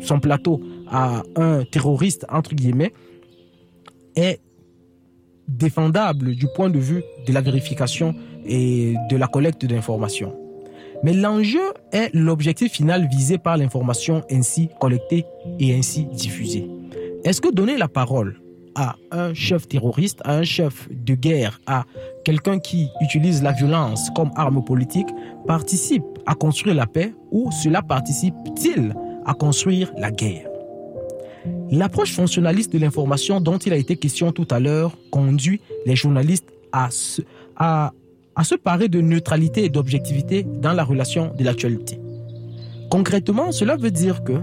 son 0.00 0.18
plateau 0.18 0.60
à 0.88 1.22
un 1.36 1.64
terroriste, 1.64 2.26
entre 2.30 2.54
guillemets, 2.54 2.92
est 4.16 4.40
défendable 5.48 6.34
du 6.34 6.46
point 6.54 6.70
de 6.70 6.78
vue 6.78 7.02
de 7.26 7.32
la 7.32 7.40
vérification 7.40 8.14
et 8.46 8.94
de 9.10 9.16
la 9.16 9.26
collecte 9.26 9.64
d'informations. 9.66 10.34
Mais 11.02 11.12
l'enjeu 11.12 11.74
est 11.92 12.10
l'objectif 12.14 12.72
final 12.72 13.08
visé 13.08 13.36
par 13.36 13.56
l'information 13.56 14.22
ainsi 14.30 14.70
collectée 14.80 15.24
et 15.58 15.76
ainsi 15.76 16.06
diffusée. 16.06 16.66
Est-ce 17.24 17.40
que 17.40 17.52
donner 17.52 17.76
la 17.76 17.88
parole 17.88 18.40
à 18.74 18.96
un 19.10 19.34
chef 19.34 19.68
terroriste, 19.68 20.20
à 20.24 20.34
un 20.36 20.44
chef 20.44 20.88
de 20.90 21.14
guerre, 21.14 21.60
à 21.66 21.84
quelqu'un 22.24 22.58
qui 22.58 22.88
utilise 23.00 23.42
la 23.42 23.52
violence 23.52 24.10
comme 24.16 24.30
arme 24.34 24.64
politique 24.64 25.08
participe 25.46 26.04
à 26.26 26.34
construire 26.34 26.74
la 26.74 26.86
paix 26.86 27.14
ou 27.30 27.50
cela 27.52 27.82
participe-t-il 27.82 28.94
à 29.26 29.34
construire 29.34 29.92
la 29.96 30.10
guerre? 30.10 30.53
L'approche 31.70 32.12
fonctionnaliste 32.12 32.72
de 32.72 32.78
l'information 32.78 33.40
dont 33.40 33.58
il 33.58 33.72
a 33.72 33.76
été 33.76 33.96
question 33.96 34.32
tout 34.32 34.46
à 34.50 34.60
l'heure 34.60 34.96
conduit 35.10 35.60
les 35.86 35.96
journalistes 35.96 36.48
à 36.72 36.90
se, 36.90 37.22
à, 37.56 37.92
se 38.42 38.54
parer 38.54 38.88
de 38.88 39.00
neutralité 39.00 39.64
et 39.64 39.68
d'objectivité 39.68 40.42
dans 40.42 40.72
la 40.72 40.84
relation 40.84 41.32
de 41.36 41.44
l'actualité. 41.44 41.98
Concrètement, 42.90 43.52
cela 43.52 43.76
veut 43.76 43.90
dire 43.90 44.24
que 44.24 44.34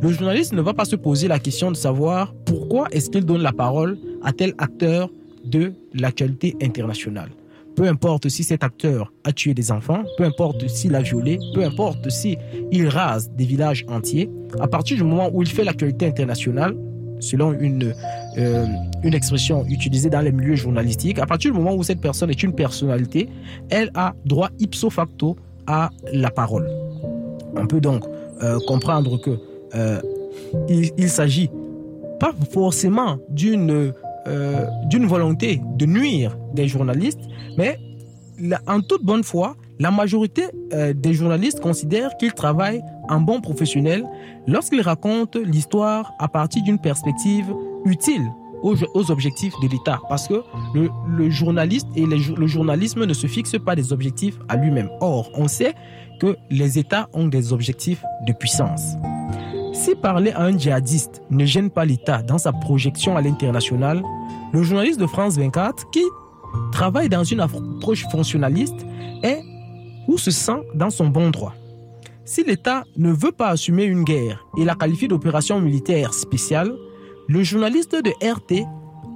le 0.00 0.08
journaliste 0.10 0.52
ne 0.52 0.62
va 0.62 0.74
pas 0.74 0.84
se 0.84 0.96
poser 0.96 1.28
la 1.28 1.38
question 1.38 1.70
de 1.70 1.76
savoir 1.76 2.34
pourquoi 2.44 2.88
est-ce 2.90 3.10
qu'il 3.10 3.24
donne 3.24 3.42
la 3.42 3.52
parole 3.52 3.98
à 4.22 4.32
tel 4.32 4.54
acteur 4.58 5.10
de 5.44 5.72
l'actualité 5.94 6.56
internationale. 6.60 7.30
Peu 7.76 7.84
importe 7.88 8.28
si 8.28 8.44
cet 8.44 8.64
acteur 8.64 9.12
a 9.24 9.32
tué 9.32 9.54
des 9.54 9.72
enfants, 9.72 10.02
peu 10.18 10.24
importe 10.24 10.68
s'il 10.68 10.94
a 10.94 11.00
violé, 11.00 11.38
peu 11.54 11.64
importe 11.64 12.10
si 12.10 12.36
il 12.70 12.88
rase 12.88 13.30
des 13.30 13.44
villages 13.44 13.84
entiers, 13.88 14.28
à 14.60 14.68
partir 14.68 14.96
du 14.96 15.04
moment 15.04 15.30
où 15.32 15.42
il 15.42 15.48
fait 15.48 15.64
l'actualité 15.64 16.06
internationale, 16.06 16.74
selon 17.20 17.52
une, 17.52 17.94
euh, 18.36 18.66
une 19.04 19.14
expression 19.14 19.64
utilisée 19.68 20.10
dans 20.10 20.20
les 20.20 20.32
milieux 20.32 20.56
journalistiques, 20.56 21.18
à 21.18 21.26
partir 21.26 21.52
du 21.52 21.58
moment 21.58 21.74
où 21.74 21.82
cette 21.82 22.00
personne 22.00 22.30
est 22.30 22.42
une 22.42 22.52
personnalité, 22.52 23.28
elle 23.70 23.90
a 23.94 24.14
droit 24.24 24.50
ipso 24.58 24.90
facto 24.90 25.36
à 25.66 25.90
la 26.12 26.30
parole. 26.30 26.68
On 27.56 27.66
peut 27.66 27.80
donc 27.80 28.04
euh, 28.42 28.58
comprendre 28.66 29.20
que 29.20 29.38
euh, 29.74 30.00
il, 30.68 31.08
s'agit 31.08 31.50
pas 32.18 32.32
forcément 32.50 33.18
d'une 33.28 33.92
euh, 34.28 34.66
d'une 34.86 35.06
volonté 35.06 35.60
de 35.76 35.86
nuire 35.86 36.36
des 36.54 36.68
journalistes, 36.68 37.20
mais 37.56 37.78
en 38.66 38.80
toute 38.80 39.04
bonne 39.04 39.24
foi, 39.24 39.56
la 39.82 39.90
majorité 39.90 40.44
euh, 40.72 40.92
des 40.92 41.12
journalistes 41.12 41.58
considèrent 41.58 42.16
qu'ils 42.16 42.34
travaillent 42.34 42.84
en 43.08 43.20
bon 43.20 43.40
professionnel 43.40 44.04
lorsqu'ils 44.46 44.80
racontent 44.80 45.40
l'histoire 45.44 46.14
à 46.20 46.28
partir 46.28 46.62
d'une 46.62 46.78
perspective 46.78 47.52
utile 47.84 48.22
aux, 48.62 49.10
objectifs 49.10 49.54
de 49.60 49.66
l'État. 49.66 49.98
Parce 50.08 50.28
que 50.28 50.44
le, 50.72 51.30
journaliste 51.30 51.88
et 51.96 52.06
le 52.06 52.46
journalisme 52.46 53.06
ne 53.06 53.12
se 53.12 53.26
fixent 53.26 53.58
pas 53.58 53.74
des 53.74 53.92
objectifs 53.92 54.38
à 54.48 54.56
lui-même. 54.56 54.88
Or, 55.00 55.32
on 55.34 55.48
sait 55.48 55.74
que 56.20 56.36
les 56.48 56.78
États 56.78 57.08
ont 57.12 57.26
des 57.26 57.52
objectifs 57.52 58.04
de 58.24 58.32
puissance. 58.32 58.94
Si 59.72 59.96
parler 59.96 60.30
à 60.30 60.44
un 60.44 60.56
djihadiste 60.56 61.22
ne 61.30 61.44
gêne 61.44 61.70
pas 61.70 61.84
l'État 61.84 62.22
dans 62.22 62.38
sa 62.38 62.52
projection 62.52 63.16
à 63.16 63.20
l'international, 63.20 64.00
le 64.52 64.62
journaliste 64.62 65.00
de 65.00 65.08
France 65.08 65.36
24, 65.36 65.90
qui 65.90 66.04
travaille 66.70 67.08
dans 67.08 67.24
une 67.24 67.40
approche 67.40 68.06
fonctionnaliste, 68.12 68.86
est 69.24 69.42
se 70.18 70.30
sent 70.30 70.60
dans 70.74 70.90
son 70.90 71.06
bon 71.06 71.30
droit. 71.30 71.54
Si 72.24 72.44
l'État 72.44 72.84
ne 72.96 73.10
veut 73.12 73.32
pas 73.32 73.48
assumer 73.48 73.84
une 73.84 74.04
guerre 74.04 74.46
et 74.56 74.64
la 74.64 74.74
qualifie 74.74 75.08
d'opération 75.08 75.60
militaire 75.60 76.14
spéciale, 76.14 76.72
le 77.28 77.42
journaliste 77.42 77.96
de 77.96 78.10
RT, 78.24 78.66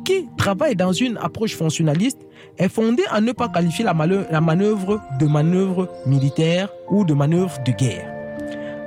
qui 0.05 0.29
travaille 0.37 0.77
dans 0.77 0.93
une 0.93 1.17
approche 1.19 1.57
fonctionnaliste, 1.57 2.21
est 2.59 2.69
fondé 2.69 3.03
à 3.11 3.21
ne 3.21 3.33
pas 3.33 3.49
qualifier 3.49 3.85
la, 3.85 3.95
la 4.31 4.41
manœuvre 4.41 5.01
de 5.21 5.27
manœuvre 5.27 5.89
militaire 6.07 6.69
ou 6.89 7.05
de 7.05 7.15
manœuvre 7.15 7.59
de 7.65 7.73
guerre. 7.73 8.13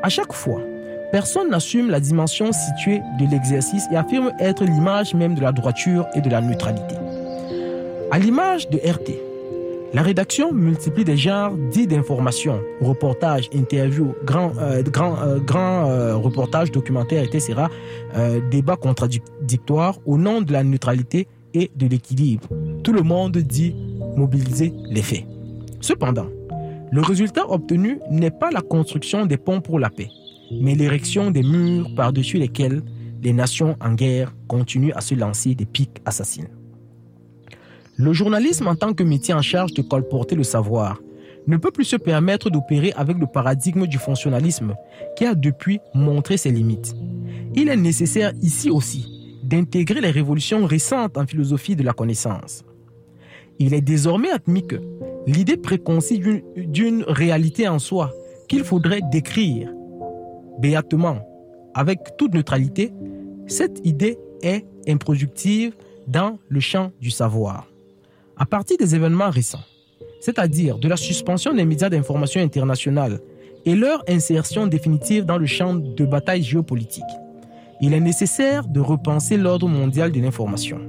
À 0.02 0.10
chaque 0.10 0.34
fois, 0.34 0.62
personne 1.12 1.50
n'assume 1.50 1.90
la 1.90 2.00
dimension 2.00 2.52
située 2.52 3.02
de 3.20 3.30
l'exercice 3.30 3.86
et 3.92 3.96
affirme 3.96 4.32
être 4.40 4.64
l'image 4.64 5.14
même 5.14 5.36
de 5.36 5.42
la 5.42 5.52
droiture 5.52 6.08
et 6.16 6.22
de 6.22 6.30
la 6.30 6.42
neutralité. 6.42 6.96
À 8.12 8.20
l'image 8.20 8.70
de 8.70 8.78
RT, 8.78 9.29
la 9.94 10.04
rédaction 10.04 10.54
multiplie 10.54 11.04
des 11.04 11.18
genres 11.18 11.56
dits 11.72 11.88
d'information, 11.88 12.62
reportages, 12.80 13.50
interviews, 13.56 14.14
grands 14.24 14.52
euh, 14.60 14.84
euh, 14.84 15.40
euh, 15.56 16.16
reportages, 16.16 16.72
documentaires, 16.72 17.24
etc., 17.24 17.64
débats 18.52 18.76
contradictoires 18.76 19.98
au 20.06 20.18
nom 20.18 20.42
de 20.42 20.54
la 20.54 20.64
neutralité 20.64 21.28
et 21.54 21.72
de 21.76 21.88
l'équilibre. 21.88 22.48
Tout 22.84 22.94
le 22.94 23.02
monde 23.02 23.38
dit 23.38 23.76
mobiliser 24.16 24.74
les 24.90 25.02
faits. 25.02 25.26
Cependant, 25.82 26.28
le 26.92 27.02
résultat 27.02 27.50
obtenu 27.50 28.00
n'est 28.12 28.32
pas 28.32 28.52
la 28.52 28.62
construction 28.62 29.26
des 29.26 29.38
ponts 29.38 29.62
pour 29.62 29.80
la 29.80 29.90
paix, 29.90 30.10
mais 30.52 30.76
l'érection 30.76 31.32
des 31.32 31.44
murs 31.44 31.94
par-dessus 31.96 32.38
lesquels 32.38 32.82
les 33.22 33.34
nations 33.34 33.76
en 33.82 33.94
guerre 33.94 34.34
continuent 34.48 34.94
à 34.96 35.02
se 35.02 35.16
lancer 35.16 35.56
des 35.56 35.66
pics 35.66 36.02
assassines. 36.06 36.48
Le 38.02 38.14
journalisme 38.14 38.66
en 38.68 38.76
tant 38.76 38.94
que 38.94 39.04
métier 39.04 39.34
en 39.34 39.42
charge 39.42 39.74
de 39.74 39.82
colporter 39.82 40.34
le 40.36 40.44
savoir 40.44 41.02
ne 41.48 41.58
peut 41.58 41.70
plus 41.70 41.84
se 41.84 41.98
permettre 41.98 42.50
d'opérer 42.50 42.94
avec 42.96 43.18
le 43.18 43.28
paradigme 43.28 43.88
du 43.88 43.98
fonctionnalisme 43.98 44.74
qui 45.18 45.26
a 45.26 45.36
depuis 45.36 45.80
montré 45.94 46.38
ses 46.38 46.50
limites. 46.50 46.96
Il 47.56 47.68
est 47.68 47.76
nécessaire 47.76 48.32
ici 48.42 48.70
aussi 48.70 49.38
d'intégrer 49.44 50.00
les 50.00 50.12
révolutions 50.12 50.66
récentes 50.66 51.18
en 51.18 51.28
philosophie 51.28 51.76
de 51.76 51.84
la 51.84 51.92
connaissance. 51.92 52.64
Il 53.60 53.74
est 53.74 53.82
désormais 53.82 54.30
admis 54.32 54.66
que 54.66 54.78
l'idée 55.28 55.58
préconçue 55.58 56.20
d'une- 56.20 56.44
d'une 56.56 57.04
réalité 57.06 57.68
en 57.68 57.80
soi 57.80 58.14
qu'il 58.48 58.64
faudrait 58.64 59.02
décrire 59.12 59.74
béatement, 60.60 61.18
avec 61.74 62.00
toute 62.18 62.34
neutralité, 62.34 62.94
cette 63.48 63.86
idée 63.86 64.18
est 64.42 64.66
improductive 64.88 65.74
dans 66.08 66.38
le 66.48 66.62
champ 66.62 66.92
du 67.02 67.12
savoir. 67.12 67.69
À 68.42 68.46
partir 68.46 68.78
des 68.78 68.96
événements 68.96 69.30
récents, 69.30 69.66
c'est-à-dire 70.22 70.78
de 70.78 70.88
la 70.88 70.96
suspension 70.96 71.54
des 71.54 71.66
médias 71.66 71.90
d'information 71.90 72.40
internationale 72.40 73.20
et 73.66 73.76
leur 73.76 74.02
insertion 74.08 74.66
définitive 74.66 75.26
dans 75.26 75.38
le 75.38 75.46
champ 75.46 75.76
de 75.76 76.06
bataille 76.06 76.42
géopolitique, 76.42 77.04
il 77.82 77.94
est 77.94 78.00
nécessaire 78.00 78.66
de 78.66 78.80
repenser 78.80 79.36
l'ordre 79.36 79.68
mondial 79.68 80.14
de 80.14 80.22
l'information. 80.22 80.80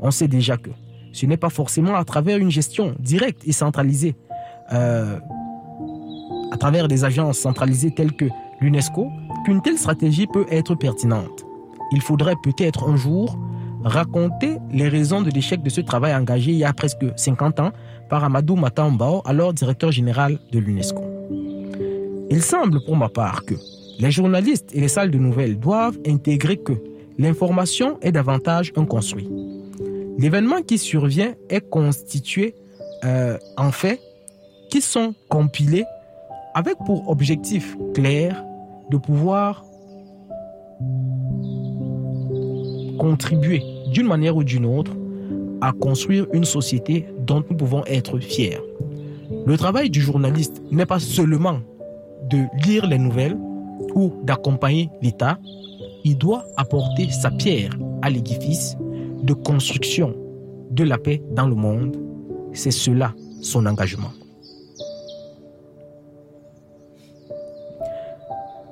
On 0.00 0.10
sait 0.10 0.28
déjà 0.28 0.58
que 0.58 0.68
ce 1.14 1.24
n'est 1.24 1.38
pas 1.38 1.48
forcément 1.48 1.94
à 1.94 2.04
travers 2.04 2.36
une 2.36 2.50
gestion 2.50 2.94
directe 2.98 3.40
et 3.46 3.52
centralisée, 3.52 4.14
euh, 4.74 5.18
à 6.52 6.56
travers 6.58 6.86
des 6.86 7.02
agences 7.02 7.38
centralisées 7.38 7.94
telles 7.94 8.12
que 8.12 8.26
l'UNESCO, 8.60 9.08
qu'une 9.46 9.62
telle 9.62 9.78
stratégie 9.78 10.26
peut 10.26 10.46
être 10.50 10.74
pertinente. 10.74 11.46
Il 11.92 12.02
faudrait 12.02 12.36
peut-être 12.42 12.86
un 12.86 12.96
jour 12.96 13.38
raconter 13.88 14.58
les 14.70 14.88
raisons 14.88 15.22
de 15.22 15.30
l'échec 15.30 15.62
de 15.62 15.70
ce 15.70 15.80
travail 15.80 16.14
engagé 16.14 16.52
il 16.52 16.58
y 16.58 16.64
a 16.64 16.72
presque 16.72 17.04
50 17.16 17.60
ans 17.60 17.72
par 18.08 18.22
Amadou 18.24 18.56
Matambao, 18.56 19.22
alors 19.24 19.52
directeur 19.52 19.90
général 19.90 20.38
de 20.52 20.58
l'UNESCO. 20.58 21.02
Il 22.30 22.42
semble 22.42 22.84
pour 22.84 22.96
ma 22.96 23.08
part 23.08 23.44
que 23.44 23.54
les 23.98 24.10
journalistes 24.10 24.70
et 24.74 24.80
les 24.80 24.88
salles 24.88 25.10
de 25.10 25.18
nouvelles 25.18 25.58
doivent 25.58 25.98
intégrer 26.06 26.58
que 26.58 26.74
l'information 27.18 27.98
est 28.02 28.12
davantage 28.12 28.72
un 28.76 28.84
construit. 28.84 29.28
L'événement 30.18 30.62
qui 30.62 30.78
survient 30.78 31.34
est 31.48 31.68
constitué 31.68 32.54
euh, 33.04 33.38
en 33.56 33.72
faits 33.72 34.00
qui 34.70 34.80
sont 34.80 35.14
compilés 35.28 35.84
avec 36.54 36.76
pour 36.84 37.08
objectif 37.08 37.76
clair 37.94 38.44
de 38.90 38.96
pouvoir 38.96 39.64
contribuer 42.98 43.62
d'une 43.92 44.06
manière 44.06 44.36
ou 44.36 44.44
d'une 44.44 44.66
autre 44.66 44.92
à 45.60 45.72
construire 45.72 46.26
une 46.32 46.44
société 46.44 47.06
dont 47.20 47.42
nous 47.48 47.56
pouvons 47.56 47.84
être 47.86 48.18
fiers. 48.18 48.58
Le 49.46 49.56
travail 49.56 49.90
du 49.90 50.00
journaliste 50.00 50.62
n'est 50.70 50.86
pas 50.86 50.98
seulement 50.98 51.60
de 52.30 52.44
lire 52.66 52.86
les 52.86 52.98
nouvelles 52.98 53.36
ou 53.94 54.12
d'accompagner 54.22 54.90
l'État, 55.02 55.38
il 56.04 56.16
doit 56.16 56.44
apporter 56.56 57.10
sa 57.10 57.30
pierre 57.30 57.70
à 58.02 58.10
l'édifice 58.10 58.76
de 59.22 59.32
construction 59.32 60.14
de 60.70 60.84
la 60.84 60.98
paix 60.98 61.22
dans 61.32 61.46
le 61.46 61.54
monde. 61.54 61.96
C'est 62.52 62.70
cela 62.70 63.14
son 63.40 63.66
engagement. 63.66 64.10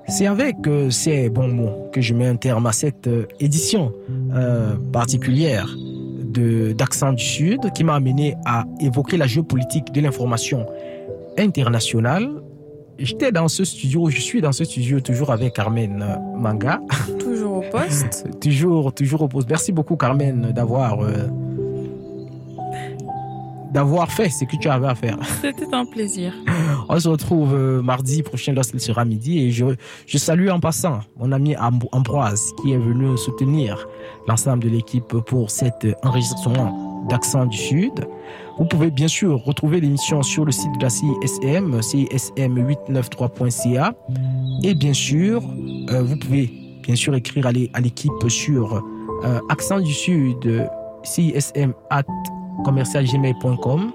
C'est 0.08 0.26
avec 0.26 0.56
euh, 0.66 0.90
ces 0.90 1.28
bons 1.28 1.48
mots 1.48 1.90
que 1.92 2.00
je 2.00 2.14
mets 2.14 2.26
un 2.26 2.36
terme 2.36 2.66
à 2.66 2.72
cette 2.72 3.08
euh, 3.08 3.26
édition 3.40 3.92
euh, 4.34 4.76
particulière 4.92 5.68
de 5.76 6.72
d'Accent 6.72 7.12
du 7.12 7.24
Sud 7.24 7.72
qui 7.72 7.82
m'a 7.82 7.94
amené 7.94 8.36
à 8.44 8.64
évoquer 8.80 9.16
la 9.16 9.26
géopolitique 9.26 9.92
de 9.92 10.00
l'information 10.00 10.66
internationale. 11.38 12.28
J'étais 12.98 13.32
dans 13.32 13.48
ce 13.48 13.64
studio, 13.64 14.08
je 14.08 14.20
suis 14.20 14.40
dans 14.40 14.52
ce 14.52 14.64
studio 14.64 15.00
toujours 15.00 15.30
avec 15.30 15.54
Carmen 15.54 16.18
Manga, 16.36 16.80
Toujours 17.18 17.56
au 17.58 17.64
poste. 17.70 18.24
toujours 18.40 18.94
toujours 18.94 19.22
au 19.22 19.28
poste. 19.28 19.48
Merci 19.50 19.72
beaucoup 19.72 19.96
Carmen 19.96 20.52
d'avoir 20.52 21.00
euh, 21.00 21.26
d'avoir 23.72 24.10
fait 24.10 24.28
ce 24.30 24.44
que 24.44 24.56
tu 24.56 24.68
avais 24.68 24.86
à 24.88 24.94
faire. 24.94 25.16
C'était 25.42 25.72
un 25.72 25.84
plaisir. 25.86 26.32
On 26.88 26.98
se 27.00 27.08
retrouve 27.08 27.52
euh, 27.54 27.82
mardi 27.82 28.22
prochain 28.22 28.52
lorsqu'il 28.52 28.80
sera 28.80 29.04
midi 29.04 29.38
et 29.40 29.50
je, 29.50 29.64
je 30.06 30.18
salue 30.18 30.48
en 30.48 30.60
passant 30.60 31.00
mon 31.18 31.32
ami 31.32 31.54
Am- 31.56 31.80
Ambroise 31.92 32.52
qui 32.62 32.72
est 32.72 32.78
venu 32.78 33.16
soutenir 33.18 33.86
l'ensemble 34.28 34.62
de 34.64 34.68
l'équipe 34.68 35.16
pour 35.26 35.50
cet 35.50 35.86
enregistrement 36.04 37.04
d'Accent 37.08 37.46
du 37.46 37.56
Sud. 37.56 37.92
Vous 38.58 38.64
pouvez 38.64 38.90
bien 38.90 39.08
sûr 39.08 39.38
retrouver 39.44 39.80
l'émission 39.80 40.22
sur 40.22 40.44
le 40.44 40.52
site 40.52 40.70
de 40.78 40.82
la 40.84 40.90
CISM, 40.90 41.80
CISM893.ca 41.80 43.94
et 44.62 44.74
bien 44.74 44.92
sûr, 44.92 45.42
euh, 45.90 46.02
vous 46.02 46.16
pouvez 46.16 46.50
bien 46.82 46.94
sûr 46.94 47.14
écrire 47.14 47.46
à 47.46 47.52
l'équipe 47.80 48.12
sur 48.28 48.82
euh, 49.24 49.40
Accent 49.48 49.80
du 49.80 49.92
Sud, 49.92 50.68
CISM 51.02 51.72
at 51.90 52.04
commercialgmail.com. 52.64 53.92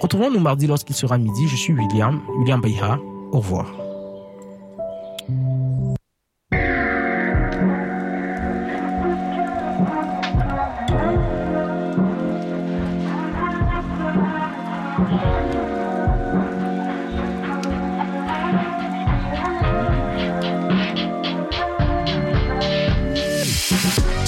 Retrouvons-nous 0.00 0.40
mardi 0.40 0.66
lorsqu'il 0.66 0.94
sera 0.94 1.18
midi. 1.18 1.48
Je 1.48 1.56
suis 1.56 1.72
William, 1.72 2.20
William 2.38 2.60
Bayha. 2.60 2.98
Au 3.32 3.38
revoir. 3.38 3.66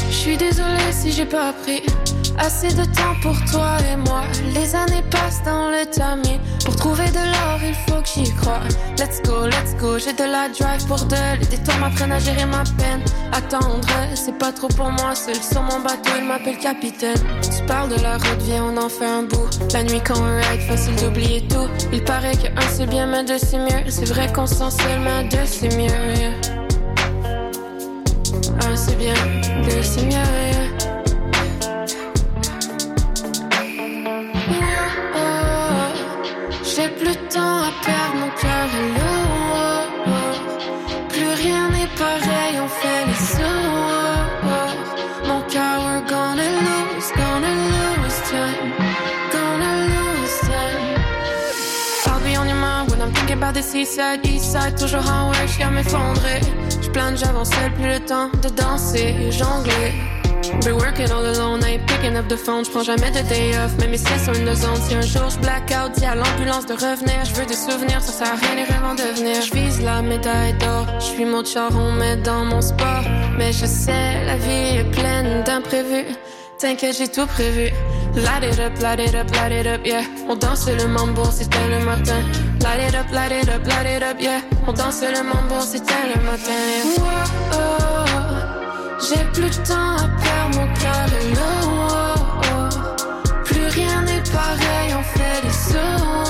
Je 0.08 0.14
suis 0.14 0.36
désolée 0.36 0.92
si 0.92 1.12
j'ai 1.12 1.24
pas 1.24 1.52
pris 1.52 1.82
assez 2.48 2.74
de 2.74 2.84
temps 2.84 3.14
pour 3.20 3.36
toi 3.50 3.76
et 3.92 3.96
moi. 3.96 4.22
Les 4.54 4.74
années 4.74 5.04
passent 5.10 5.42
dans 5.44 5.68
le 5.68 5.84
tamis. 5.84 6.40
Pour 6.64 6.76
trouver 6.76 7.10
de 7.10 7.22
l'or, 7.32 7.60
il 7.62 7.74
faut 7.86 8.00
que 8.00 8.08
j'y 8.08 8.34
croie. 8.36 8.62
Let's 8.98 9.20
go, 9.22 9.46
let's 9.46 9.74
go, 9.78 9.98
j'ai 9.98 10.14
de 10.14 10.24
la 10.24 10.48
drive 10.48 10.86
pour 10.86 11.04
deux. 11.12 11.30
Les 11.40 11.46
détours 11.46 11.76
m'apprennent 11.76 12.12
à 12.12 12.18
gérer 12.18 12.46
ma 12.46 12.64
peine. 12.78 13.02
Attendre, 13.32 13.86
c'est 14.14 14.38
pas 14.38 14.50
trop 14.50 14.68
pour 14.68 14.90
moi. 14.90 15.14
Seul 15.14 15.34
sur 15.34 15.62
mon 15.62 15.80
bateau, 15.80 16.12
il 16.18 16.24
m'appelle 16.24 16.56
capitaine. 16.56 17.20
Tu 17.42 17.62
parles 17.66 17.90
de 17.90 18.00
la 18.02 18.14
route, 18.14 18.40
viens, 18.40 18.64
on 18.64 18.76
en 18.78 18.88
fait 18.88 19.10
un 19.20 19.24
bout. 19.24 19.50
La 19.74 19.82
nuit 19.82 20.00
quand 20.02 20.18
on 20.18 20.36
ride, 20.38 20.62
facile 20.62 20.96
d'oublier 20.96 21.46
tout. 21.48 21.68
Il 21.92 22.02
paraît 22.02 22.36
que 22.36 22.48
un 22.48 22.68
c'est 22.70 22.86
bien, 22.86 23.06
mais 23.06 23.24
deux 23.24 23.38
c'est 23.38 23.58
mieux. 23.58 23.90
C'est 23.90 24.08
vrai 24.08 24.32
qu'on 24.32 24.46
s'en 24.46 24.70
seul, 24.70 25.00
mais 25.04 25.24
deux 25.28 25.44
c'est 25.44 25.76
mieux. 25.76 26.32
Un 28.66 28.74
c'est 28.74 28.96
bien, 28.96 29.14
deux 29.64 29.82
c'est 29.82 30.06
mieux. 30.06 30.57
About 53.48 53.54
the 53.54 53.62
seaside, 53.62 54.26
east 54.26 54.52
side, 54.52 54.76
toujours 54.76 55.08
en 55.10 55.30
ouais, 55.30 55.46
j'suis 55.46 55.62
à 55.62 55.70
m'effondrer. 55.70 56.40
J'plane, 56.82 57.16
j'avance 57.16 57.50
plus 57.50 57.88
le 57.88 58.00
temps 58.00 58.30
de 58.42 58.48
danser 58.48 59.14
et 59.20 59.32
jongler. 59.32 59.92
Be 60.64 60.72
working 60.72 61.10
all 61.10 61.24
alone, 61.24 61.62
ain't 61.64 61.86
picking 61.86 62.16
up 62.16 62.26
the 62.28 62.36
phone, 62.36 62.64
j'prends 62.64 62.82
jamais 62.82 63.10
de 63.10 63.20
day 63.28 63.56
off, 63.58 63.72
mais 63.78 63.88
mes 63.88 63.98
stress 63.98 64.24
sont 64.26 64.34
une 64.34 64.54
zone. 64.54 64.76
Si 64.86 64.94
un 64.94 65.00
jour 65.00 65.30
j'black 65.30 65.72
out, 65.72 65.92
dis 65.96 66.04
à 66.04 66.14
l'ambulance 66.14 66.66
de 66.66 66.74
revenir, 66.74 67.24
j'veux 67.24 67.46
des 67.46 67.54
souvenirs, 67.54 68.02
ça 68.02 68.12
sert 68.12 68.32
à 68.32 68.36
rien 68.36 68.54
les 68.56 68.64
rêves 68.64 68.84
en 68.84 68.94
devenir. 68.94 69.40
J'vise 69.42 69.80
la 69.82 70.02
médaille 70.02 70.54
d'or, 70.54 70.86
j'suis 71.00 71.24
mon 71.24 71.44
charron, 71.44 71.92
mais 71.92 72.16
dans 72.16 72.44
mon 72.44 72.60
sport. 72.60 73.04
Mais 73.38 73.52
je 73.52 73.66
sais, 73.66 74.24
la 74.26 74.36
vie 74.36 74.78
est 74.78 74.90
pleine 74.90 75.42
d'imprévus. 75.44 76.14
T'inquiète, 76.58 76.96
j'ai 76.98 77.06
tout 77.06 77.26
prévu. 77.26 77.70
Light 78.16 78.42
it 78.42 78.58
up, 78.58 78.72
light 78.80 78.98
it 78.98 79.14
up, 79.14 79.30
light 79.30 79.52
it 79.52 79.66
up, 79.66 79.80
yeah. 79.84 80.02
On 80.28 80.34
danse 80.34 80.68
le 80.68 80.88
mambo, 80.88 81.22
c'était 81.30 81.68
le 81.68 81.84
matin. 81.84 82.20
Light 82.60 82.88
it 82.88 82.94
up, 82.96 83.06
light 83.12 83.30
it 83.30 83.48
up, 83.48 83.64
light 83.64 83.86
it 83.86 84.02
up, 84.02 84.16
yeah. 84.18 84.40
On 84.66 84.72
danse 84.72 85.02
le 85.02 85.22
mambo, 85.22 85.60
c'était 85.60 85.94
le 86.12 86.20
matin. 86.24 86.50
Wow, 86.98 87.06
oh, 87.52 87.58
j'ai 89.00 89.22
plus 89.32 89.56
de 89.56 89.64
temps 89.64 89.98
à 89.98 90.08
perdre, 90.20 90.58
mon 90.58 90.66
cœur 90.74 91.06
est 91.20 91.28
lourd. 91.36 92.42
Plus 93.44 93.66
rien 93.68 94.02
n'est 94.02 94.22
pareil, 94.32 94.94
on 94.98 95.02
fait 95.16 95.40
des 95.46 95.52
sauts. 95.52 96.27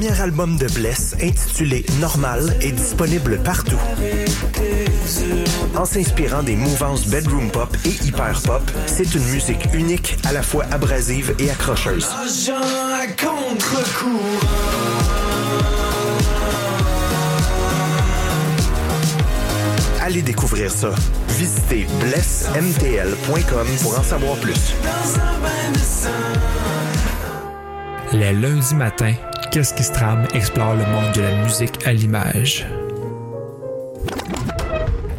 Premier 0.00 0.20
album 0.22 0.56
de 0.56 0.66
Bless, 0.68 1.14
intitulé 1.20 1.84
Normal, 2.00 2.56
est 2.62 2.72
disponible 2.72 3.38
partout. 3.42 3.76
En 5.76 5.84
s'inspirant 5.84 6.42
des 6.42 6.56
mouvances 6.56 7.06
bedroom 7.06 7.50
pop 7.50 7.76
et 7.84 8.06
hyper 8.06 8.40
pop, 8.40 8.62
c'est 8.86 9.14
une 9.14 9.24
musique 9.26 9.62
unique, 9.74 10.16
à 10.24 10.32
la 10.32 10.42
fois 10.42 10.64
abrasive 10.70 11.34
et 11.38 11.50
accrocheuse. 11.50 12.08
Allez 20.00 20.22
découvrir 20.22 20.70
ça. 20.70 20.94
Visitez 21.28 21.86
blessmtl.com 22.00 23.66
pour 23.82 23.98
en 23.98 24.02
savoir 24.02 24.36
plus. 24.36 24.74
Les 28.12 28.32
lundis 28.32 28.74
matins, 28.74 29.14
Qu'est-ce 29.50 29.74
qui 29.74 29.82
se 29.82 29.92
trame? 29.92 30.28
Explore 30.32 30.74
le 30.74 30.84
monde 30.84 31.12
de 31.12 31.22
la 31.22 31.42
musique 31.42 31.84
à 31.84 31.92
l'image. 31.92 32.66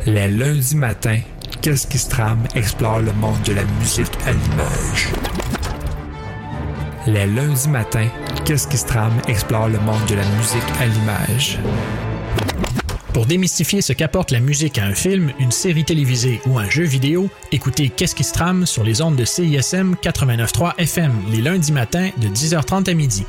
Les 0.06 0.30
lundis 0.30 0.78
matins, 0.78 1.20
Qu'est-ce 1.62 1.86
qui 1.86 1.98
se 1.98 2.10
trame? 2.10 2.48
Explore 2.56 3.02
le 3.02 3.12
monde 3.14 3.42
de 3.46 3.54
la 3.54 3.64
musique 3.80 4.12
à 4.26 4.32
l'image. 4.32 5.10
Les 7.08 7.26
lundis 7.28 7.68
matins, 7.68 8.08
Qu'est-ce 8.46 8.70
qui 8.70 8.78
se 8.78 8.86
trame? 8.86 9.22
Explore 9.28 9.68
le 9.68 9.80
monde 9.80 10.06
de 10.08 10.16
la 10.16 10.26
musique 10.38 10.64
à 10.80 10.86
l'image. 10.86 11.60
Pour 13.14 13.26
démystifier 13.26 13.82
ce 13.82 13.92
qu'apporte 13.92 14.32
la 14.32 14.40
musique 14.40 14.78
à 14.78 14.86
un 14.86 14.94
film, 14.94 15.34
une 15.40 15.52
série 15.52 15.84
télévisée 15.84 16.40
ou 16.46 16.58
un 16.58 16.70
jeu 16.70 16.86
vidéo, 16.86 17.30
écoutez 17.52 17.90
Qu'est-ce 17.90 18.16
qui 18.16 18.24
se 18.24 18.32
trame 18.32 18.66
sur 18.66 18.86
les 18.86 19.02
ondes 19.02 19.18
de 19.18 19.26
CISM 19.26 19.96
89.3 20.02 20.76
FM 20.78 21.12
les 21.32 21.42
lundis 21.42 21.74
matins 21.74 22.12
de 22.18 22.30
10h30 22.30 22.90
à 22.90 22.94
midi. 22.94 23.26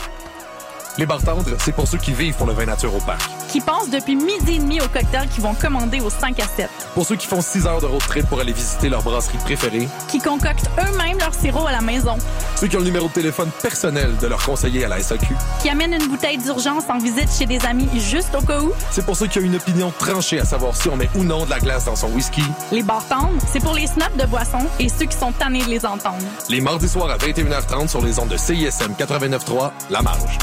Les 0.98 1.06
bartendres, 1.06 1.56
c'est 1.58 1.74
pour 1.74 1.88
ceux 1.88 1.98
qui 1.98 2.12
vivent 2.12 2.34
pour 2.34 2.46
le 2.46 2.52
vin 2.52 2.66
nature 2.66 2.94
au 2.94 3.00
parc. 3.00 3.41
Qui 3.52 3.60
pensent 3.60 3.90
depuis 3.90 4.16
midi 4.16 4.54
et 4.54 4.58
demi 4.60 4.80
aux 4.80 4.88
cocktails 4.88 5.28
qu'ils 5.28 5.42
vont 5.42 5.52
commander 5.52 6.00
au 6.00 6.08
5 6.08 6.40
à 6.40 6.46
7. 6.46 6.70
Pour 6.94 7.04
ceux 7.04 7.16
qui 7.16 7.26
font 7.26 7.42
6 7.42 7.66
heures 7.66 7.82
de 7.82 7.86
road 7.86 8.00
trip 8.00 8.26
pour 8.26 8.40
aller 8.40 8.54
visiter 8.54 8.88
leur 8.88 9.02
brasserie 9.02 9.36
préférée. 9.44 9.86
Qui 10.08 10.20
concoctent 10.20 10.70
eux-mêmes 10.78 11.18
leur 11.18 11.34
sirop 11.34 11.66
à 11.66 11.72
la 11.72 11.82
maison. 11.82 12.16
Ceux 12.56 12.68
qui 12.68 12.76
ont 12.76 12.78
le 12.78 12.86
numéro 12.86 13.08
de 13.08 13.12
téléphone 13.12 13.50
personnel 13.60 14.16
de 14.16 14.26
leur 14.26 14.42
conseiller 14.42 14.86
à 14.86 14.88
la 14.88 15.02
SAQ. 15.02 15.34
Qui 15.60 15.68
amènent 15.68 15.92
une 15.92 16.08
bouteille 16.08 16.38
d'urgence 16.38 16.84
en 16.88 16.96
visite 16.96 17.28
chez 17.30 17.44
des 17.44 17.62
amis 17.66 17.90
juste 18.00 18.34
au 18.34 18.40
cas 18.40 18.58
où. 18.58 18.72
C'est 18.90 19.04
pour 19.04 19.18
ceux 19.18 19.26
qui 19.26 19.38
ont 19.38 19.42
une 19.42 19.56
opinion 19.56 19.92
tranchée 19.98 20.40
à 20.40 20.46
savoir 20.46 20.74
si 20.74 20.88
on 20.88 20.96
met 20.96 21.10
ou 21.14 21.22
non 21.22 21.44
de 21.44 21.50
la 21.50 21.60
glace 21.60 21.84
dans 21.84 21.96
son 21.96 22.08
whisky. 22.08 22.44
Les 22.70 22.82
bartendres, 22.82 23.38
c'est 23.52 23.60
pour 23.60 23.74
les 23.74 23.86
snaps 23.86 24.16
de 24.16 24.24
boissons 24.24 24.66
et 24.80 24.88
ceux 24.88 25.04
qui 25.04 25.18
sont 25.18 25.32
tannés 25.32 25.62
de 25.62 25.68
les 25.68 25.84
entendre. 25.84 26.24
Les 26.48 26.62
mardis 26.62 26.88
soirs 26.88 27.10
à 27.10 27.18
21h30 27.18 27.88
sur 27.88 28.02
les 28.02 28.18
ondes 28.18 28.30
de 28.30 28.38
CISM 28.38 28.92
89.3, 28.98 29.72
La 29.90 30.00
Marge. 30.00 30.38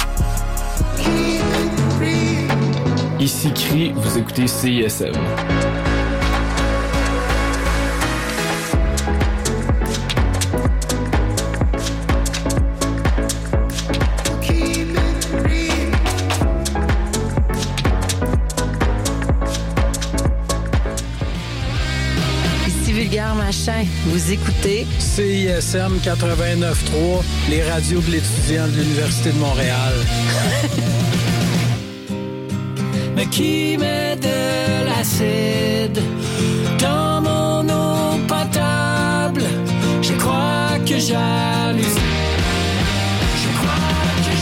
Ici 3.19 3.51
Cri, 3.51 3.91
vous 3.93 4.17
écoutez 4.17 4.47
CISM. 4.47 5.11
Ici 22.65 22.93
Vulgaire 22.93 23.35
Machin, 23.35 23.83
vous 24.05 24.31
écoutez 24.31 24.87
CISM 24.97 25.97
89.3, 26.01 27.21
les 27.49 27.63
radios 27.69 27.99
de 27.99 28.11
l'étudiant 28.11 28.65
de 28.67 28.77
l'Université 28.77 29.33
de 29.33 29.39
Montréal. 29.39 29.93
qui 33.25 33.77
de 33.77 34.85
l'acide 34.85 36.01
dans 36.79 37.21
mon 37.21 37.63
eau 37.69 38.17
potable? 38.27 39.43
Je 40.01 40.13
crois 40.13 40.77
que. 40.85 40.97
Je 40.99 41.13
crois 41.13 41.73
que. 44.23 44.39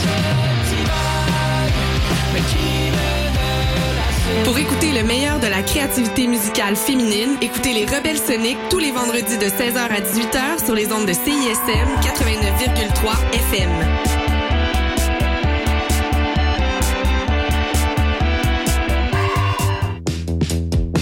Pour 4.43 4.57
écouter 4.57 4.91
le 4.91 5.03
meilleur 5.03 5.39
de 5.39 5.47
la 5.47 5.61
créativité 5.61 6.27
musicale 6.27 6.75
féminine, 6.75 7.35
écoutez 7.41 7.73
les 7.73 7.85
Rebelles 7.85 8.17
Soniques 8.17 8.57
tous 8.69 8.79
les 8.79 8.91
vendredis 8.91 9.37
de 9.37 9.45
16h 9.45 9.77
à 9.77 9.99
18h 9.99 10.65
sur 10.65 10.75
les 10.75 10.91
ondes 10.91 11.05
de 11.05 11.13
CISM 11.13 11.87
89,3 12.01 13.33
FM. 13.33 14.06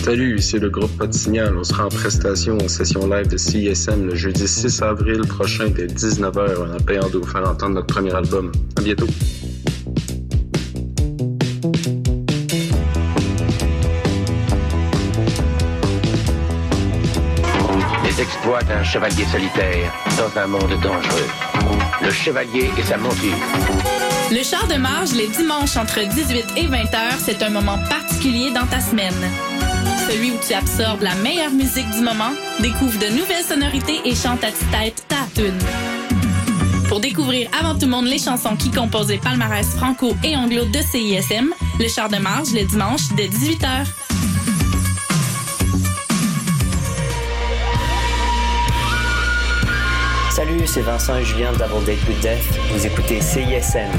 Salut, 0.05 0.39
c'est 0.39 0.59
le 0.59 0.69
groupe 0.69 0.95
Pas 0.99 1.07
de 1.07 1.13
Signal. 1.13 1.57
On 1.57 1.63
sera 1.63 1.87
en 1.87 1.89
prestation 1.89 2.59
en 2.63 2.67
session 2.67 3.07
live 3.07 3.27
de 3.27 3.37
CISM 3.37 4.05
le 4.05 4.13
jeudi 4.13 4.47
6 4.47 4.83
avril 4.83 5.21
prochain 5.21 5.69
dès 5.69 5.87
19h 5.87 6.75
en 6.75 6.79
payant 6.83 7.09
de 7.09 7.17
vous 7.17 7.25
faire 7.25 7.49
entendre 7.49 7.73
notre 7.73 7.87
premier 7.87 8.13
album. 8.13 8.51
À 8.77 8.81
bientôt. 8.81 9.07
Les 18.03 18.21
exploits 18.21 18.61
d'un 18.61 18.83
chevalier 18.83 19.25
solitaire 19.25 19.91
dans 20.19 20.39
un 20.39 20.45
monde 20.45 20.79
dangereux. 20.83 21.29
Le 22.03 22.11
chevalier 22.11 22.69
et 22.77 22.83
sa 22.83 22.97
monture. 22.97 23.33
Le 24.31 24.43
char 24.43 24.67
de 24.67 24.75
marge 24.75 25.13
les 25.13 25.29
dimanches 25.29 25.77
entre 25.77 26.01
18 26.07 26.45
et 26.57 26.67
20 26.67 26.75
heures, 26.93 27.17
c'est 27.17 27.41
un 27.41 27.49
moment 27.49 27.79
particulier 27.89 28.51
dans 28.51 28.67
ta 28.67 28.79
semaine. 28.79 29.54
Celui 30.09 30.31
où 30.31 30.37
tu 30.45 30.53
absorbes 30.53 31.01
la 31.01 31.15
meilleure 31.15 31.51
musique 31.51 31.89
du 31.91 32.01
moment, 32.01 32.31
découvre 32.59 32.97
de 32.99 33.07
nouvelles 33.17 33.43
sonorités 33.43 34.01
et 34.05 34.15
chante 34.15 34.43
à 34.43 34.51
ta 34.51 34.77
tête 34.77 35.05
ta 35.07 35.17
tune. 35.33 35.57
Pour 36.87 36.99
découvrir 36.99 37.49
avant 37.59 37.73
tout 37.73 37.85
le 37.85 37.91
monde 37.91 38.05
les 38.05 38.19
chansons 38.19 38.55
qui 38.55 38.69
composent 38.69 39.09
les 39.09 39.17
palmarès 39.17 39.67
franco 39.75 40.15
et 40.23 40.35
anglo 40.35 40.65
de 40.65 40.79
CISM, 40.79 41.53
le 41.79 41.87
char 41.87 42.09
de 42.09 42.17
marge 42.17 42.53
le 42.53 42.63
dimanche 42.63 43.09
dès 43.17 43.27
18h. 43.27 43.85
Salut, 50.35 50.67
c'est 50.67 50.81
Vincent 50.81 51.17
et 51.17 51.23
Julien 51.23 51.53
de 51.53 51.57
Death. 51.57 52.59
Vous 52.71 52.85
écoutez 52.85 53.21
CISM. 53.21 53.89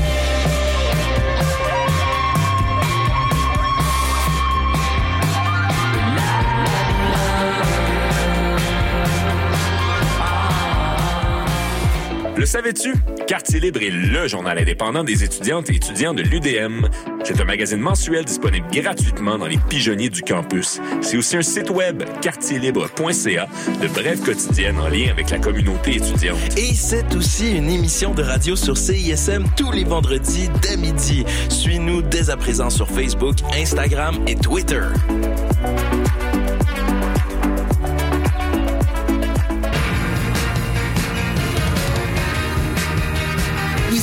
Le 12.36 12.44
savais-tu? 12.44 12.94
Quartier 13.26 13.60
Libre 13.60 13.80
est 13.82 13.90
le 13.90 14.28
journal 14.28 14.58
indépendant 14.58 15.02
des 15.02 15.24
étudiantes 15.24 15.70
et 15.70 15.76
étudiants 15.76 16.12
de 16.12 16.22
l'UDM. 16.22 16.86
C'est 17.24 17.40
un 17.40 17.44
magazine 17.44 17.80
mensuel 17.80 18.26
disponible 18.26 18.66
gratuitement 18.70 19.38
dans 19.38 19.46
les 19.46 19.56
pigeonniers 19.56 20.10
du 20.10 20.20
campus. 20.20 20.80
C'est 21.00 21.16
aussi 21.16 21.38
un 21.38 21.42
site 21.42 21.70
web, 21.70 22.02
quartierlibre.ca, 22.20 23.48
de 23.80 23.88
brèves 23.88 24.20
quotidiennes 24.22 24.78
en 24.78 24.88
lien 24.88 25.10
avec 25.10 25.30
la 25.30 25.38
communauté 25.38 25.96
étudiante. 25.96 26.38
Et 26.58 26.74
c'est 26.74 27.14
aussi 27.14 27.56
une 27.56 27.70
émission 27.70 28.12
de 28.12 28.22
radio 28.22 28.54
sur 28.54 28.76
CISM 28.76 29.44
tous 29.56 29.72
les 29.72 29.84
vendredis 29.84 30.50
dès 30.60 30.76
midi. 30.76 31.24
Suis-nous 31.48 32.02
dès 32.02 32.28
à 32.28 32.36
présent 32.36 32.68
sur 32.68 32.88
Facebook, 32.88 33.36
Instagram 33.54 34.14
et 34.26 34.36
Twitter. 34.36 34.82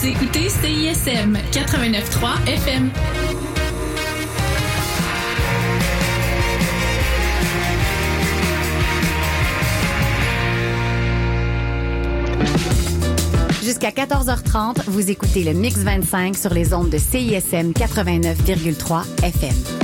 Écoutez 0.05 0.49
CISM 0.49 1.37
89.3 1.53 2.45
FM. 2.45 2.91
Jusqu'à 13.63 13.91
14h30, 13.91 14.83
vous 14.87 15.09
écoutez 15.09 15.45
le 15.45 15.53
Mix 15.53 15.77
25 15.77 16.35
sur 16.35 16.53
les 16.53 16.73
ondes 16.73 16.89
de 16.89 16.97
CISM 16.97 17.71
89,3 17.71 19.03
FM. 19.23 19.82